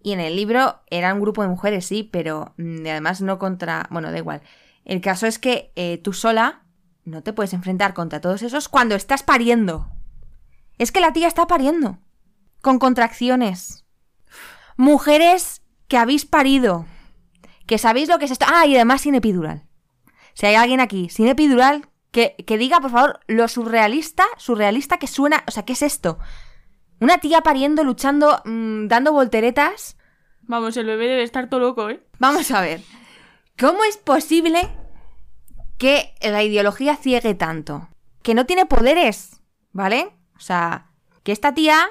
Y 0.01 0.13
en 0.13 0.21
el 0.21 0.37
libro 0.37 0.81
era 0.91 1.13
un 1.13 1.21
grupo 1.21 1.43
de 1.43 1.49
mujeres, 1.49 1.87
sí, 1.87 2.03
pero 2.03 2.55
mm, 2.57 2.87
además 2.87 3.21
no 3.21 3.39
contra, 3.39 3.87
bueno, 3.91 4.11
da 4.11 4.19
igual. 4.19 4.43
El 4.85 5.01
caso 5.01 5.27
es 5.27 5.39
que 5.39 5.73
eh, 5.77 5.99
tú 5.99 6.13
sola 6.13 6.63
no 7.05 7.23
te 7.23 7.33
puedes 7.33 7.53
enfrentar 7.53 7.95
contra 7.95 8.21
todos 8.21 8.43
esos 8.43 8.69
cuando 8.69 8.95
estás 8.95 9.23
pariendo. 9.23 9.89
Es 10.79 10.93
que 10.93 11.01
la 11.01 11.13
tía 11.13 11.27
está 11.27 11.47
pariendo, 11.47 11.99
con 12.61 12.79
contracciones. 12.79 13.85
Mujeres 14.77 15.63
que 15.89 15.97
habéis 15.97 16.25
parido, 16.25 16.87
que 17.67 17.79
sabéis 17.79 18.09
lo 18.09 18.19
que 18.19 18.27
es 18.27 18.31
esto. 18.31 18.47
Ah, 18.49 18.67
y 18.67 18.77
además 18.77 19.01
sin 19.01 19.15
epidural. 19.15 19.65
Si 20.35 20.47
hay 20.47 20.55
alguien 20.55 20.81
aquí 20.81 21.09
sin 21.09 21.27
epidural, 21.27 21.89
que, 22.13 22.37
que 22.47 22.57
diga, 22.57 22.81
por 22.81 22.91
favor, 22.91 23.21
lo 23.27 23.49
surrealista, 23.49 24.25
surrealista 24.37 24.99
que 24.99 25.07
suena. 25.07 25.45
O 25.49 25.51
sea, 25.51 25.65
¿qué 25.65 25.73
es 25.73 25.83
esto? 25.83 26.19
Una 27.01 27.19
tía 27.19 27.43
pariendo, 27.43 27.85
luchando, 27.85 28.43
mm, 28.45 28.89
dando 28.89 29.13
volteretas. 29.13 29.97
Vamos, 30.43 30.77
el 30.77 30.87
bebé 30.87 31.07
debe 31.07 31.23
estar 31.23 31.49
todo 31.49 31.61
loco, 31.61 31.91
¿eh? 31.91 32.03
Vamos 32.19 32.51
a 32.51 32.61
ver. 32.61 32.81
¿Cómo 33.59 33.85
es 33.85 33.97
posible 33.97 34.69
que 35.79 36.15
la 36.23 36.43
ideología 36.43 36.97
ciegue 36.97 37.35
tanto? 37.35 37.89
Que 38.23 38.35
no 38.35 38.47
tiene 38.47 38.67
poderes, 38.67 39.41
¿vale? 39.73 40.09
O 40.37 40.41
sea, 40.41 40.91
que 41.23 41.33
esta 41.33 41.55
tía. 41.55 41.87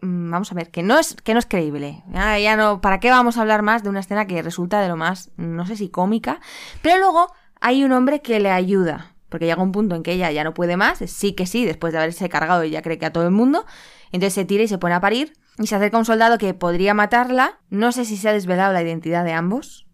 mm, 0.00 0.30
Vamos 0.30 0.50
a 0.50 0.54
ver, 0.54 0.70
que 0.70 0.82
no 0.82 0.98
es, 0.98 1.14
que 1.22 1.34
no 1.34 1.38
es 1.38 1.46
creíble. 1.46 2.02
Ya, 2.12 2.38
ya 2.38 2.56
no. 2.56 2.80
¿Para 2.80 2.98
qué 3.00 3.10
vamos 3.10 3.36
a 3.36 3.42
hablar 3.42 3.62
más 3.62 3.82
de 3.82 3.90
una 3.90 4.00
escena 4.00 4.26
que 4.26 4.42
resulta 4.42 4.80
de 4.80 4.88
lo 4.88 4.96
más, 4.96 5.30
no 5.36 5.66
sé 5.66 5.76
si 5.76 5.88
cómica? 5.88 6.40
Pero 6.82 6.98
luego 6.98 7.32
hay 7.60 7.84
un 7.84 7.92
hombre 7.92 8.22
que 8.22 8.40
le 8.40 8.50
ayuda. 8.50 9.14
Porque 9.28 9.46
llega 9.46 9.62
un 9.62 9.72
punto 9.72 9.94
en 9.94 10.02
que 10.02 10.12
ella 10.12 10.30
ya 10.30 10.44
no 10.44 10.52
puede 10.52 10.76
más. 10.76 10.98
Sí 11.06 11.32
que 11.32 11.46
sí, 11.46 11.64
después 11.64 11.92
de 11.94 11.98
haberse 12.00 12.28
cargado, 12.28 12.62
ella 12.62 12.82
cree 12.82 12.98
que 12.98 13.06
a 13.06 13.12
todo 13.12 13.24
el 13.24 13.30
mundo. 13.30 13.64
Entonces 14.12 14.34
se 14.34 14.44
tira 14.44 14.62
y 14.62 14.68
se 14.68 14.78
pone 14.78 14.94
a 14.94 15.00
parir. 15.00 15.32
Y 15.58 15.66
se 15.66 15.74
acerca 15.74 15.98
un 15.98 16.04
soldado 16.04 16.38
que 16.38 16.54
podría 16.54 16.94
matarla. 16.94 17.58
No 17.68 17.92
sé 17.92 18.04
si 18.04 18.16
se 18.16 18.28
ha 18.28 18.32
desvelado 18.32 18.72
la 18.72 18.82
identidad 18.82 19.24
de 19.24 19.32
ambos. 19.32 19.86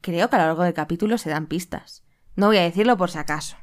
Creo 0.00 0.28
que 0.28 0.36
a 0.36 0.38
lo 0.40 0.46
largo 0.46 0.64
del 0.64 0.74
capítulo 0.74 1.18
se 1.18 1.30
dan 1.30 1.46
pistas. 1.46 2.04
No 2.36 2.46
voy 2.46 2.58
a 2.58 2.62
decirlo 2.62 2.96
por 2.96 3.10
si 3.10 3.18
acaso. 3.18 3.56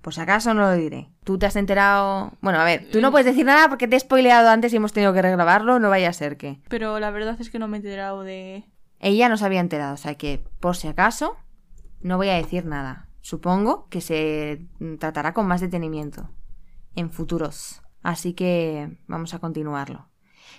Por 0.00 0.14
si 0.14 0.20
acaso 0.20 0.54
no 0.54 0.62
lo 0.62 0.72
diré. 0.72 1.10
Tú 1.24 1.38
te 1.38 1.46
has 1.46 1.56
enterado. 1.56 2.32
Bueno, 2.40 2.58
a 2.58 2.64
ver, 2.64 2.90
tú 2.90 3.00
no 3.00 3.10
puedes 3.10 3.26
decir 3.26 3.44
nada 3.44 3.68
porque 3.68 3.86
te 3.86 3.96
he 3.96 4.00
spoileado 4.00 4.48
antes 4.48 4.72
y 4.72 4.76
hemos 4.76 4.92
tenido 4.92 5.12
que 5.12 5.22
regrabarlo. 5.22 5.78
No 5.78 5.90
vaya 5.90 6.08
a 6.08 6.14
ser 6.14 6.36
que. 6.36 6.60
Pero 6.68 6.98
la 7.00 7.10
verdad 7.10 7.36
es 7.38 7.50
que 7.50 7.58
no 7.58 7.68
me 7.68 7.76
he 7.76 7.80
enterado 7.80 8.22
de. 8.22 8.64
Ella 8.98 9.28
no 9.28 9.36
se 9.36 9.44
había 9.44 9.60
enterado, 9.60 9.94
o 9.94 9.96
sea 9.96 10.14
que, 10.14 10.44
por 10.60 10.76
si 10.76 10.86
acaso, 10.86 11.36
no 12.00 12.18
voy 12.18 12.28
a 12.28 12.34
decir 12.34 12.66
nada. 12.66 13.08
Supongo 13.22 13.88
que 13.88 14.00
se 14.00 14.66
tratará 14.98 15.32
con 15.32 15.46
más 15.46 15.60
detenimiento 15.60 16.30
en 16.94 17.10
futuros. 17.10 17.82
Así 18.02 18.32
que 18.34 18.96
vamos 19.06 19.34
a 19.34 19.38
continuarlo. 19.38 20.08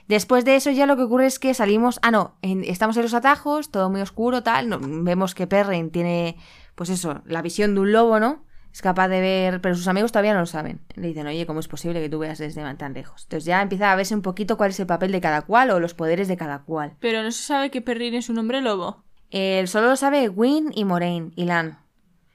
Después 0.08 0.46
de 0.46 0.56
eso 0.56 0.72
ya 0.72 0.86
lo 0.86 0.96
que 0.98 1.04
ocurre 1.04 1.26
es 1.26 1.40
que 1.40 1.54
salimos... 1.54 2.00
Ah, 2.02 2.12
no, 2.12 2.36
en- 2.42 2.64
estamos 2.64 2.96
en 2.98 3.04
los 3.04 3.14
atajos, 3.14 3.72
todo 3.72 3.90
muy 3.90 4.02
oscuro, 4.02 4.44
tal. 4.44 4.70
no- 4.70 4.80
vemos 4.82 5.36
que 5.36 5.48
Perrin 5.48 5.92
tiene, 5.92 6.38
pues 6.76 6.90
eso, 6.90 7.22
la 7.26 7.42
visión 7.42 7.76
de 7.76 7.82
un 7.82 7.92
lobo, 7.92 8.20
¿no? 8.20 8.46
Es 8.74 8.82
capaz 8.82 9.10
de 9.10 9.20
ver, 9.20 9.60
pero 9.62 9.76
sus 9.76 9.88
amigos 9.90 10.12
todavía 10.14 10.34
no 10.34 10.40
lo 10.40 10.46
saben. 10.46 10.82
Le 10.96 11.08
dicen, 11.08 11.28
oye, 11.28 11.46
¿cómo 11.46 11.60
es 11.60 11.68
posible 11.68 12.02
que 12.02 12.10
tú 12.10 12.20
veas 12.20 12.38
desde 12.38 12.62
tan 12.76 12.94
lejos? 12.94 13.24
Entonces 13.24 13.44
ya 13.46 13.62
empieza 13.62 13.92
a 13.92 13.96
verse 13.98 14.16
un 14.16 14.22
poquito 14.22 14.56
cuál 14.56 14.70
es 14.70 14.80
el 14.80 14.88
papel 14.88 15.12
de 15.12 15.20
cada 15.20 15.42
cual 15.42 15.72
o 15.72 15.80
los 15.82 15.94
poderes 15.94 16.30
de 16.30 16.38
cada 16.38 16.60
cual. 16.64 16.96
Pero 17.02 17.22
no 17.22 17.32
se 17.32 17.44
sabe 17.44 17.70
que 17.70 17.82
Perrin 17.82 18.14
es 18.14 18.30
un 18.30 18.38
hombre 18.38 18.62
lobo. 18.62 19.04
El 19.30 19.68
solo 19.68 19.88
lo 19.90 19.96
sabe 19.98 20.30
Win 20.30 20.72
y 20.74 20.86
Moraine 20.86 21.32
y 21.36 21.46
Lan. 21.46 21.80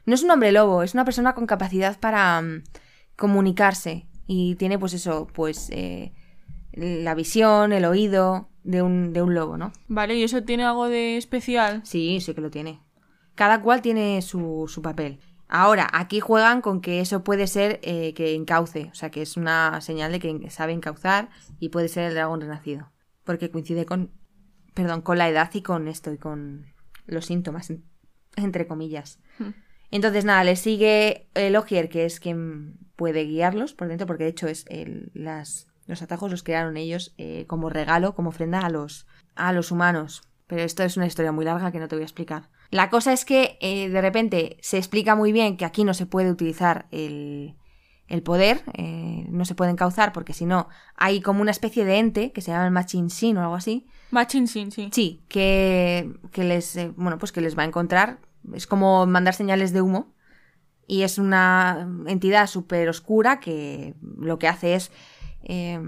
No 0.05 0.15
es 0.15 0.23
un 0.23 0.31
hombre 0.31 0.53
lobo, 0.53 0.83
es 0.83 0.93
una 0.93 1.05
persona 1.07 1.35
con 1.35 1.47
capacidad 1.47 1.99
para 1.99 2.41
mm, 2.43 2.63
comunicarse. 3.17 4.07
Y 4.27 4.57
tiene, 4.57 4.79
pues 4.79 4.93
eso, 4.95 5.27
pues 5.33 5.69
eh, 5.71 6.13
la 6.73 7.15
visión, 7.15 7.73
el 7.73 7.85
oído 7.85 8.49
de 8.65 8.83
un, 8.83 9.13
de 9.13 9.23
un 9.23 9.35
lobo, 9.35 9.57
¿no? 9.57 9.73
Vale, 9.89 10.17
¿y 10.17 10.23
eso 10.25 10.43
tiene 10.43 10.65
algo 10.65 10.89
de 10.89 11.17
especial? 11.17 11.81
Sí, 11.85 12.21
sí 12.21 12.35
que 12.35 12.41
lo 12.41 12.51
tiene. 12.51 12.81
Cada 13.35 13.61
cual 13.63 13.83
tiene 13.83 14.21
su, 14.23 14.65
su 14.69 14.83
papel. 14.83 15.21
Ahora, 15.49 15.89
aquí 15.93 16.19
juegan 16.19 16.61
con 16.61 16.81
que 16.81 17.01
eso 17.01 17.23
puede 17.23 17.47
ser 17.47 17.79
eh, 17.83 18.15
que 18.15 18.35
encauce, 18.35 18.89
o 18.91 18.95
sea, 18.95 19.11
que 19.11 19.23
es 19.23 19.37
una 19.37 19.81
señal 19.81 20.11
de 20.11 20.19
que 20.19 20.51
sabe 20.51 20.73
encauzar 20.73 21.29
y 21.61 21.69
puede 21.69 21.89
ser 21.89 22.05
el 22.09 22.15
dragón 22.15 22.41
renacido, 22.41 22.91
porque 23.23 23.51
coincide 23.51 23.87
con, 23.87 24.11
perdón, 24.75 25.03
con 25.03 25.19
la 25.19 25.29
edad 25.29 25.49
y 25.55 25.63
con 25.63 25.87
esto 25.87 26.13
y 26.13 26.19
con 26.19 26.67
los 27.07 27.27
síntomas, 27.27 27.71
en- 27.71 27.85
entre 28.35 28.67
comillas. 28.67 29.21
Hmm. 29.39 29.51
Entonces, 29.93 30.25
nada, 30.25 30.43
le 30.43 30.57
sigue 30.57 31.29
el 31.35 31.55
Ogier, 31.55 31.89
que 31.89 32.07
es 32.07 32.19
quien 32.19 32.79
puede 32.97 33.25
guiarlos 33.25 33.75
por 33.75 33.89
dentro, 33.89 34.07
porque 34.07 34.25
de 34.25 34.31
hecho 34.31 34.49
es 34.49 34.65
el- 34.69 35.11
las, 35.15 35.69
los 35.87 36.03
atajos 36.03 36.31
los 36.31 36.43
crearon 36.43 36.77
ellos 36.77 37.15
eh, 37.19 37.45
como 37.47 37.71
regalo, 37.71 38.15
como 38.15 38.31
ofrenda 38.31 38.61
a 38.61 38.71
los, 38.71 39.07
a 39.35 39.53
los 39.53 39.71
humanos. 39.71 40.23
Pero 40.47 40.63
esto 40.63 40.83
es 40.83 40.97
una 40.97 41.07
historia 41.07 41.33
muy 41.33 41.45
larga 41.45 41.73
que 41.73 41.79
no 41.81 41.89
te 41.89 41.97
voy 41.97 42.03
a 42.03 42.07
explicar. 42.07 42.51
La 42.71 42.89
cosa 42.91 43.13
es 43.13 43.25
que 43.25 43.59
eh, 43.61 43.89
de 43.89 44.01
repente 44.01 44.57
se 44.61 44.79
explica 44.79 45.15
muy 45.15 45.33
bien 45.33 45.57
que 45.57 45.65
aquí 45.65 45.85
no 45.85 45.95
se 45.95 46.07
puede 46.07 46.31
utilizar 46.31 46.87
el, 46.91 47.57
el 48.09 48.23
poder, 48.23 48.63
eh, 48.75 49.27
no 49.29 49.45
se 49.45 49.55
puede 49.55 49.71
encauzar 49.73 50.13
porque 50.13 50.33
si 50.35 50.47
no 50.47 50.69
hay 50.97 51.21
como 51.21 51.43
una 51.43 51.51
especie 51.51 51.85
de 51.85 51.99
ente 51.99 52.33
que 52.33 52.41
se 52.41 52.51
llama 52.53 52.65
el 52.67 52.71
Machin 52.73 53.11
Sin 53.11 53.37
o 53.39 53.43
algo 53.43 53.55
así, 53.57 53.87
Machin 54.11 54.47
Sin, 54.47 54.71
sí. 54.71 54.89
Sí, 54.93 55.21
que, 55.29 56.13
que 56.33 56.45
les 56.45 56.77
eh, 56.77 56.93
bueno, 56.97 57.19
pues 57.19 57.33
que 57.33 57.41
les 57.41 57.59
va 57.59 57.63
a 57.63 57.67
encontrar. 57.67 58.21
Es 58.55 58.69
como 58.69 59.05
mandar 59.07 59.35
señales 59.35 59.73
de 59.73 59.83
humo. 59.83 60.15
Y 60.87 61.03
es 61.03 61.19
una 61.19 61.89
entidad 62.07 62.47
súper 62.47 62.89
oscura 62.89 63.41
que 63.41 63.95
lo 64.19 64.39
que 64.39 64.49
hace 64.49 64.75
es. 64.75 64.91
eh, 65.43 65.81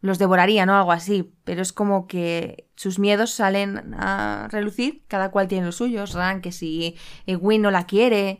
los 0.00 0.18
devoraría, 0.20 0.64
¿no? 0.64 0.76
Algo 0.76 0.92
así. 0.92 1.34
Pero 1.42 1.60
es 1.60 1.72
como 1.72 2.06
que 2.06 2.68
sus 2.76 3.00
miedos 3.00 3.32
salen 3.32 3.94
a 3.94 4.46
relucir. 4.50 5.02
Cada 5.08 5.30
cual 5.32 5.48
tiene 5.48 5.66
los 5.66 5.76
suyos. 5.76 6.14
Ran, 6.14 6.40
que 6.40 6.52
si 6.52 6.96
Win 7.26 7.62
no 7.62 7.72
la 7.72 7.84
quiere. 7.86 8.38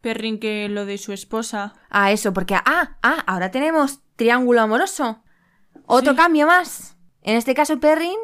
Perrin 0.00 0.40
que 0.40 0.68
lo 0.68 0.86
de 0.86 0.98
su 0.98 1.12
esposa. 1.12 1.74
Ah, 1.90 2.10
eso, 2.10 2.32
porque. 2.32 2.54
Ah, 2.56 2.96
ah, 3.04 3.22
ahora 3.28 3.52
tenemos 3.52 4.00
triángulo 4.16 4.62
amoroso. 4.62 5.22
Otro 5.86 6.12
Sí. 6.12 6.16
cambio 6.16 6.46
más. 6.48 6.96
En 7.22 7.36
este 7.36 7.54
caso, 7.54 7.78
Perrin 7.78 8.16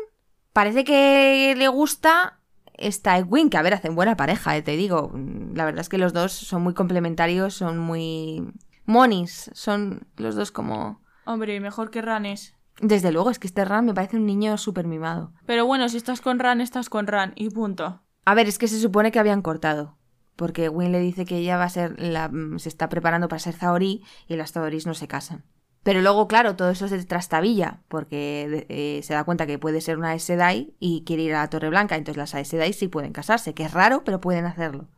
parece 0.52 0.82
que 0.82 1.54
le 1.56 1.68
gusta 1.68 2.40
esta 2.78 3.18
Egwin, 3.18 3.50
que 3.50 3.56
a 3.56 3.62
ver, 3.62 3.74
hacen 3.74 3.94
buena 3.94 4.16
pareja, 4.16 4.56
eh, 4.56 4.62
te 4.62 4.76
digo. 4.76 5.12
La 5.54 5.64
verdad 5.64 5.80
es 5.80 5.88
que 5.88 5.98
los 5.98 6.12
dos 6.12 6.32
son 6.32 6.62
muy 6.62 6.74
complementarios, 6.74 7.54
son 7.54 7.78
muy. 7.78 8.52
monis. 8.84 9.50
Son 9.54 10.06
los 10.16 10.34
dos 10.34 10.52
como. 10.52 11.00
Hombre, 11.24 11.58
mejor 11.60 11.90
que 11.90 12.02
Ranes. 12.02 12.54
Desde 12.80 13.10
luego, 13.10 13.30
es 13.30 13.38
que 13.38 13.46
este 13.46 13.64
Ran 13.64 13.86
me 13.86 13.94
parece 13.94 14.16
un 14.16 14.26
niño 14.26 14.58
súper 14.58 14.86
mimado. 14.86 15.32
Pero 15.46 15.64
bueno, 15.64 15.88
si 15.88 15.96
estás 15.96 16.20
con 16.20 16.38
Ran, 16.38 16.60
estás 16.60 16.90
con 16.90 17.06
Ran. 17.06 17.32
Y 17.34 17.50
punto. 17.50 18.02
A 18.24 18.34
ver, 18.34 18.48
es 18.48 18.58
que 18.58 18.68
se 18.68 18.78
supone 18.78 19.10
que 19.10 19.18
habían 19.18 19.42
cortado. 19.42 19.96
Porque 20.36 20.68
Win 20.68 20.92
le 20.92 21.00
dice 21.00 21.24
que 21.24 21.38
ella 21.38 21.56
va 21.56 21.64
a 21.64 21.70
ser 21.70 21.98
la, 21.98 22.28
mm, 22.28 22.58
se 22.58 22.68
está 22.68 22.90
preparando 22.90 23.28
para 23.28 23.40
ser 23.40 23.54
Zaori 23.54 24.04
y 24.28 24.36
las 24.36 24.52
Zaoris 24.52 24.86
no 24.86 24.92
se 24.92 25.08
casan. 25.08 25.44
Pero 25.86 26.00
luego, 26.00 26.26
claro, 26.26 26.56
todo 26.56 26.70
eso 26.70 26.88
se 26.88 27.04
trastabilla 27.04 27.78
porque 27.86 28.66
eh, 28.68 29.02
se 29.04 29.14
da 29.14 29.22
cuenta 29.22 29.46
que 29.46 29.56
puede 29.56 29.80
ser 29.80 29.98
una 29.98 30.10
Aes 30.10 30.24
Sedai 30.24 30.74
y 30.80 31.04
quiere 31.04 31.22
ir 31.22 31.32
a 31.32 31.42
la 31.42 31.48
Torre 31.48 31.68
Blanca. 31.68 31.94
Entonces 31.94 32.16
las 32.16 32.34
Aes 32.34 32.48
Sedai 32.48 32.72
sí 32.72 32.88
pueden 32.88 33.12
casarse, 33.12 33.54
que 33.54 33.62
es 33.62 33.72
raro, 33.72 34.02
pero 34.02 34.20
pueden 34.20 34.46
hacerlo. 34.46 34.88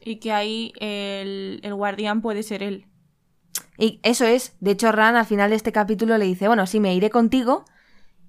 Y 0.00 0.16
que 0.16 0.32
ahí 0.32 0.72
el, 0.80 1.60
el 1.62 1.74
guardián 1.74 2.22
puede 2.22 2.42
ser 2.42 2.64
él. 2.64 2.86
Y 3.78 4.00
eso 4.02 4.24
es, 4.24 4.56
de 4.58 4.72
hecho 4.72 4.90
Ran 4.90 5.14
al 5.14 5.26
final 5.26 5.50
de 5.50 5.54
este 5.54 5.70
capítulo 5.70 6.18
le 6.18 6.24
dice, 6.24 6.48
bueno, 6.48 6.66
sí, 6.66 6.80
me 6.80 6.92
iré 6.92 7.08
contigo 7.08 7.64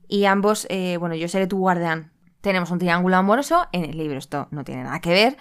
y 0.08 0.26
ambos, 0.26 0.68
eh, 0.70 0.98
bueno, 0.98 1.16
yo 1.16 1.28
seré 1.28 1.48
tu 1.48 1.58
guardián. 1.58 2.12
Tenemos 2.42 2.70
un 2.70 2.78
triángulo 2.78 3.16
amoroso, 3.16 3.70
en 3.72 3.86
el 3.86 3.98
libro 3.98 4.20
esto 4.20 4.50
no 4.52 4.64
tiene 4.64 4.84
nada 4.84 5.02
que 5.02 5.10
ver. 5.10 5.38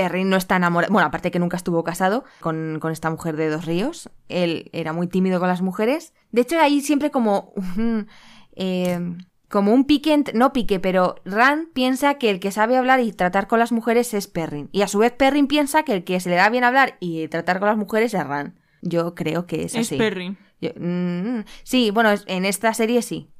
Perrin 0.00 0.28
no 0.30 0.36
está 0.36 0.56
enamorado, 0.56 0.92
bueno, 0.92 1.08
aparte 1.08 1.30
que 1.30 1.38
nunca 1.38 1.56
estuvo 1.56 1.82
casado 1.82 2.24
con, 2.40 2.78
con 2.80 2.92
esta 2.92 3.10
mujer 3.10 3.36
de 3.36 3.48
dos 3.50 3.64
ríos, 3.66 4.10
él 4.28 4.70
era 4.72 4.92
muy 4.92 5.06
tímido 5.08 5.40
con 5.40 5.48
las 5.48 5.60
mujeres. 5.62 6.12
De 6.30 6.42
hecho, 6.42 6.60
hay 6.60 6.80
siempre 6.80 7.10
como 7.10 7.52
un, 7.56 8.06
eh, 8.56 9.16
como 9.48 9.72
un 9.72 9.84
pique, 9.86 10.24
no 10.34 10.52
pique, 10.52 10.78
pero 10.78 11.16
Ran 11.24 11.68
piensa 11.72 12.14
que 12.14 12.30
el 12.30 12.38
que 12.38 12.52
sabe 12.52 12.76
hablar 12.76 13.00
y 13.00 13.12
tratar 13.12 13.46
con 13.48 13.58
las 13.58 13.72
mujeres 13.72 14.14
es 14.14 14.28
Perrin. 14.28 14.68
Y 14.72 14.82
a 14.82 14.88
su 14.88 14.98
vez 14.98 15.12
Perrin 15.12 15.46
piensa 15.48 15.82
que 15.82 15.94
el 15.94 16.04
que 16.04 16.20
se 16.20 16.30
le 16.30 16.36
da 16.36 16.48
bien 16.50 16.64
hablar 16.64 16.96
y 17.00 17.26
tratar 17.28 17.58
con 17.58 17.68
las 17.68 17.76
mujeres 17.78 18.14
es 18.14 18.24
Ran. 18.26 18.58
Yo 18.82 19.14
creo 19.14 19.46
que 19.46 19.64
es 19.64 19.74
Es 19.74 19.86
así. 19.88 19.96
Perrin. 19.96 20.38
Yo- 20.60 20.70
mm, 20.78 21.44
sí, 21.64 21.90
bueno, 21.90 22.10
es- 22.10 22.24
en 22.26 22.44
esta 22.44 22.72
serie 22.74 23.02
sí. 23.02 23.30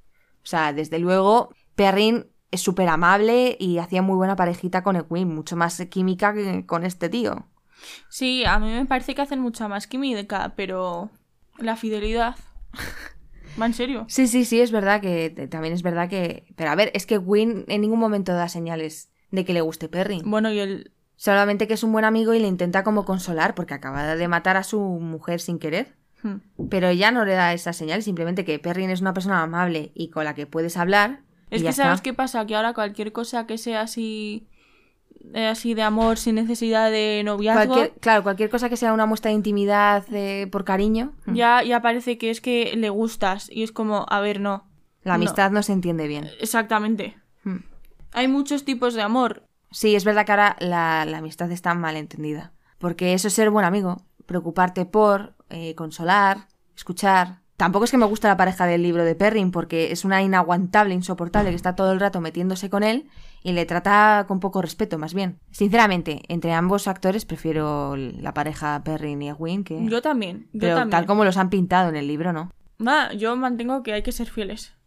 O 0.43 0.47
sea, 0.47 0.73
desde 0.73 0.99
luego, 0.99 1.51
Perrin 1.75 2.27
es 2.51 2.61
súper 2.61 2.89
amable 2.89 3.57
y 3.59 3.79
hacía 3.79 4.03
muy 4.03 4.17
buena 4.17 4.37
parejita 4.37 4.83
con 4.83 4.97
Equine, 4.97 5.27
mucho 5.27 5.57
más 5.57 5.81
química 5.91 6.33
que 6.35 6.65
con 6.67 6.85
este 6.85 7.09
tío. 7.09 7.47
Sí, 8.09 8.45
a 8.45 8.59
mí 8.59 8.71
me 8.71 8.87
parece 8.87 9.15
que 9.15 9.23
hacen 9.23 9.41
mucha 9.41 9.69
más 9.69 9.87
química, 9.87 10.55
pero 10.57 11.11
la 11.59 11.77
fidelidad. 11.77 12.37
Va 13.61 13.67
en 13.67 13.75
serio. 13.75 14.05
Sí, 14.09 14.29
sí, 14.29 14.45
sí, 14.45 14.61
es 14.61 14.71
verdad 14.71 15.01
que 15.01 15.49
también 15.51 15.75
es 15.75 15.83
verdad 15.83 16.09
que... 16.09 16.45
Pero 16.57 16.71
a 16.71 16.75
ver, 16.75 16.91
es 16.95 17.07
que 17.07 17.19
Win 17.19 17.65
en 17.69 17.81
ningún 17.81 17.99
momento 17.99 18.33
da 18.33 18.49
señales 18.49 19.11
de 19.31 19.45
que 19.45 19.53
le 19.53 19.61
guste 19.61 19.89
Perrin. 19.89 20.23
Bueno, 20.25 20.51
y 20.51 20.59
el. 20.59 20.93
Solamente 21.17 21.67
que 21.67 21.75
es 21.75 21.83
un 21.83 21.93
buen 21.93 22.05
amigo 22.05 22.33
y 22.33 22.39
le 22.39 22.47
intenta 22.47 22.85
como 22.85 23.05
consolar 23.05 23.57
porque 23.57 23.75
acaba 23.75 24.15
de 24.15 24.29
matar 24.29 24.57
a 24.57 24.63
su 24.63 24.81
mujer 24.81 25.41
sin 25.41 25.59
querer. 25.59 25.97
Hmm. 26.23 26.37
Pero 26.71 26.89
ella 26.89 27.11
no 27.11 27.25
le 27.25 27.35
da 27.35 27.53
esa 27.53 27.73
señal, 27.73 28.03
simplemente 28.03 28.45
que 28.45 28.59
Perrin 28.61 28.91
es 28.91 29.01
una 29.01 29.15
persona 29.15 29.43
amable 29.43 29.91
y 29.95 30.11
con 30.11 30.25
la 30.25 30.35
que 30.35 30.47
puedes 30.47 30.77
hablar. 30.77 31.23
Es 31.51 31.63
que 31.63 31.73
sabes 31.73 31.95
está. 31.97 32.03
qué 32.03 32.15
pasa, 32.15 32.47
que 32.47 32.55
ahora 32.57 32.75
cualquier 32.75 33.13
cosa 33.13 33.47
que 33.47 33.59
sea 33.59 33.81
así. 33.83 34.47
eh, 35.35 35.47
así 35.47 35.75
de 35.75 35.83
amor 35.83 36.17
sin 36.19 36.35
necesidad 36.37 36.91
de 36.91 37.23
noviazgo. 37.25 37.75
Cualquier, 37.75 37.99
claro, 38.01 38.23
cualquier 38.23 38.51
cosa 38.51 38.69
que 38.69 38.77
sea 38.77 38.93
una 38.93 39.07
muestra 39.07 39.31
de 39.31 39.37
intimidad 39.37 40.05
por 40.51 40.65
cariño, 40.65 41.13
Ya, 41.27 41.63
ya 41.63 41.81
parece 41.83 42.19
que 42.19 42.31
es 42.31 42.41
que 42.41 42.75
le 42.77 42.91
gustas. 42.91 43.51
Y 43.51 43.63
es 43.63 43.73
como, 43.73 44.07
a 44.09 44.21
ver, 44.21 44.41
no. 44.41 44.67
la 45.03 45.15
amistad 45.15 45.51
no. 45.51 45.63
se 45.63 45.73
entiende 45.73 46.07
bien. 46.07 46.29
Exactamente. 46.41 47.17
Hmm. 47.45 47.59
Hay 48.13 48.29
muchos 48.29 48.65
tipos 48.65 48.95
de 48.95 49.03
amor. 49.03 49.45
Sí, 49.71 49.95
es 49.95 50.05
verdad 50.05 50.25
que 50.25 50.33
ahora 50.33 50.57
la, 50.61 51.05
la 51.05 51.19
amistad 51.19 51.51
está 51.53 51.75
mal 51.75 51.97
entendida. 51.97 52.53
Porque 52.79 53.13
eso 53.13 53.29
es 53.29 53.35
ser 53.35 53.51
buen 53.51 53.65
amigo. 53.67 54.03
Preocuparte 54.25 54.87
por, 54.87 55.35
eh, 55.51 55.75
consolar, 55.75 56.47
escuchar. 56.77 57.41
Tampoco 57.59 57.87
es 57.87 57.91
que 57.91 57.99
me 57.99 58.07
gusta 58.07 58.29
la 58.29 58.37
pareja 58.37 58.67
del 58.67 58.85
libro 58.85 59.05
de 59.05 59.17
Perrin, 59.17 59.51
porque 59.51 59.91
es 59.91 60.05
una 60.05 60.23
inaguantable, 60.23 60.95
insoportable, 60.95 61.51
que 61.51 61.57
está 61.57 61.75
todo 61.75 61.91
el 61.91 61.99
rato 61.99 62.21
metiéndose 62.21 62.71
con 62.71 62.85
él 62.85 63.09
y 63.43 63.51
le 63.51 63.67
trata 63.67 64.27
con 64.29 64.39
poco 64.39 64.63
respeto, 64.63 64.97
más 64.97 65.13
bien. 65.13 65.41
Sinceramente, 65.51 66.23
entre 66.29 66.53
ambos 66.53 66.87
actores 66.87 67.25
prefiero 67.25 67.97
la 67.97 68.33
pareja 68.33 68.81
Perrin 68.85 69.23
y 69.23 69.31
Egwene, 69.31 69.65
que... 69.65 69.85
Yo 69.87 70.01
también. 70.01 70.47
Yo 70.53 70.61
Pero 70.61 70.77
también. 70.77 70.91
tal 70.91 71.07
como 71.07 71.25
los 71.25 71.37
han 71.37 71.51
pintado 71.51 71.89
en 71.89 71.97
el 71.97 72.07
libro, 72.07 72.33
¿no? 72.33 72.53
Va, 72.81 73.13
yo 73.13 73.35
mantengo 73.35 73.83
que 73.83 73.93
hay 73.93 74.05
que 74.05 74.13
ser 74.13 74.29
fieles. 74.29 74.78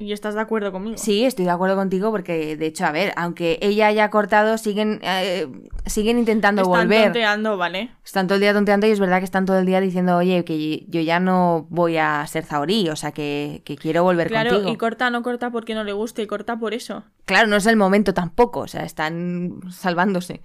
Y 0.00 0.12
estás 0.12 0.34
de 0.34 0.40
acuerdo 0.40 0.72
conmigo. 0.72 0.98
Sí, 0.98 1.24
estoy 1.24 1.44
de 1.44 1.50
acuerdo 1.52 1.76
contigo 1.76 2.10
porque, 2.10 2.56
de 2.56 2.66
hecho, 2.66 2.84
a 2.84 2.90
ver, 2.92 3.12
aunque 3.16 3.58
ella 3.62 3.86
haya 3.86 4.10
cortado, 4.10 4.58
siguen, 4.58 4.98
eh, 5.02 5.46
siguen 5.86 6.18
intentando 6.18 6.62
Están 6.62 6.88
volver. 6.88 7.04
tonteando, 7.04 7.56
¿vale? 7.56 7.90
Están 8.04 8.26
todo 8.26 8.34
el 8.34 8.40
día 8.40 8.52
tonteando 8.52 8.86
y 8.86 8.90
es 8.90 8.98
verdad 8.98 9.18
que 9.20 9.24
están 9.24 9.46
todo 9.46 9.58
el 9.58 9.66
día 9.66 9.80
diciendo, 9.80 10.16
oye, 10.16 10.44
que 10.44 10.84
yo 10.88 11.00
ya 11.00 11.20
no 11.20 11.66
voy 11.70 11.96
a 11.96 12.26
ser 12.26 12.44
Zaorí, 12.44 12.88
o 12.88 12.96
sea, 12.96 13.12
que, 13.12 13.62
que 13.64 13.76
quiero 13.76 14.02
volver 14.02 14.28
Claro, 14.28 14.50
contigo. 14.50 14.72
y 14.72 14.76
corta 14.76 15.10
no 15.10 15.22
corta 15.22 15.50
porque 15.50 15.74
no 15.74 15.84
le 15.84 15.92
guste, 15.92 16.26
corta 16.26 16.58
por 16.58 16.74
eso. 16.74 17.04
Claro, 17.24 17.46
no 17.46 17.56
es 17.56 17.66
el 17.66 17.76
momento 17.76 18.12
tampoco, 18.14 18.60
o 18.60 18.68
sea, 18.68 18.82
están 18.84 19.60
salvándose. 19.70 20.42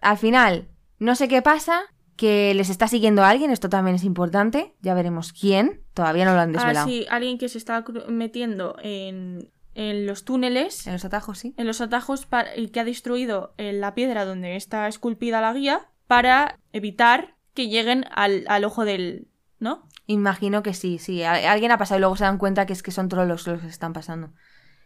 Al 0.00 0.18
final, 0.18 0.66
no 0.98 1.14
sé 1.14 1.28
qué 1.28 1.40
pasa, 1.40 1.82
que 2.20 2.52
les 2.54 2.68
está 2.68 2.86
siguiendo 2.86 3.24
a 3.24 3.30
alguien, 3.30 3.50
esto 3.50 3.70
también 3.70 3.94
es 3.96 4.04
importante, 4.04 4.74
ya 4.82 4.92
veremos 4.92 5.32
quién, 5.32 5.80
todavía 5.94 6.26
no 6.26 6.34
lo 6.34 6.40
han 6.40 6.50
Ah, 6.50 6.52
desvelado. 6.52 6.86
sí, 6.86 7.06
alguien 7.08 7.38
que 7.38 7.48
se 7.48 7.56
está 7.56 7.82
metiendo 8.08 8.76
en, 8.82 9.50
en 9.74 10.06
los 10.06 10.26
túneles, 10.26 10.86
En 10.86 10.92
los 10.92 11.06
atajos, 11.06 11.38
sí. 11.38 11.54
en 11.56 11.66
los 11.66 11.80
atajos, 11.80 12.26
para, 12.26 12.54
y 12.58 12.68
que 12.68 12.80
ha 12.80 12.84
destruido 12.84 13.54
eh, 13.56 13.72
la 13.72 13.94
piedra 13.94 14.26
donde 14.26 14.56
está 14.56 14.86
esculpida 14.86 15.40
la 15.40 15.54
guía 15.54 15.88
para 16.06 16.58
evitar 16.74 17.36
que 17.54 17.68
lleguen 17.68 18.04
al, 18.14 18.44
al 18.48 18.64
ojo 18.64 18.84
del... 18.84 19.26
¿No? 19.58 19.86
Imagino 20.06 20.62
que 20.62 20.74
sí, 20.74 20.98
sí. 20.98 21.22
Alguien 21.22 21.70
ha 21.72 21.78
pasado 21.78 21.96
y 21.98 22.00
luego 22.00 22.16
se 22.16 22.24
dan 22.24 22.36
cuenta 22.38 22.66
que 22.66 22.74
es 22.74 22.82
que 22.82 22.90
son 22.90 23.08
trolos 23.08 23.46
los 23.46 23.60
que 23.62 23.66
están 23.68 23.92
pasando. 23.94 24.32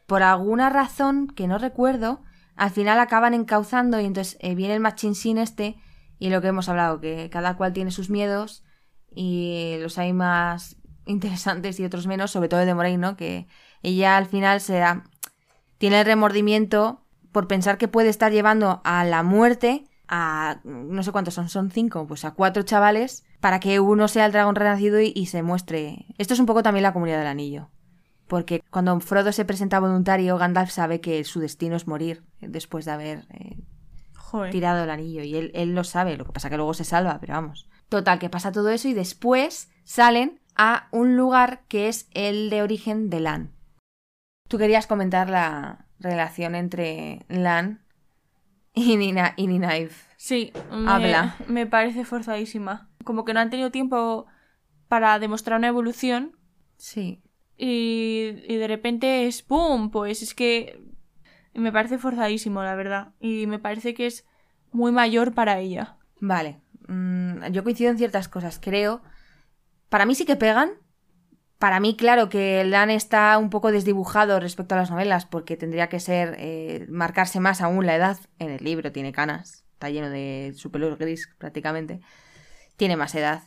Por 0.07 0.23
alguna 0.23 0.71
razón 0.71 1.27
que 1.29 1.49
no 1.49 1.59
recuerdo, 1.59 2.23
al 2.55 2.71
final 2.71 3.01
acaban 3.01 3.35
encauzando 3.35 4.01
y 4.01 4.05
entonces 4.05 4.37
eh, 4.41 4.55
viene 4.55 4.75
el 4.75 4.81
machinsin 4.81 5.39
este 5.39 5.77
y 6.19 6.31
lo 6.31 6.41
que 6.41 6.49
hemos 6.49 6.69
hablado, 6.69 7.01
que 7.01 7.29
cada 7.31 7.57
cual 7.57 7.73
tiene 7.73 7.91
sus 7.91 8.11
miedos 8.11 8.65
y 9.15 9.77
los 9.81 9.99
hay 9.99 10.13
más 10.13 10.77
interesantes 11.07 11.79
y 11.81 11.85
otros 11.85 12.07
menos, 12.07 12.31
sobre 12.31 12.49
todo 12.49 12.61
el 12.61 12.67
de 12.67 12.75
Moraine, 12.75 12.99
¿no? 13.01 13.17
Que 13.17 13.47
ella 13.83 14.17
al 14.17 14.27
final 14.27 14.61
se 14.61 14.75
da- 14.79 15.05
tiene 15.79 16.01
el 16.01 16.07
remordimiento 16.07 17.05
por 17.33 17.49
pensar 17.49 17.79
que 17.79 17.89
puede 17.89 18.09
estar 18.09 18.33
llevando 18.33 18.81
a 18.85 19.05
la 19.05 19.23
muerte 19.23 19.85
a 20.09 20.61
no 20.65 21.03
sé 21.03 21.13
cuántos 21.13 21.35
son, 21.35 21.49
son 21.49 21.71
cinco, 21.71 22.07
pues 22.07 22.25
a 22.25 22.33
cuatro 22.33 22.63
chavales 22.63 23.25
para 23.41 23.59
que 23.61 23.81
uno 23.81 24.07
sea 24.09 24.27
el 24.27 24.33
dragón 24.33 24.55
renacido 24.55 25.01
y, 25.01 25.13
y 25.15 25.27
se 25.27 25.43
muestre. 25.43 26.07
Esto 26.19 26.35
es 26.35 26.41
un 26.41 26.47
poco 26.47 26.63
también 26.63 26.83
la 26.83 26.93
comunidad 26.93 27.19
del 27.19 27.27
anillo. 27.27 27.71
Porque 28.27 28.63
cuando 28.71 28.99
Frodo 29.01 29.33
se 29.33 29.45
presenta 29.45 29.81
voluntario, 29.81 30.39
Gandalf 30.39 30.71
sabe 30.71 31.01
que 31.01 31.25
su 31.25 31.41
destino 31.41 31.77
es 31.77 31.87
morir 31.87 32.23
después 32.41 32.85
de 32.87 32.91
haber 32.93 33.27
eh, 33.31 33.57
Joder. 34.35 34.51
tirado 34.51 34.83
el 34.83 34.91
anillo. 34.91 35.23
Y 35.23 35.37
él, 35.37 35.51
él 35.55 35.75
lo 35.75 35.85
sabe, 35.85 36.17
lo 36.17 36.25
que 36.25 36.33
pasa 36.33 36.51
que 36.51 36.57
luego 36.57 36.75
se 36.75 36.83
salva, 36.85 37.19
pero 37.21 37.35
vamos. 37.35 37.69
Total, 37.89 38.19
que 38.19 38.29
pasa 38.31 38.51
todo 38.51 38.71
eso 38.71 38.89
y 38.89 38.93
después 38.95 39.71
salen 39.85 40.41
a 40.57 40.89
un 40.91 41.17
lugar 41.17 41.63
que 41.69 41.89
es 41.89 42.09
el 42.15 42.51
de 42.51 42.63
origen 42.63 43.11
de 43.11 43.21
Lan. 43.21 43.53
Tú 44.49 44.59
querías 44.59 44.87
comentar 44.89 45.31
la 45.31 45.87
relación 46.01 46.55
entre 46.55 47.25
Lan 47.29 47.85
y, 48.75 48.97
Nina, 48.97 49.35
y 49.37 49.47
Ninaive. 49.47 49.93
Sí, 50.17 50.53
me, 50.73 50.91
Habla. 50.91 51.37
me 51.47 51.67
parece 51.67 52.05
forzadísima. 52.05 52.91
Como 53.05 53.25
que 53.25 53.35
no 53.35 53.41
han 53.41 53.51
tenido 53.51 53.71
tiempo 53.71 54.27
para 54.89 55.19
demostrar 55.19 55.59
una 55.59 55.69
evolución 55.69 56.37
Sí. 56.77 57.23
y, 57.57 58.33
y 58.49 58.57
de 58.57 58.67
repente 58.67 59.27
es 59.27 59.43
¡pum! 59.43 59.91
Pues 59.91 60.23
es 60.23 60.35
que 60.35 60.81
me 61.61 61.73
parece 61.73 61.99
forzadísimo, 61.99 62.63
la 62.63 62.75
verdad. 62.75 63.13
Y 63.21 63.47
me 63.47 63.59
parece 63.59 63.95
que 63.95 64.07
es 64.07 64.27
muy 64.73 64.93
mayor 64.93 65.35
para 65.35 65.59
ella. 65.59 65.97
Vale. 66.21 66.61
Mm, 66.89 67.47
yo 67.53 67.65
coincido 67.65 67.91
en 67.91 67.99
ciertas 67.99 68.29
cosas. 68.29 68.59
Creo. 68.61 69.03
Para 69.89 70.07
mí 70.07 70.15
sí 70.15 70.25
que 70.25 70.37
pegan. 70.37 70.73
Para 71.59 71.81
mí, 71.81 71.97
claro, 71.97 72.29
que 72.29 72.65
Lan 72.65 72.91
está 72.91 73.39
un 73.39 73.49
poco 73.49 73.73
desdibujado 73.73 74.41
respecto 74.41 74.75
a 74.75 74.79
las 74.79 74.91
novelas, 74.91 75.25
porque 75.25 75.57
tendría 75.57 75.89
que 75.89 76.01
ser. 76.01 76.37
eh, 76.39 76.87
marcarse 76.89 77.41
más 77.41 77.61
aún 77.61 77.87
la 77.87 77.97
edad. 77.97 78.19
En 78.39 78.51
el 78.51 78.63
libro 78.65 78.93
tiene 78.93 79.13
canas. 79.13 79.65
Está 79.73 79.91
lleno 79.91 80.11
de 80.11 80.53
su 80.57 80.71
pelo 80.71 80.97
gris 80.97 81.29
prácticamente. 81.39 82.01
Tiene 82.77 82.97
más 82.97 83.15
edad. 83.15 83.45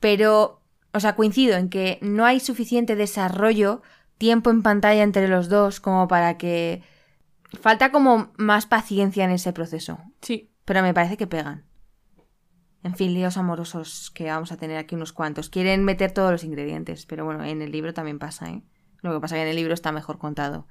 Pero. 0.00 0.62
O 0.92 1.00
sea, 1.00 1.14
coincido 1.14 1.56
en 1.56 1.68
que 1.68 1.98
no 2.00 2.24
hay 2.24 2.40
suficiente 2.40 2.96
desarrollo, 2.96 3.82
tiempo 4.16 4.50
en 4.50 4.62
pantalla 4.62 5.02
entre 5.02 5.28
los 5.28 5.48
dos, 5.48 5.80
como 5.80 6.08
para 6.08 6.38
que. 6.38 6.82
Falta 7.60 7.90
como 7.90 8.32
más 8.36 8.66
paciencia 8.66 9.24
en 9.24 9.30
ese 9.30 9.52
proceso. 9.52 9.98
Sí, 10.20 10.50
Pero 10.64 10.82
me 10.82 10.92
parece 10.92 11.16
que 11.16 11.26
pegan. 11.26 11.64
En 12.84 12.94
fin, 12.94 13.14
líos 13.14 13.36
amorosos 13.36 14.10
que 14.14 14.26
vamos 14.26 14.52
a 14.52 14.56
tener 14.56 14.76
aquí 14.76 14.94
unos 14.94 15.12
cuantos. 15.12 15.48
Quieren 15.48 15.84
meter 15.84 16.12
todos 16.12 16.30
los 16.30 16.44
ingredientes, 16.44 17.06
pero 17.06 17.24
bueno, 17.24 17.44
en 17.44 17.60
el 17.62 17.72
libro 17.72 17.92
también 17.92 18.18
pasa, 18.18 18.50
¿eh? 18.50 18.62
Lo 19.00 19.12
que 19.12 19.20
pasa 19.20 19.36
es 19.36 19.40
que 19.40 19.42
en 19.42 19.48
el 19.48 19.56
libro 19.56 19.74
está 19.74 19.92
mejor 19.92 20.18
contado. 20.18 20.66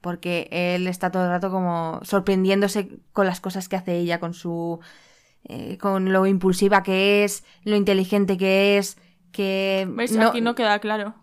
Porque 0.00 0.48
él 0.50 0.86
está 0.86 1.10
todo 1.10 1.24
el 1.24 1.30
rato 1.30 1.50
como 1.50 2.00
sorprendiéndose 2.02 3.00
con 3.12 3.26
las 3.26 3.40
cosas 3.40 3.68
que 3.68 3.76
hace 3.76 3.98
ella, 3.98 4.18
con 4.18 4.34
su. 4.34 4.80
eh, 5.44 5.78
con 5.78 6.12
lo 6.12 6.26
impulsiva 6.26 6.82
que 6.82 7.24
es, 7.24 7.44
lo 7.64 7.76
inteligente 7.76 8.36
que 8.36 8.78
es, 8.78 8.98
que. 9.32 9.86
¿ves? 9.90 10.16
Aquí 10.16 10.40
no 10.40 10.54
queda 10.54 10.78
claro. 10.78 11.14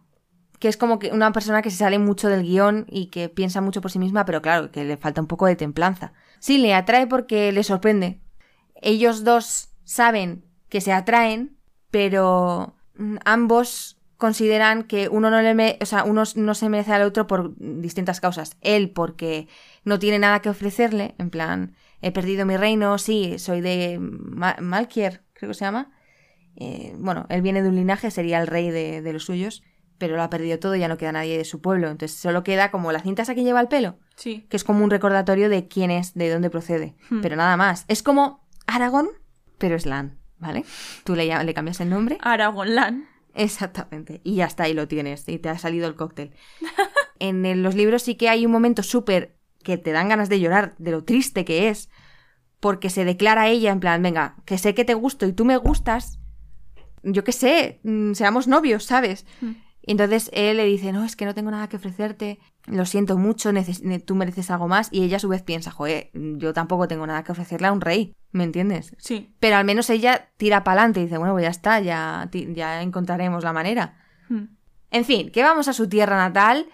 Que 0.60 0.68
es 0.68 0.78
como 0.78 1.00
que 1.00 1.12
una 1.12 1.32
persona 1.32 1.62
que 1.62 1.70
se 1.72 1.78
sale 1.78 2.00
mucho 2.00 2.30
del 2.30 2.44
guion 2.44 2.86
y 2.90 3.08
que 3.08 3.30
piensa 3.30 3.62
mucho 3.62 3.82
por 3.82 3.92
sí 3.92 4.00
misma, 4.00 4.26
pero 4.26 4.42
claro, 4.42 4.72
que 4.72 4.84
le 4.86 4.98
falta 4.98 5.22
un 5.22 5.28
poco 5.28 5.46
de 5.46 5.56
templanza. 5.56 6.14
Sí, 6.40 6.58
le 6.58 6.74
atrae 6.74 7.08
porque 7.08 7.52
le 7.52 7.64
sorprende. 7.64 8.20
Ellos 8.82 9.24
dos 9.24 9.70
saben 9.84 10.44
que 10.70 10.82
se 10.82 10.92
atraen, 10.94 11.58
pero 11.92 12.76
mm, 12.96 13.18
ambos 13.26 13.98
consideran 14.18 14.84
que 14.84 15.10
uno 15.10 15.30
no 15.30 15.42
le 15.42 15.78
o 15.80 15.86
sea, 15.86 16.04
uno 16.04 16.24
no 16.36 16.56
se 16.56 16.70
merece 16.70 16.92
al 16.94 17.04
otro 17.04 17.28
por 17.28 17.54
distintas 17.58 18.20
causas. 18.20 18.58
Él 18.62 18.90
porque 18.92 19.48
no 19.84 20.00
tiene 20.00 20.20
nada 20.20 20.42
que 20.42 20.50
ofrecerle, 20.50 21.14
en 21.20 21.30
plan, 21.30 21.76
he 22.02 22.12
perdido 22.12 22.46
mi 22.46 22.58
reino, 22.58 22.98
sí, 22.98 23.38
soy 23.40 23.62
de 23.62 23.98
Ma- 24.00 24.58
Malkier, 24.60 25.22
creo 25.34 25.50
que 25.50 25.54
se 25.54 25.66
llama. 25.66 25.92
Eh, 26.56 26.96
bueno, 26.98 27.26
él 27.30 27.42
viene 27.42 27.62
de 27.62 27.70
un 27.70 27.76
linaje, 27.76 28.12
sería 28.12 28.40
el 28.42 28.48
rey 28.48 28.72
de, 28.72 29.02
de 29.02 29.14
los 29.14 29.26
suyos, 29.26 29.64
pero 29.98 30.16
lo 30.16 30.24
ha 30.24 30.30
perdido 30.30 30.60
todo, 30.60 30.76
ya 30.76 30.88
no 30.88 30.98
queda 30.98 31.12
nadie 31.12 31.38
de 31.38 31.46
su 31.46 31.62
pueblo. 31.62 31.90
Entonces 31.90 32.18
solo 32.20 32.44
queda 32.44 32.72
como 32.72 32.92
la 32.92 33.00
cinta 33.02 33.22
esa 33.24 33.36
que 33.36 33.44
lleva 33.44 33.62
el 33.62 33.68
pelo, 33.68 33.98
Sí. 34.16 34.46
que 34.50 34.58
es 34.58 34.64
como 34.64 34.84
un 34.84 34.90
recordatorio 34.90 35.50
de 35.50 35.68
quién 35.68 35.92
es, 35.92 36.14
de 36.14 36.30
dónde 36.30 36.50
procede. 36.50 36.96
Hmm. 37.10 37.22
Pero 37.22 37.36
nada 37.36 37.58
más. 37.58 37.86
Es 37.88 38.04
como 38.04 38.48
Aragón, 38.68 39.10
pero 39.58 39.76
es 39.76 39.86
Lan, 39.86 40.18
¿vale? 40.40 40.64
Tú 41.04 41.16
le, 41.16 41.44
le 41.44 41.54
cambias 41.54 41.80
el 41.82 41.90
nombre. 41.90 42.18
Aragorn 42.22 42.76
Lan. 42.76 43.08
Exactamente. 43.34 44.22
Y 44.24 44.36
ya 44.36 44.46
está, 44.46 44.64
ahí 44.64 44.74
lo 44.74 44.88
tienes. 44.88 45.28
Y 45.30 45.38
te 45.40 45.50
ha 45.50 45.58
salido 45.58 45.88
el 45.88 45.96
cóctel. 45.96 46.32
en 47.20 47.46
el- 47.46 47.64
los 47.64 47.76
libros 47.76 48.02
sí 48.04 48.16
que 48.16 48.30
hay 48.30 48.46
un 48.46 48.52
momento 48.52 48.84
súper 48.84 49.36
que 49.64 49.78
te 49.78 49.92
dan 49.92 50.10
ganas 50.10 50.30
de 50.30 50.40
llorar 50.40 50.76
de 50.78 50.92
lo 50.92 51.04
triste 51.04 51.46
que 51.46 51.70
es. 51.70 51.90
Porque 52.60 52.90
se 52.90 53.06
declara 53.06 53.48
ella 53.50 53.72
en 53.72 53.80
plan, 53.80 54.02
venga, 54.02 54.36
que 54.46 54.58
sé 54.58 54.74
que 54.74 54.86
te 54.86 54.96
gusto 54.96 55.28
y 55.28 55.34
tú 55.34 55.46
me 55.46 55.58
gustas. 55.58 56.20
Yo 57.04 57.24
qué 57.24 57.32
sé, 57.32 57.80
mm, 57.84 58.14
seamos 58.14 58.48
novios, 58.48 58.84
¿sabes? 58.86 59.26
Mm. 59.42 59.52
Y 59.88 59.92
entonces 59.92 60.30
él 60.34 60.58
le 60.58 60.66
dice, 60.66 60.92
no, 60.92 61.06
es 61.06 61.16
que 61.16 61.24
no 61.24 61.34
tengo 61.34 61.50
nada 61.50 61.70
que 61.70 61.78
ofrecerte, 61.78 62.40
lo 62.66 62.86
siento 62.86 63.18
mucho, 63.18 63.52
tú 64.06 64.16
mereces 64.16 64.52
algo 64.52 64.68
más. 64.68 64.90
Y 64.92 65.04
ella 65.04 65.16
a 65.16 65.20
su 65.22 65.30
vez 65.30 65.44
piensa, 65.44 65.72
joder, 65.72 66.10
yo 66.14 66.52
tampoco 66.52 66.90
tengo 66.90 67.08
nada 67.08 67.24
que 67.24 67.32
ofrecerle 67.32 67.68
a 67.68 67.72
un 67.72 67.80
rey, 67.80 68.14
¿me 68.34 68.44
entiendes? 68.44 68.94
Sí. 68.98 69.34
Pero 69.40 69.56
al 69.56 69.64
menos 69.64 69.90
ella 69.90 70.28
tira 70.36 70.66
para 70.66 70.82
adelante 70.82 71.00
y 71.00 71.04
dice, 71.04 71.18
bueno, 71.18 71.34
pues 71.34 71.44
ya 71.44 71.50
está, 71.50 71.80
ya, 71.80 72.30
ya 72.54 72.82
encontraremos 72.82 73.46
la 73.46 73.54
manera. 73.54 73.98
Hmm. 74.28 74.48
En 74.92 75.06
fin, 75.06 75.32
que 75.32 75.42
vamos 75.42 75.70
a 75.70 75.74
su 75.74 75.88
tierra 75.88 76.18
natal. 76.18 76.68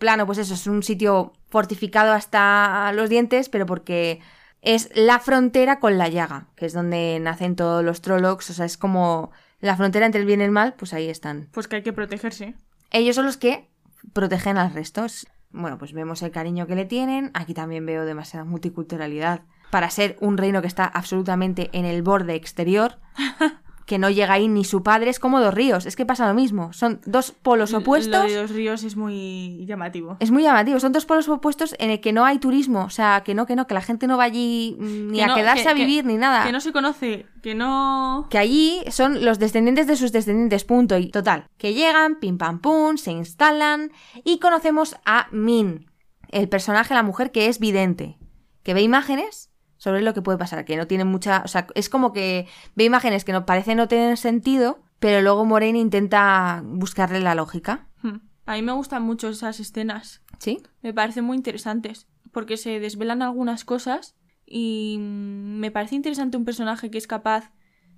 Plano, 0.00 0.26
pues 0.26 0.38
eso, 0.38 0.54
es 0.54 0.66
un 0.66 0.82
sitio 0.82 1.34
fortificado 1.48 2.14
hasta 2.14 2.90
los 2.94 3.08
dientes, 3.08 3.48
pero 3.48 3.64
porque 3.64 4.18
es 4.60 4.90
la 4.96 5.20
frontera 5.20 5.78
con 5.78 5.98
la 5.98 6.08
llaga, 6.08 6.48
que 6.56 6.66
es 6.66 6.72
donde 6.72 7.20
nacen 7.20 7.54
todos 7.54 7.84
los 7.84 8.00
Trollocs, 8.00 8.50
o 8.50 8.54
sea, 8.54 8.66
es 8.66 8.76
como 8.76 9.30
la 9.60 9.76
frontera 9.76 10.06
entre 10.06 10.20
el 10.20 10.26
bien 10.26 10.40
y 10.40 10.44
el 10.44 10.50
mal, 10.50 10.74
pues 10.74 10.92
ahí 10.92 11.08
están. 11.08 11.48
Pues 11.52 11.68
que 11.68 11.76
hay 11.76 11.82
que 11.82 11.92
protegerse. 11.92 12.54
Ellos 12.90 13.16
son 13.16 13.26
los 13.26 13.36
que 13.36 13.68
protegen 14.12 14.56
al 14.58 14.72
resto. 14.72 15.04
Es- 15.04 15.26
Bueno, 15.50 15.78
pues 15.78 15.92
vemos 15.92 16.22
el 16.22 16.30
cariño 16.30 16.66
que 16.66 16.74
le 16.74 16.84
tienen. 16.84 17.30
Aquí 17.34 17.54
también 17.54 17.86
veo 17.86 18.04
demasiada 18.04 18.44
multiculturalidad 18.44 19.42
para 19.70 19.90
ser 19.90 20.16
un 20.20 20.36
reino 20.36 20.60
que 20.60 20.68
está 20.68 20.84
absolutamente 20.84 21.70
en 21.72 21.84
el 21.84 22.02
borde 22.02 22.34
exterior. 22.34 22.98
Que 23.86 23.98
no 23.98 24.10
llega 24.10 24.34
ahí 24.34 24.48
ni 24.48 24.64
su 24.64 24.82
padre, 24.82 25.10
es 25.10 25.20
como 25.20 25.40
dos 25.40 25.54
ríos. 25.54 25.86
Es 25.86 25.94
que 25.94 26.04
pasa 26.04 26.26
lo 26.26 26.34
mismo. 26.34 26.72
Son 26.72 27.00
dos 27.06 27.30
polos 27.30 27.70
Lo 27.70 27.78
opuestos. 27.78 28.28
de 28.28 28.42
los 28.42 28.50
ríos 28.50 28.82
es 28.82 28.96
muy 28.96 29.64
llamativo. 29.64 30.16
Es 30.18 30.32
muy 30.32 30.42
llamativo. 30.42 30.80
Son 30.80 30.90
dos 30.90 31.06
polos 31.06 31.28
opuestos 31.28 31.76
en 31.78 31.90
el 31.90 32.00
que 32.00 32.12
no 32.12 32.24
hay 32.24 32.38
turismo. 32.40 32.82
O 32.84 32.90
sea, 32.90 33.22
que 33.24 33.32
no, 33.32 33.46
que 33.46 33.54
no, 33.54 33.68
que 33.68 33.74
la 33.74 33.82
gente 33.82 34.08
no 34.08 34.16
va 34.18 34.24
allí 34.24 34.76
mm, 34.80 35.10
ni 35.12 35.18
Que 35.18 35.22
a 35.24 35.28
no- 35.28 35.34
quedarse 35.36 35.62
que- 35.62 35.68
a 35.68 35.74
que- 35.74 35.80
vivir 35.80 36.04
ni 36.04 36.16
nada. 36.16 36.44
Que 36.44 36.50
no 36.50 36.60
se 36.60 36.72
conoce, 36.72 37.26
que 37.44 37.54
no... 37.54 38.26
Que 38.28 38.38
allí 38.38 38.82
son 38.90 39.24
los 39.24 39.38
descendientes 39.38 39.86
de 39.86 39.94
sus 39.94 40.10
descendientes, 40.10 40.64
punto. 40.64 40.98
Y 40.98 41.10
total, 41.12 41.46
que 41.56 41.72
llegan, 41.72 42.18
pim 42.18 42.38
pam 42.38 42.60
pum, 42.60 42.96
se 42.96 43.12
instalan 43.12 43.92
y 44.24 44.40
conocemos 44.40 44.96
a 45.04 45.28
Min, 45.30 45.86
el 46.30 46.48
personaje, 46.48 46.92
la 46.92 47.04
mujer 47.04 47.30
que 47.30 47.46
es 47.46 47.60
vidente, 47.60 48.18
que 48.64 48.74
ve 48.74 48.82
imágenes 48.82 49.52
sobre 49.86 50.02
lo 50.02 50.14
que 50.14 50.20
puede 50.20 50.36
pasar, 50.36 50.64
que 50.64 50.76
no 50.76 50.88
tiene 50.88 51.04
mucha... 51.04 51.42
O 51.44 51.48
sea, 51.48 51.68
es 51.76 51.88
como 51.88 52.12
que 52.12 52.48
ve 52.74 52.82
imágenes 52.82 53.24
que 53.24 53.30
no 53.30 53.46
parecen 53.46 53.76
no 53.76 53.86
tener 53.86 54.18
sentido, 54.18 54.80
pero 54.98 55.22
luego 55.22 55.44
Moraine 55.44 55.78
intenta 55.78 56.60
buscarle 56.64 57.20
la 57.20 57.36
lógica. 57.36 57.86
Hmm. 58.02 58.16
A 58.46 58.54
mí 58.54 58.62
me 58.62 58.72
gustan 58.72 59.04
mucho 59.04 59.28
esas 59.28 59.60
escenas. 59.60 60.22
¿Sí? 60.40 60.60
Me 60.82 60.92
parecen 60.92 61.22
muy 61.22 61.36
interesantes. 61.36 62.08
Porque 62.32 62.56
se 62.56 62.80
desvelan 62.80 63.22
algunas 63.22 63.64
cosas 63.64 64.16
y 64.44 64.96
me 64.98 65.70
parece 65.70 65.94
interesante 65.94 66.36
un 66.36 66.44
personaje 66.44 66.90
que 66.90 66.98
es 66.98 67.06
capaz 67.06 67.52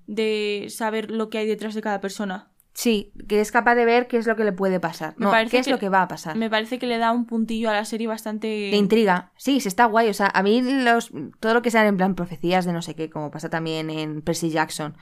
de 0.06 0.66
saber 0.68 1.10
lo 1.10 1.30
que 1.30 1.38
hay 1.38 1.46
detrás 1.46 1.74
de 1.74 1.80
cada 1.80 2.02
persona. 2.02 2.52
Sí, 2.80 3.12
que 3.28 3.40
es 3.40 3.50
capaz 3.50 3.74
de 3.74 3.84
ver 3.84 4.06
qué 4.06 4.18
es 4.18 4.28
lo 4.28 4.36
que 4.36 4.44
le 4.44 4.52
puede 4.52 4.78
pasar. 4.78 5.14
Me 5.16 5.24
No, 5.24 5.30
parece 5.32 5.50
qué 5.50 5.58
es 5.58 5.64
que- 5.66 5.72
lo 5.72 5.80
que 5.80 5.88
va 5.88 6.02
a 6.02 6.06
pasar. 6.06 6.36
Me 6.36 6.48
parece 6.48 6.78
que 6.78 6.86
le 6.86 6.98
da 6.98 7.10
un 7.10 7.26
puntillo 7.26 7.70
a 7.70 7.72
la 7.72 7.84
serie 7.84 8.06
bastante... 8.06 8.46
de 8.46 8.76
intriga. 8.76 9.32
Sí, 9.36 9.58
se 9.58 9.68
está 9.68 9.86
guay. 9.86 10.08
O 10.08 10.14
sea, 10.14 10.30
a 10.32 10.44
mí 10.44 10.62
los, 10.62 11.10
todo 11.40 11.54
lo 11.54 11.62
que 11.62 11.72
sean 11.72 11.86
en 11.86 11.96
plan 11.96 12.14
profecías 12.14 12.64
de 12.66 12.72
no 12.72 12.80
sé 12.80 12.94
qué, 12.94 13.10
como 13.10 13.32
pasa 13.32 13.48
también 13.50 13.90
en 13.90 14.22
Percy 14.22 14.50
Jackson, 14.50 14.96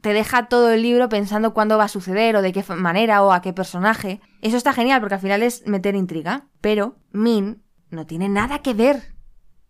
te 0.00 0.14
deja 0.14 0.48
todo 0.48 0.70
el 0.72 0.80
libro 0.80 1.10
pensando 1.10 1.52
cuándo 1.52 1.76
va 1.76 1.84
a 1.84 1.88
suceder 1.88 2.36
o 2.36 2.40
de 2.40 2.52
qué 2.52 2.64
manera 2.74 3.22
o 3.22 3.32
a 3.32 3.42
qué 3.42 3.52
personaje. 3.52 4.22
Eso 4.40 4.56
está 4.56 4.72
genial 4.72 5.00
porque 5.00 5.16
al 5.16 5.20
final 5.20 5.42
es 5.42 5.66
meter 5.66 5.96
intriga. 5.96 6.48
Pero 6.62 6.96
Min 7.12 7.62
no 7.90 8.06
tiene 8.06 8.30
nada 8.30 8.60
que 8.60 8.72
ver. 8.72 9.14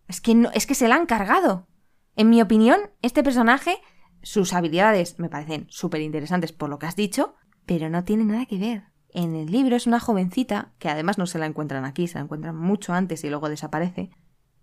Es 0.07 0.21
que, 0.21 0.35
no, 0.35 0.51
es 0.53 0.65
que 0.65 0.73
se 0.75 0.87
la 0.87 0.95
han 0.95 1.05
cargado. 1.05 1.67
En 2.15 2.29
mi 2.29 2.41
opinión, 2.41 2.79
este 3.01 3.23
personaje, 3.23 3.77
sus 4.23 4.53
habilidades 4.53 5.19
me 5.19 5.27
parecen 5.27 5.65
súper 5.69 5.99
interesantes 5.99 6.53
por 6.53 6.69
lo 6.69 6.79
que 6.79 6.85
has 6.85 6.95
dicho, 6.95 7.33
pero 7.65 7.89
no 7.89 8.03
tiene 8.03 8.23
nada 8.25 8.45
que 8.45 8.57
ver. 8.57 8.83
En 9.13 9.35
el 9.35 9.51
libro 9.51 9.75
es 9.75 9.87
una 9.87 9.99
jovencita, 9.99 10.71
que 10.79 10.89
además 10.89 11.17
no 11.17 11.25
se 11.25 11.37
la 11.39 11.45
encuentran 11.45 11.83
aquí, 11.85 12.07
se 12.07 12.15
la 12.15 12.23
encuentran 12.23 12.55
mucho 12.55 12.93
antes 12.93 13.23
y 13.23 13.29
luego 13.29 13.49
desaparece. 13.49 14.09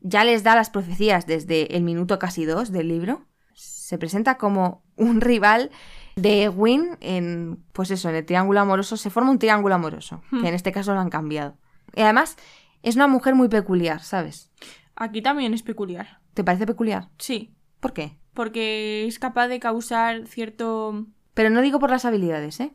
Ya 0.01 0.25
les 0.25 0.43
da 0.43 0.55
las 0.55 0.71
profecías 0.71 1.27
desde 1.27 1.77
el 1.77 1.83
minuto 1.83 2.19
casi 2.19 2.45
dos 2.45 2.71
del 2.73 2.89
libro. 2.89 3.27
Se 3.55 3.99
presenta 3.99 4.39
como 4.39 4.85
un 4.97 5.21
rival 5.21 5.71
de 6.17 6.45
Egwin 6.45 6.97
en, 7.01 7.65
pues 7.73 7.91
eso, 7.91 8.09
en 8.09 8.15
el 8.15 8.25
triángulo 8.25 8.61
amoroso. 8.61 8.97
Se 8.97 9.11
forma 9.11 9.31
un 9.31 9.39
triángulo 9.39 9.75
amoroso, 9.75 10.23
Hmm. 10.31 10.43
que 10.43 10.49
en 10.49 10.55
este 10.55 10.73
caso 10.73 10.95
lo 10.95 11.01
han 11.01 11.11
cambiado. 11.11 11.57
Y 11.95 12.03
además 12.03 12.37
es 12.83 12.97
una 12.97 13.09
mujer 13.09 13.35
muy 13.35 13.49
peculiar, 13.49 14.01
¿sabes? 14.03 14.51
Aquí 14.95 15.21
también 15.21 15.53
es 15.53 15.63
peculiar. 15.63 16.21
¿Te 16.35 16.45
parece 16.45 16.67
peculiar? 16.67 17.09
Sí. 17.19 17.55
¿Por 17.81 17.93
qué? 17.93 18.19
Porque 18.35 19.07
es 19.07 19.19
capaz 19.19 19.49
de 19.49 19.61
causar 19.61 20.27
cierto... 20.27 21.07
Pero 21.35 21.51
no 21.51 21.61
digo 21.61 21.79
por 21.79 21.91
las 21.91 22.05
habilidades, 22.05 22.61
¿eh? 22.61 22.73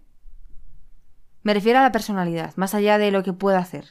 Me 1.43 1.53
refiero 1.53 1.79
a 1.79 1.83
la 1.83 1.91
personalidad, 1.91 2.53
más 2.55 2.73
allá 2.73 2.97
de 2.97 3.11
lo 3.11 3.23
que 3.23 3.33
pueda 3.33 3.59
hacer. 3.59 3.85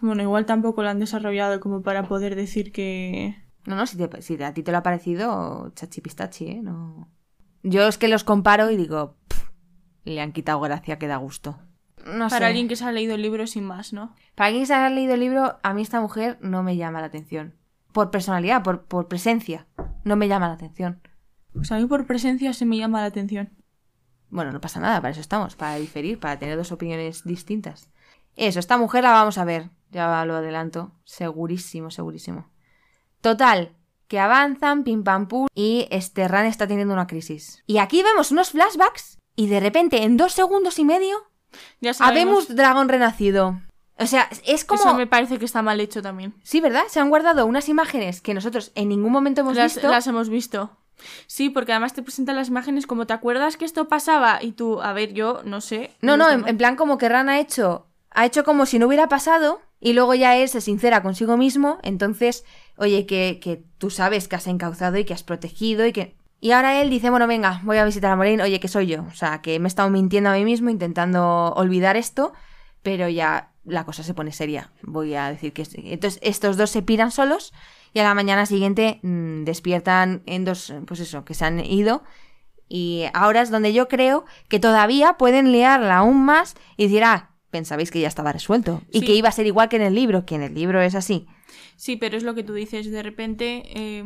Bueno, 0.00 0.22
igual 0.22 0.46
tampoco 0.46 0.82
lo 0.82 0.88
han 0.88 0.98
desarrollado 1.00 1.60
como 1.60 1.82
para 1.82 2.04
poder 2.04 2.34
decir 2.36 2.72
que... 2.72 3.36
No, 3.66 3.76
no, 3.76 3.86
si, 3.86 3.96
te- 3.96 4.22
si 4.22 4.42
a 4.42 4.54
ti 4.54 4.62
te 4.62 4.72
lo 4.72 4.78
ha 4.78 4.82
parecido, 4.82 5.70
chachipistachi, 5.74 6.46
¿eh? 6.48 6.60
No... 6.62 7.08
Yo 7.62 7.86
es 7.88 7.98
que 7.98 8.08
los 8.08 8.24
comparo 8.24 8.70
y 8.70 8.76
digo, 8.76 9.16
"Pff, 9.28 9.50
le 10.04 10.20
han 10.20 10.32
quitado 10.32 10.60
gracia 10.60 10.98
que 10.98 11.08
da 11.08 11.16
gusto. 11.16 11.58
No 12.06 12.28
Para 12.28 12.38
sé. 12.38 12.44
alguien 12.46 12.68
que 12.68 12.76
se 12.76 12.84
ha 12.84 12.92
leído 12.92 13.14
el 13.16 13.22
libro 13.22 13.46
sin 13.46 13.64
más, 13.64 13.92
¿no? 13.92 14.14
Para 14.36 14.50
quien 14.52 14.66
se 14.66 14.72
haya 14.74 14.88
leído 14.88 15.14
el 15.14 15.20
libro, 15.20 15.58
a 15.62 15.74
mí 15.74 15.82
esta 15.82 16.00
mujer 16.00 16.38
no 16.40 16.62
me 16.62 16.76
llama 16.76 17.00
la 17.00 17.08
atención. 17.08 17.54
Por 17.92 18.10
personalidad, 18.10 18.62
por, 18.62 18.84
por 18.84 19.08
presencia, 19.08 19.66
no 20.04 20.14
me 20.16 20.28
llama 20.28 20.46
la 20.48 20.54
atención. 20.54 21.00
Pues 21.52 21.72
a 21.72 21.76
mí 21.78 21.86
por 21.86 22.06
presencia 22.06 22.52
se 22.52 22.64
me 22.64 22.76
llama 22.78 23.00
la 23.00 23.06
atención. 23.06 23.50
Bueno, 24.30 24.52
no 24.52 24.60
pasa 24.60 24.80
nada, 24.80 25.00
para 25.00 25.12
eso 25.12 25.20
estamos, 25.20 25.56
para 25.56 25.76
diferir, 25.76 26.18
para 26.20 26.38
tener 26.38 26.56
dos 26.56 26.72
opiniones 26.72 27.24
distintas. 27.24 27.90
Eso, 28.36 28.60
esta 28.60 28.76
mujer 28.78 29.04
la 29.04 29.12
vamos 29.12 29.38
a 29.38 29.44
ver, 29.44 29.70
ya 29.90 30.24
lo 30.24 30.36
adelanto, 30.36 30.92
segurísimo, 31.04 31.90
segurísimo. 31.90 32.48
Total, 33.20 33.74
que 34.06 34.20
avanzan, 34.20 34.84
pim 34.84 35.02
pam 35.02 35.28
pum, 35.28 35.46
y 35.54 35.88
este 35.90 36.28
Ran 36.28 36.46
está 36.46 36.66
teniendo 36.66 36.94
una 36.94 37.06
crisis. 37.06 37.62
Y 37.66 37.78
aquí 37.78 38.02
vemos 38.02 38.30
unos 38.30 38.50
flashbacks, 38.50 39.18
y 39.34 39.46
de 39.48 39.60
repente, 39.60 40.02
en 40.02 40.16
dos 40.16 40.32
segundos 40.32 40.78
y 40.78 40.84
medio, 40.84 41.16
Ya 41.80 41.92
habemos 42.00 42.54
dragón 42.54 42.88
renacido. 42.88 43.60
O 43.98 44.06
sea, 44.06 44.28
es 44.44 44.64
como... 44.64 44.80
Eso 44.82 44.94
me 44.94 45.06
parece 45.06 45.38
que 45.38 45.44
está 45.44 45.62
mal 45.62 45.80
hecho 45.80 46.02
también. 46.02 46.34
Sí, 46.42 46.60
¿verdad? 46.60 46.84
Se 46.88 47.00
han 47.00 47.08
guardado 47.08 47.46
unas 47.46 47.68
imágenes 47.68 48.20
que 48.20 48.34
nosotros 48.34 48.70
en 48.76 48.88
ningún 48.90 49.10
momento 49.10 49.40
hemos 49.40 49.56
Las, 49.56 49.74
visto. 49.74 49.88
las 49.88 50.06
hemos 50.06 50.28
visto. 50.28 50.76
Sí, 51.26 51.50
porque 51.50 51.72
además 51.72 51.94
te 51.94 52.02
presentan 52.02 52.36
las 52.36 52.48
imágenes 52.48 52.86
como 52.86 53.06
te 53.06 53.12
acuerdas 53.12 53.56
que 53.56 53.64
esto 53.64 53.88
pasaba 53.88 54.42
y 54.42 54.52
tú, 54.52 54.80
a 54.80 54.92
ver, 54.92 55.12
yo 55.12 55.42
no 55.44 55.60
sé. 55.60 55.90
No, 56.00 56.16
no, 56.16 56.30
en, 56.30 56.58
plan 56.58 56.76
como 56.76 56.98
que 56.98 57.08
Ran 57.08 57.28
ha 57.28 57.40
hecho, 57.40 57.86
ha 58.10 58.26
hecho 58.26 58.44
como 58.44 58.66
si 58.66 58.78
no 58.78 58.86
hubiera 58.86 59.08
pasado 59.08 59.60
y 59.80 59.92
luego 59.92 60.14
ya 60.14 60.36
él 60.36 60.48
se 60.48 60.60
sincera 60.60 61.02
consigo 61.02 61.36
mismo, 61.36 61.78
entonces, 61.82 62.44
oye, 62.76 63.06
que, 63.06 63.38
que 63.40 63.62
tú 63.78 63.90
sabes 63.90 64.26
que 64.26 64.36
has 64.36 64.46
encauzado 64.46 64.98
y 64.98 65.04
que 65.04 65.14
has 65.14 65.22
protegido 65.22 65.86
y 65.86 65.92
que... 65.92 66.16
Y 66.40 66.52
ahora 66.52 66.80
él 66.80 66.88
dice, 66.88 67.10
bueno, 67.10 67.26
venga, 67.26 67.60
voy 67.64 67.78
a 67.78 67.84
visitar 67.84 68.12
a 68.12 68.16
Morín, 68.16 68.40
oye, 68.40 68.60
que 68.60 68.68
soy 68.68 68.86
yo. 68.86 69.04
O 69.10 69.14
sea, 69.14 69.42
que 69.42 69.58
me 69.58 69.66
he 69.66 69.68
estado 69.68 69.90
mintiendo 69.90 70.30
a 70.30 70.34
mí 70.34 70.44
mismo 70.44 70.70
intentando 70.70 71.52
olvidar 71.56 71.96
esto, 71.96 72.32
pero 72.82 73.08
ya 73.08 73.50
la 73.64 73.84
cosa 73.84 74.04
se 74.04 74.14
pone 74.14 74.30
seria. 74.30 74.70
Voy 74.82 75.14
a 75.14 75.30
decir 75.30 75.52
que... 75.52 75.66
Entonces, 75.74 76.20
estos 76.22 76.56
dos 76.56 76.70
se 76.70 76.82
piran 76.82 77.10
solos 77.10 77.52
y 77.94 77.98
a 78.00 78.04
la 78.04 78.14
mañana 78.14 78.46
siguiente 78.46 79.00
mm, 79.02 79.44
despiertan 79.44 80.22
en 80.26 80.44
dos, 80.44 80.72
pues 80.86 81.00
eso, 81.00 81.24
que 81.24 81.34
se 81.34 81.44
han 81.44 81.60
ido 81.60 82.02
y 82.68 83.04
ahora 83.14 83.40
es 83.42 83.50
donde 83.50 83.72
yo 83.72 83.88
creo 83.88 84.24
que 84.48 84.60
todavía 84.60 85.14
pueden 85.14 85.52
liarla 85.52 85.98
aún 85.98 86.24
más 86.24 86.54
y 86.76 86.84
decir, 86.84 87.02
ah, 87.04 87.30
pensabais 87.50 87.90
que 87.90 88.00
ya 88.00 88.08
estaba 88.08 88.30
resuelto. 88.32 88.82
Y 88.92 89.00
Sí. 89.00 89.06
que 89.06 89.14
iba 89.14 89.28
a 89.30 89.32
ser 89.32 89.46
igual 89.46 89.70
que 89.70 89.76
en 89.76 89.82
el 89.82 89.94
libro, 89.94 90.26
que 90.26 90.34
en 90.34 90.42
el 90.42 90.54
libro 90.54 90.82
es 90.82 90.94
así. 90.94 91.26
Sí, 91.76 91.96
pero 91.96 92.16
es 92.18 92.24
lo 92.24 92.34
que 92.34 92.42
tú 92.42 92.52
dices. 92.52 92.90
De 92.90 93.02
repente 93.02 93.62
eh, 93.74 94.04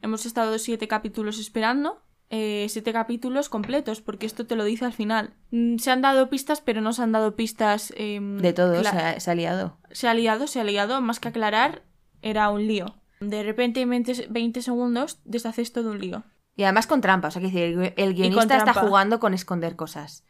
hemos 0.00 0.26
estado 0.26 0.58
siete 0.58 0.88
capítulos 0.88 1.38
esperando. 1.38 2.02
eh, 2.34 2.66
siete 2.70 2.94
capítulos 2.94 3.50
completos, 3.50 4.00
porque 4.00 4.24
esto 4.24 4.46
te 4.46 4.56
lo 4.56 4.64
dice 4.64 4.86
al 4.86 4.94
final. 4.94 5.34
Mm, 5.50 5.76
Se 5.76 5.90
han 5.90 6.00
dado 6.00 6.30
pistas, 6.30 6.62
pero 6.62 6.80
no 6.80 6.94
se 6.94 7.02
han 7.02 7.12
dado 7.12 7.36
pistas. 7.36 7.92
eh, 7.96 8.18
De 8.22 8.54
todo, 8.54 8.82
se 8.82 8.88
ha, 8.88 9.20
se 9.20 9.30
ha 9.30 9.34
liado. 9.34 9.76
se 9.90 10.08
ha 10.08 10.14
liado, 10.14 10.46
se 10.46 10.58
ha 10.58 10.64
liado, 10.64 11.00
más 11.02 11.20
que 11.20 11.28
aclarar, 11.28 11.82
era 12.22 12.48
un 12.48 12.66
lío. 12.66 12.86
De 13.28 13.42
repente 13.42 13.80
en 13.80 13.90
20, 13.90 14.26
20 14.30 14.62
segundos 14.62 15.20
deshaces 15.24 15.72
todo 15.72 15.90
un 15.92 16.00
lío. 16.00 16.24
Y 16.56 16.64
además 16.64 16.86
con 16.86 17.00
trampa, 17.00 17.28
o 17.28 17.30
sea, 17.30 17.40
que 17.40 17.46
decir, 17.48 17.62
el, 17.62 17.76
gu- 17.78 17.94
el 17.96 18.14
guionista 18.14 18.56
está 18.58 18.72
jugando 18.88 19.20
con 19.20 19.32
esconder 19.34 19.76
cosas. 19.76 20.24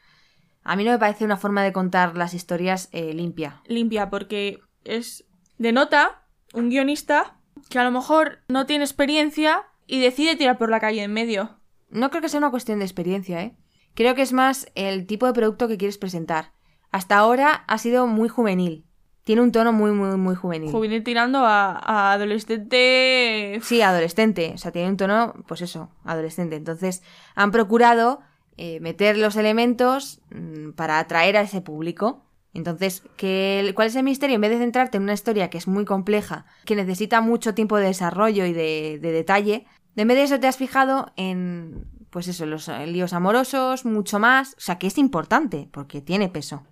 A 0.62 0.76
mí 0.76 0.84
no 0.84 0.92
me 0.92 0.98
parece 0.98 1.24
una 1.24 1.36
forma 1.36 1.62
de 1.64 1.72
contar 1.72 2.16
las 2.16 2.34
historias 2.34 2.88
eh, 2.92 3.12
limpia. 3.14 3.62
Limpia, 3.66 4.10
porque 4.10 4.60
es. 4.84 5.24
denota 5.58 6.22
un 6.54 6.68
guionista 6.70 7.38
que 7.68 7.78
a 7.78 7.84
lo 7.84 7.90
mejor 7.90 8.38
no 8.48 8.66
tiene 8.66 8.84
experiencia 8.84 9.64
y 9.86 10.00
decide 10.00 10.36
tirar 10.36 10.58
por 10.58 10.70
la 10.70 10.78
calle 10.80 11.02
en 11.02 11.12
medio. 11.12 11.58
No 11.90 12.10
creo 12.10 12.22
que 12.22 12.28
sea 12.28 12.38
una 12.38 12.50
cuestión 12.50 12.78
de 12.78 12.84
experiencia, 12.84 13.42
¿eh? 13.42 13.56
Creo 13.94 14.14
que 14.14 14.22
es 14.22 14.32
más 14.32 14.66
el 14.74 15.06
tipo 15.06 15.26
de 15.26 15.32
producto 15.32 15.66
que 15.68 15.76
quieres 15.76 15.98
presentar. 15.98 16.52
Hasta 16.90 17.16
ahora 17.16 17.64
ha 17.66 17.78
sido 17.78 18.06
muy 18.06 18.28
juvenil. 18.28 18.86
Tiene 19.24 19.42
un 19.42 19.52
tono 19.52 19.72
muy, 19.72 19.92
muy, 19.92 20.16
muy 20.16 20.34
juvenil. 20.34 20.70
Juvenil 20.70 21.04
tirando 21.04 21.46
a, 21.46 21.78
a 21.78 22.12
adolescente. 22.12 23.60
Sí, 23.62 23.80
adolescente. 23.80 24.52
O 24.54 24.58
sea, 24.58 24.72
tiene 24.72 24.88
un 24.88 24.96
tono, 24.96 25.34
pues 25.46 25.62
eso, 25.62 25.90
adolescente. 26.04 26.56
Entonces, 26.56 27.02
han 27.34 27.52
procurado 27.52 28.20
eh, 28.56 28.80
meter 28.80 29.16
los 29.16 29.36
elementos 29.36 30.20
mm, 30.30 30.72
para 30.72 30.98
atraer 30.98 31.36
a 31.36 31.42
ese 31.42 31.60
público. 31.60 32.26
Entonces, 32.52 33.02
¿qué, 33.16 33.72
¿cuál 33.74 33.88
es 33.88 33.96
el 33.96 34.02
misterio? 34.02 34.34
En 34.34 34.42
vez 34.42 34.50
de 34.50 34.58
centrarte 34.58 34.98
en 34.98 35.04
una 35.04 35.14
historia 35.14 35.48
que 35.48 35.58
es 35.58 35.66
muy 35.66 35.84
compleja, 35.84 36.44
que 36.66 36.76
necesita 36.76 37.20
mucho 37.20 37.54
tiempo 37.54 37.76
de 37.78 37.86
desarrollo 37.86 38.44
y 38.44 38.52
de, 38.52 38.98
de 39.00 39.12
detalle, 39.12 39.66
en 39.96 40.08
vez 40.08 40.16
de 40.16 40.24
eso 40.24 40.40
te 40.40 40.48
has 40.48 40.56
fijado 40.56 41.12
en, 41.16 41.86
pues 42.10 42.28
eso, 42.28 42.44
los 42.44 42.68
eh, 42.68 42.86
líos 42.86 43.12
amorosos, 43.12 43.84
mucho 43.84 44.18
más. 44.18 44.54
O 44.58 44.60
sea, 44.60 44.78
que 44.78 44.86
es 44.86 44.98
importante, 44.98 45.68
porque 45.72 46.00
tiene 46.00 46.28
peso. 46.28 46.64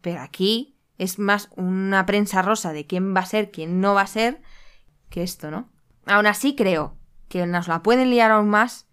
Pero 0.00 0.20
aquí 0.20 0.79
es 1.00 1.18
más 1.18 1.48
una 1.56 2.04
prensa 2.04 2.42
rosa 2.42 2.74
de 2.74 2.86
quién 2.86 3.16
va 3.16 3.20
a 3.20 3.26
ser, 3.26 3.50
quién 3.50 3.80
no 3.80 3.94
va 3.94 4.02
a 4.02 4.06
ser, 4.06 4.42
que 5.08 5.22
esto, 5.22 5.50
¿no? 5.50 5.70
Aún 6.04 6.26
así 6.26 6.54
creo 6.54 6.98
que 7.28 7.46
nos 7.46 7.68
la 7.68 7.82
pueden 7.82 8.10
liar 8.10 8.30
aún 8.30 8.50
más 8.50 8.86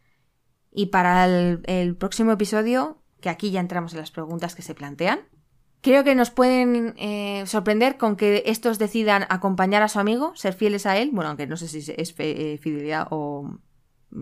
y 0.72 0.86
para 0.88 1.26
el, 1.26 1.98
próximo 1.98 2.32
episodio, 2.32 3.04
que 3.20 3.30
aquí 3.30 3.52
ya 3.52 3.60
entramos 3.60 3.92
en 3.92 4.00
las 4.00 4.12
preguntas 4.12 4.56
que 4.56 4.62
se 4.62 4.74
plantean, 4.74 5.20
creo 5.82 6.06
que 6.06 6.16
nos 6.16 6.32
pueden 6.32 6.94
eh, 6.98 7.44
sorprender 7.46 7.98
con 7.98 8.16
que 8.16 8.44
estos 8.46 8.80
decidan 8.80 9.26
acompañar 9.28 9.84
a 9.84 9.90
su 9.90 10.00
amigo, 10.00 10.34
ser 10.36 10.54
fieles 10.54 10.86
a 10.86 10.98
él, 10.98 11.10
bueno, 11.12 11.30
aunque 11.30 11.46
no 11.46 11.58
sé 11.58 11.68
si 11.68 11.80
es 11.80 12.16
eh, 12.20 12.58
fidelidad 12.62 13.08
o 13.12 13.60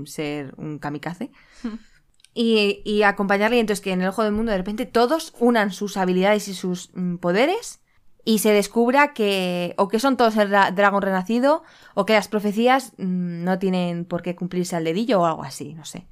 ser 0.06 0.56
un 0.58 0.80
kamikaze, 0.80 1.32
y, 2.36 2.82
y 2.86 3.02
acompañarle 3.02 3.58
y 3.58 3.60
entonces 3.62 3.82
que 3.84 3.94
en 3.94 4.04
el 4.04 4.10
ojo 4.10 4.24
del 4.24 4.34
mundo 4.34 4.52
de 4.52 4.60
repente 4.60 4.86
todos 4.86 5.34
unan 5.40 5.72
sus 5.72 5.98
habilidades 5.98 6.48
y 6.50 6.54
sus 6.54 6.92
mm, 6.94 7.16
poderes 7.16 7.82
y 8.26 8.40
se 8.40 8.52
descubra 8.52 9.14
que 9.14 9.74
o 9.78 9.88
que 9.88 10.00
son 10.00 10.18
todos 10.18 10.36
el 10.38 10.50
dra- 10.52 10.72
dragón 10.72 11.02
renacido 11.02 11.64
o 11.96 12.06
que 12.06 12.14
las 12.14 12.28
profecías 12.28 12.92
mm, 12.98 13.44
no 13.44 13.58
tienen 13.58 14.06
por 14.06 14.22
qué 14.22 14.36
cumplirse 14.36 14.76
al 14.76 14.84
dedillo 14.84 15.22
o 15.22 15.26
algo 15.26 15.44
así, 15.44 15.74
no 15.74 15.86
sé. 15.86 16.08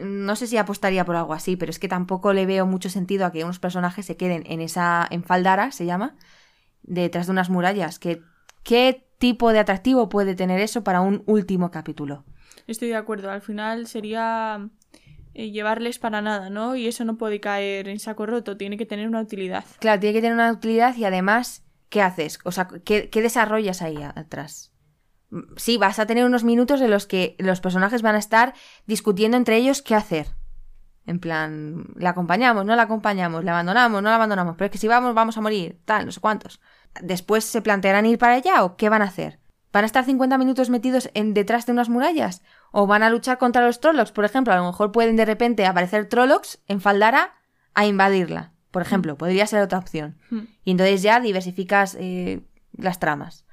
No 0.00 0.34
sé 0.34 0.46
si 0.48 0.56
apostaría 0.56 1.04
por 1.04 1.14
algo 1.14 1.34
así, 1.34 1.56
pero 1.56 1.70
es 1.70 1.78
que 1.78 1.88
tampoco 1.88 2.32
le 2.32 2.46
veo 2.46 2.66
mucho 2.66 2.88
sentido 2.88 3.26
a 3.26 3.30
que 3.32 3.44
unos 3.44 3.60
personajes 3.60 4.06
se 4.06 4.16
queden 4.16 4.42
en 4.46 4.60
esa 4.60 5.06
en 5.10 5.22
Faldara, 5.22 5.70
se 5.70 5.86
llama, 5.86 6.16
detrás 6.82 7.26
de 7.26 7.32
unas 7.32 7.50
murallas. 7.50 7.98
Que, 7.98 8.22
¿Qué 8.62 9.06
tipo 9.18 9.52
de 9.52 9.58
atractivo 9.60 10.08
puede 10.08 10.34
tener 10.34 10.60
eso 10.60 10.82
para 10.84 11.00
un 11.00 11.22
último 11.26 11.70
capítulo? 11.70 12.24
Estoy 12.66 12.88
de 12.88 12.96
acuerdo. 12.96 13.30
Al 13.30 13.42
final 13.42 13.86
sería 13.86 14.68
llevarles 15.34 15.98
para 15.98 16.22
nada, 16.22 16.50
¿no? 16.50 16.76
Y 16.76 16.86
eso 16.86 17.04
no 17.04 17.16
puede 17.16 17.40
caer 17.40 17.88
en 17.88 17.98
saco 17.98 18.26
roto. 18.26 18.56
Tiene 18.56 18.76
que 18.78 18.86
tener 18.86 19.08
una 19.08 19.20
utilidad. 19.20 19.64
Claro, 19.80 20.00
tiene 20.00 20.14
que 20.14 20.20
tener 20.20 20.34
una 20.34 20.52
utilidad 20.52 20.96
y 20.96 21.04
además, 21.04 21.64
¿qué 21.88 22.02
haces? 22.02 22.38
O 22.44 22.52
sea, 22.52 22.68
¿qué, 22.84 23.10
qué 23.10 23.22
desarrollas 23.22 23.82
ahí 23.82 24.02
atrás? 24.02 24.72
Sí, 25.56 25.78
vas 25.78 25.98
a 25.98 26.06
tener 26.06 26.24
unos 26.24 26.44
minutos 26.44 26.80
en 26.80 26.90
los 26.90 27.06
que 27.06 27.34
los 27.38 27.60
personajes 27.60 28.02
van 28.02 28.14
a 28.14 28.18
estar 28.18 28.54
discutiendo 28.86 29.36
entre 29.36 29.56
ellos 29.56 29.82
qué 29.82 29.94
hacer. 29.94 30.28
En 31.06 31.18
plan, 31.18 31.86
¿la 31.96 32.10
acompañamos? 32.10 32.64
¿No 32.64 32.76
la 32.76 32.82
acompañamos? 32.82 33.44
¿La 33.44 33.52
abandonamos? 33.52 34.02
¿No 34.02 34.08
la 34.08 34.14
abandonamos? 34.14 34.56
Pero 34.56 34.66
es 34.66 34.72
que 34.72 34.78
si 34.78 34.88
vamos, 34.88 35.14
vamos 35.14 35.36
a 35.36 35.40
morir. 35.40 35.80
Tal, 35.84 36.06
no 36.06 36.12
sé 36.12 36.20
cuántos. 36.20 36.60
Después 37.02 37.44
se 37.44 37.60
plantearán 37.60 38.06
ir 38.06 38.18
para 38.18 38.34
allá 38.34 38.64
o 38.64 38.76
qué 38.76 38.88
van 38.88 39.02
a 39.02 39.06
hacer. 39.06 39.38
¿Van 39.72 39.82
a 39.82 39.86
estar 39.86 40.04
50 40.04 40.38
minutos 40.38 40.70
metidos 40.70 41.10
en 41.14 41.34
detrás 41.34 41.66
de 41.66 41.72
unas 41.72 41.88
murallas? 41.88 42.42
¿O 42.76 42.88
van 42.88 43.04
a 43.04 43.08
luchar 43.08 43.38
contra 43.38 43.64
los 43.64 43.78
Trollocs? 43.78 44.10
Por 44.10 44.24
ejemplo, 44.24 44.52
a 44.52 44.56
lo 44.56 44.64
mejor 44.64 44.90
pueden 44.90 45.14
de 45.14 45.24
repente 45.24 45.64
aparecer 45.64 46.08
Trollocs 46.08 46.60
en 46.66 46.80
Faldara 46.80 47.34
a 47.72 47.86
invadirla. 47.86 48.52
Por 48.72 48.82
ejemplo, 48.82 49.16
podría 49.16 49.46
ser 49.46 49.62
otra 49.62 49.78
opción. 49.78 50.18
Hmm. 50.28 50.46
Y 50.64 50.72
entonces 50.72 51.00
ya 51.00 51.20
diversificas 51.20 51.96
eh, 52.00 52.40
las 52.72 52.98
tramas. 52.98 53.46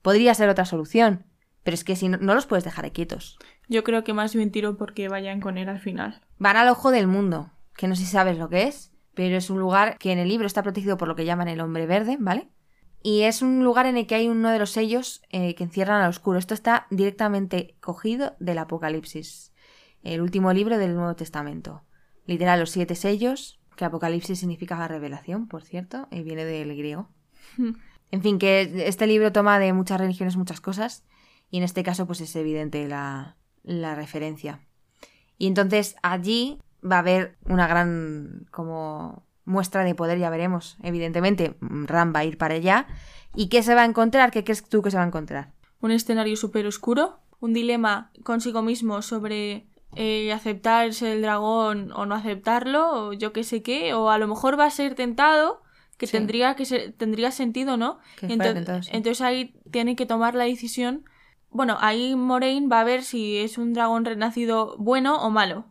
Podría 0.00 0.32
ser 0.34 0.48
otra 0.48 0.64
solución. 0.64 1.26
Pero 1.64 1.74
es 1.74 1.82
que 1.82 1.96
si 1.96 2.08
no, 2.08 2.18
no 2.18 2.36
los 2.36 2.46
puedes 2.46 2.62
dejar 2.62 2.92
quietos. 2.92 3.36
Yo 3.66 3.82
creo 3.82 4.04
que 4.04 4.12
más 4.12 4.32
bien 4.32 4.52
tiro 4.52 4.76
porque 4.76 5.08
vayan 5.08 5.40
con 5.40 5.58
él 5.58 5.68
al 5.68 5.80
final. 5.80 6.20
Van 6.38 6.56
al 6.56 6.68
ojo 6.68 6.92
del 6.92 7.08
mundo, 7.08 7.50
que 7.76 7.88
no 7.88 7.96
sé 7.96 8.02
si 8.02 8.12
sabes 8.12 8.38
lo 8.38 8.48
que 8.48 8.68
es, 8.68 8.92
pero 9.14 9.36
es 9.36 9.50
un 9.50 9.58
lugar 9.58 9.98
que 9.98 10.12
en 10.12 10.20
el 10.20 10.28
libro 10.28 10.46
está 10.46 10.62
protegido 10.62 10.96
por 10.96 11.08
lo 11.08 11.16
que 11.16 11.24
llaman 11.24 11.48
el 11.48 11.60
hombre 11.60 11.86
verde, 11.86 12.16
¿vale? 12.20 12.48
Y 13.02 13.22
es 13.22 13.42
un 13.42 13.64
lugar 13.64 13.86
en 13.86 13.96
el 13.96 14.06
que 14.06 14.14
hay 14.14 14.28
uno 14.28 14.50
de 14.50 14.58
los 14.58 14.70
sellos 14.70 15.22
eh, 15.30 15.54
que 15.54 15.64
encierran 15.64 16.02
al 16.02 16.10
oscuro. 16.10 16.38
Esto 16.38 16.54
está 16.54 16.86
directamente 16.90 17.76
cogido 17.80 18.36
del 18.38 18.58
Apocalipsis, 18.58 19.52
el 20.02 20.20
último 20.20 20.52
libro 20.52 20.78
del 20.78 20.94
Nuevo 20.94 21.16
Testamento. 21.16 21.82
Literal, 22.26 22.60
los 22.60 22.70
siete 22.70 22.94
sellos, 22.94 23.60
que 23.76 23.84
Apocalipsis 23.84 24.38
significa 24.38 24.86
revelación, 24.86 25.48
por 25.48 25.62
cierto, 25.62 26.06
y 26.10 26.22
viene 26.22 26.44
del 26.44 26.76
griego. 26.76 27.08
En 28.12 28.20
fin, 28.20 28.38
que 28.38 28.86
este 28.86 29.06
libro 29.06 29.32
toma 29.32 29.58
de 29.58 29.72
muchas 29.72 29.98
religiones 29.98 30.36
muchas 30.36 30.60
cosas, 30.60 31.02
y 31.48 31.56
en 31.56 31.62
este 31.62 31.82
caso, 31.82 32.06
pues 32.06 32.20
es 32.20 32.36
evidente 32.36 32.86
la, 32.86 33.38
la 33.62 33.94
referencia. 33.94 34.60
Y 35.38 35.46
entonces 35.46 35.96
allí 36.02 36.60
va 36.84 36.96
a 36.96 36.98
haber 36.98 37.38
una 37.46 37.66
gran 37.66 38.46
como 38.50 39.26
muestra 39.44 39.84
de 39.84 39.94
poder, 39.94 40.18
ya 40.18 40.30
veremos. 40.30 40.76
Evidentemente, 40.82 41.56
Ram 41.60 42.12
va 42.14 42.20
a 42.20 42.24
ir 42.24 42.38
para 42.38 42.54
allá. 42.54 42.86
¿Y 43.34 43.48
qué 43.48 43.62
se 43.62 43.74
va 43.74 43.82
a 43.82 43.86
encontrar? 43.86 44.30
¿Qué 44.30 44.44
crees 44.44 44.62
tú 44.68 44.82
que 44.82 44.90
se 44.90 44.96
va 44.96 45.02
a 45.02 45.06
encontrar? 45.06 45.52
Un 45.80 45.90
escenario 45.90 46.36
súper 46.36 46.66
oscuro, 46.66 47.18
un 47.40 47.52
dilema 47.52 48.10
consigo 48.22 48.62
mismo 48.62 49.02
sobre 49.02 49.66
eh, 49.96 50.32
aceptar 50.32 50.92
ser 50.94 51.16
el 51.16 51.22
dragón 51.22 51.92
o 51.92 52.06
no 52.06 52.14
aceptarlo, 52.14 53.08
o 53.08 53.12
yo 53.12 53.32
qué 53.32 53.42
sé 53.44 53.62
qué, 53.62 53.92
o 53.94 54.10
a 54.10 54.18
lo 54.18 54.26
mejor 54.28 54.58
va 54.58 54.64
a 54.66 54.70
ser 54.70 54.94
tentado, 54.94 55.60
que 55.98 56.06
Sí. 56.06 56.12
tendría 56.12 56.54
que 56.56 56.64
ser, 56.64 56.92
tendría 56.92 57.30
sentido, 57.30 57.76
¿no? 57.76 57.98
Que 58.18 58.26
Ento- 58.26 58.36
fuera 58.36 58.54
tentado, 58.54 58.82
sí. 58.82 58.90
Entonces 58.92 59.20
ahí 59.22 59.54
tiene 59.70 59.94
que 59.96 60.06
tomar 60.06 60.34
la 60.34 60.44
decisión. 60.44 61.04
Bueno, 61.50 61.76
ahí 61.80 62.16
Moraine 62.16 62.68
va 62.68 62.80
a 62.80 62.84
ver 62.84 63.02
si 63.02 63.38
es 63.38 63.58
un 63.58 63.72
dragón 63.74 64.04
renacido 64.06 64.76
bueno 64.78 65.20
o 65.22 65.28
malo. 65.30 65.66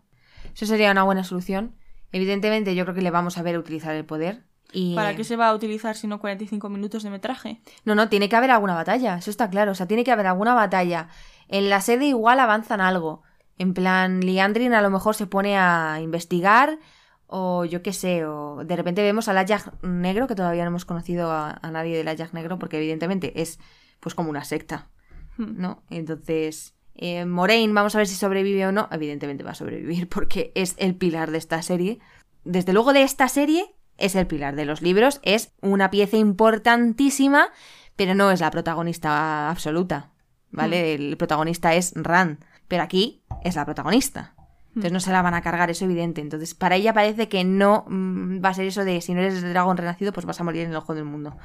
Eso 0.53 0.65
sería 0.67 0.91
una 0.91 1.03
buena 1.03 1.23
solución. 1.23 1.75
Evidentemente, 2.11 2.75
yo 2.75 2.83
creo 2.83 2.95
que 2.95 3.01
le 3.01 3.11
vamos 3.11 3.37
a 3.37 3.43
ver 3.43 3.57
utilizar 3.57 3.95
el 3.95 4.05
poder. 4.05 4.43
Y... 4.71 4.95
¿Para 4.95 5.15
qué 5.15 5.23
se 5.23 5.35
va 5.35 5.49
a 5.49 5.53
utilizar 5.53 5.95
si 5.95 6.07
no 6.07 6.19
45 6.19 6.69
minutos 6.69 7.03
de 7.03 7.09
metraje? 7.09 7.61
No, 7.83 7.95
no, 7.95 8.09
tiene 8.09 8.29
que 8.29 8.35
haber 8.35 8.51
alguna 8.51 8.75
batalla, 8.75 9.17
eso 9.17 9.29
está 9.29 9.49
claro. 9.49 9.71
O 9.71 9.75
sea, 9.75 9.87
tiene 9.87 10.03
que 10.03 10.11
haber 10.11 10.27
alguna 10.27 10.53
batalla. 10.53 11.09
En 11.47 11.69
la 11.69 11.81
sede 11.81 12.05
igual 12.05 12.39
avanzan 12.39 12.81
algo. 12.81 13.23
En 13.57 13.73
plan, 13.73 14.21
Liandrin 14.21 14.73
a 14.73 14.81
lo 14.81 14.89
mejor 14.89 15.15
se 15.15 15.27
pone 15.27 15.57
a 15.57 15.99
investigar 16.01 16.79
o 17.27 17.63
yo 17.63 17.81
qué 17.81 17.93
sé, 17.93 18.25
o 18.25 18.63
de 18.65 18.75
repente 18.75 19.01
vemos 19.01 19.29
al 19.29 19.37
Ajak 19.37 19.81
negro, 19.83 20.27
que 20.27 20.35
todavía 20.35 20.63
no 20.63 20.69
hemos 20.69 20.83
conocido 20.83 21.31
a, 21.31 21.59
a 21.61 21.71
nadie 21.71 21.97
del 21.97 22.07
Ajak 22.07 22.33
negro, 22.33 22.59
porque 22.59 22.77
evidentemente 22.77 23.41
es 23.41 23.59
pues 24.01 24.15
como 24.15 24.29
una 24.29 24.43
secta, 24.43 24.89
Hmm. 25.37 25.53
¿no? 25.57 25.83
Entonces, 25.89 26.75
eh, 27.01 27.25
Moraine, 27.25 27.73
vamos 27.73 27.95
a 27.95 27.97
ver 27.97 28.07
si 28.07 28.13
sobrevive 28.13 28.67
o 28.67 28.71
no. 28.71 28.87
Evidentemente 28.91 29.43
va 29.43 29.51
a 29.51 29.55
sobrevivir 29.55 30.07
porque 30.07 30.51
es 30.53 30.75
el 30.77 30.95
pilar 30.95 31.31
de 31.31 31.39
esta 31.39 31.61
serie. 31.63 31.99
Desde 32.43 32.73
luego 32.73 32.93
de 32.93 33.01
esta 33.01 33.27
serie 33.27 33.75
es 33.97 34.15
el 34.15 34.27
pilar 34.27 34.55
de 34.55 34.65
los 34.65 34.83
libros, 34.83 35.19
es 35.23 35.51
una 35.61 35.89
pieza 35.89 36.17
importantísima, 36.17 37.49
pero 37.95 38.13
no 38.13 38.31
es 38.31 38.39
la 38.39 38.51
protagonista 38.51 39.49
absoluta, 39.49 40.11
¿vale? 40.51 40.93
El 40.93 41.17
protagonista 41.17 41.73
es 41.73 41.93
Ran, 41.95 42.39
pero 42.67 42.83
aquí 42.83 43.23
es 43.43 43.55
la 43.55 43.65
protagonista. 43.65 44.35
Entonces 44.69 44.91
no 44.91 44.99
se 44.99 45.11
la 45.11 45.21
van 45.21 45.33
a 45.33 45.41
cargar, 45.41 45.69
eso 45.69 45.85
es 45.85 45.91
evidente. 45.91 46.21
Entonces, 46.21 46.53
para 46.53 46.75
ella 46.75 46.93
parece 46.93 47.27
que 47.27 47.43
no 47.43 47.83
mm, 47.87 48.43
va 48.43 48.49
a 48.49 48.53
ser 48.53 48.65
eso 48.65 48.85
de 48.85 49.01
si 49.01 49.13
no 49.13 49.21
eres 49.21 49.41
dragón 49.41 49.77
renacido, 49.77 50.13
pues 50.13 50.25
vas 50.25 50.39
a 50.39 50.43
morir 50.43 50.61
en 50.61 50.69
el 50.69 50.77
ojo 50.77 50.95
del 50.95 51.03
mundo. 51.03 51.35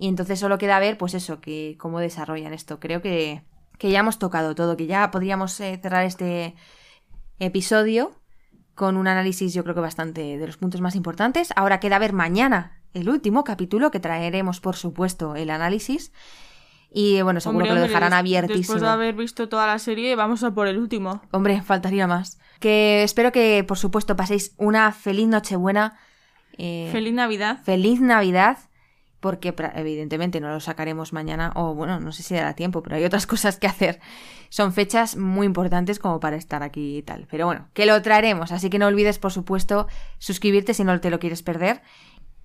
Y 0.00 0.08
entonces 0.08 0.38
solo 0.38 0.58
queda 0.58 0.78
ver, 0.78 0.98
pues 0.98 1.14
eso, 1.14 1.40
que 1.40 1.76
cómo 1.78 2.00
desarrollan 2.00 2.52
esto. 2.52 2.80
Creo 2.80 3.00
que, 3.02 3.42
que 3.78 3.90
ya 3.90 4.00
hemos 4.00 4.18
tocado 4.18 4.54
todo, 4.54 4.76
que 4.76 4.86
ya 4.86 5.10
podríamos 5.10 5.58
eh, 5.60 5.78
cerrar 5.82 6.04
este 6.04 6.54
episodio 7.38 8.12
con 8.74 8.96
un 8.96 9.08
análisis, 9.08 9.54
yo 9.54 9.62
creo 9.62 9.74
que 9.74 9.80
bastante 9.80 10.38
de 10.38 10.46
los 10.46 10.56
puntos 10.58 10.80
más 10.80 10.94
importantes. 10.96 11.52
Ahora 11.56 11.80
queda 11.80 11.98
ver 11.98 12.12
mañana 12.12 12.82
el 12.92 13.08
último 13.08 13.44
capítulo, 13.44 13.90
que 13.90 14.00
traeremos, 14.00 14.60
por 14.60 14.76
supuesto, 14.76 15.34
el 15.34 15.50
análisis. 15.50 16.12
Y 16.90 17.20
bueno, 17.22 17.40
seguro 17.40 17.64
Hombre, 17.64 17.68
que 17.70 17.74
lo 17.74 17.80
dejarán 17.86 18.12
abiertísimo. 18.12 18.58
Después 18.58 18.80
de 18.80 18.88
haber 18.88 19.14
visto 19.14 19.48
toda 19.48 19.66
la 19.66 19.78
serie, 19.78 20.14
vamos 20.14 20.42
a 20.44 20.52
por 20.52 20.66
el 20.66 20.78
último. 20.78 21.20
Hombre, 21.30 21.60
faltaría 21.62 22.06
más. 22.06 22.38
Que 22.60 23.02
espero 23.02 23.32
que, 23.32 23.64
por 23.64 23.76
supuesto, 23.76 24.16
paséis 24.16 24.54
una 24.56 24.92
feliz 24.92 25.28
Nochebuena. 25.28 25.98
eh, 26.56 26.88
Feliz 26.92 27.12
Navidad. 27.12 27.62
feliz 27.64 28.00
Navidad. 28.00 28.58
Porque 29.26 29.52
evidentemente 29.74 30.40
no 30.40 30.48
lo 30.48 30.60
sacaremos 30.60 31.12
mañana. 31.12 31.52
O 31.56 31.74
bueno, 31.74 31.98
no 31.98 32.12
sé 32.12 32.22
si 32.22 32.34
dará 32.34 32.54
tiempo, 32.54 32.82
pero 32.82 32.94
hay 32.94 33.04
otras 33.04 33.26
cosas 33.32 33.58
que 33.58 33.66
hacer. 33.66 34.00
Son 34.48 34.72
fechas 34.72 35.16
muy 35.16 35.46
importantes 35.46 35.98
como 35.98 36.20
para 36.20 36.36
estar 36.36 36.62
aquí 36.62 36.98
y 36.98 37.02
tal. 37.02 37.26
Pero 37.28 37.46
bueno, 37.46 37.68
que 37.74 37.86
lo 37.86 38.00
traeremos. 38.02 38.52
Así 38.52 38.70
que 38.70 38.78
no 38.78 38.86
olvides, 38.86 39.18
por 39.18 39.32
supuesto, 39.32 39.88
suscribirte 40.18 40.74
si 40.74 40.84
no 40.84 41.00
te 41.00 41.10
lo 41.10 41.18
quieres 41.18 41.42
perder. 41.42 41.82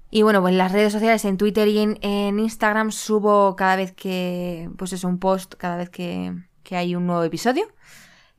Y 0.10 0.24
bueno, 0.24 0.42
pues 0.42 0.54
en 0.54 0.58
las 0.58 0.72
redes 0.72 0.92
sociales, 0.92 1.24
en 1.24 1.38
Twitter 1.38 1.68
y 1.68 1.78
en, 1.78 2.00
en 2.02 2.40
Instagram 2.40 2.92
subo 2.92 3.56
cada 3.56 3.76
vez 3.76 3.92
que, 3.92 4.70
pues 4.78 4.92
es 4.92 5.04
un 5.04 5.20
post, 5.20 5.54
cada 5.56 5.78
vez 5.78 5.90
que, 5.90 6.34
que 6.64 6.76
hay 6.76 6.96
un 6.96 7.06
nuevo 7.06 7.24
episodio. 7.24 7.68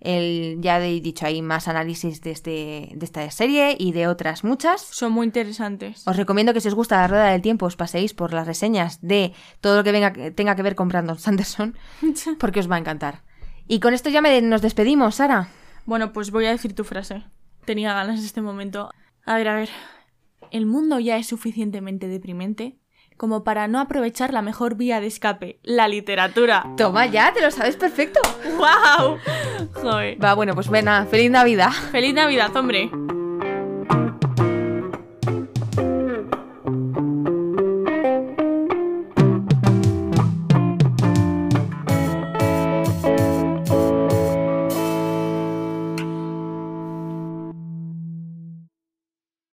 El, 0.04 0.58
ya 0.60 0.84
he 0.84 1.00
dicho, 1.00 1.26
hay 1.26 1.42
más 1.42 1.68
análisis 1.68 2.20
de, 2.22 2.32
este, 2.32 2.88
de 2.92 3.04
esta 3.04 3.30
serie 3.30 3.76
y 3.78 3.92
de 3.92 4.08
otras 4.08 4.42
muchas. 4.42 4.80
Son 4.80 5.12
muy 5.12 5.26
interesantes. 5.26 6.02
Os 6.08 6.16
recomiendo 6.16 6.52
que 6.52 6.60
si 6.60 6.66
os 6.66 6.74
gusta 6.74 6.96
la 6.96 7.06
rueda 7.06 7.30
del 7.30 7.40
tiempo 7.40 7.66
os 7.66 7.76
paséis 7.76 8.12
por 8.12 8.32
las 8.34 8.46
reseñas 8.48 9.00
de 9.00 9.32
todo 9.60 9.76
lo 9.76 9.84
que 9.84 9.92
venga, 9.92 10.12
tenga 10.34 10.56
que 10.56 10.62
ver 10.62 10.74
con 10.74 10.88
Brandon 10.88 11.18
Sanderson, 11.20 11.76
porque 12.40 12.58
os 12.60 12.68
va 12.70 12.74
a 12.76 12.80
encantar. 12.80 13.22
Y 13.68 13.78
con 13.78 13.94
esto 13.94 14.10
ya 14.10 14.20
me- 14.20 14.42
nos 14.42 14.60
despedimos, 14.60 15.14
Sara. 15.14 15.48
Bueno, 15.86 16.12
pues 16.12 16.32
voy 16.32 16.46
a 16.46 16.50
decir 16.50 16.74
tu 16.74 16.82
frase. 16.84 17.22
Tenía 17.64 17.94
ganas 17.94 18.20
de 18.20 18.26
este 18.26 18.42
momento. 18.42 18.90
A 19.24 19.36
ver, 19.36 19.46
a 19.48 19.54
ver. 19.54 19.68
El 20.50 20.66
mundo 20.66 20.98
ya 20.98 21.16
es 21.16 21.28
suficientemente 21.28 22.08
deprimente 22.08 22.76
como 23.22 23.44
para 23.44 23.68
no 23.68 23.78
aprovechar 23.78 24.32
la 24.32 24.42
mejor 24.42 24.74
vía 24.74 25.00
de 25.00 25.06
escape, 25.06 25.60
la 25.62 25.86
literatura. 25.86 26.66
Toma 26.76 27.06
ya, 27.06 27.32
te 27.32 27.40
lo 27.40 27.52
sabes 27.52 27.76
perfecto. 27.76 28.18
¡Wow! 28.56 29.18
Joder. 29.74 30.20
Va, 30.20 30.34
bueno, 30.34 30.56
pues 30.56 30.68
venga, 30.68 31.06
feliz 31.06 31.30
Navidad. 31.30 31.70
¡Feliz 31.92 32.14
Navidad, 32.14 32.50
hombre! 32.56 32.90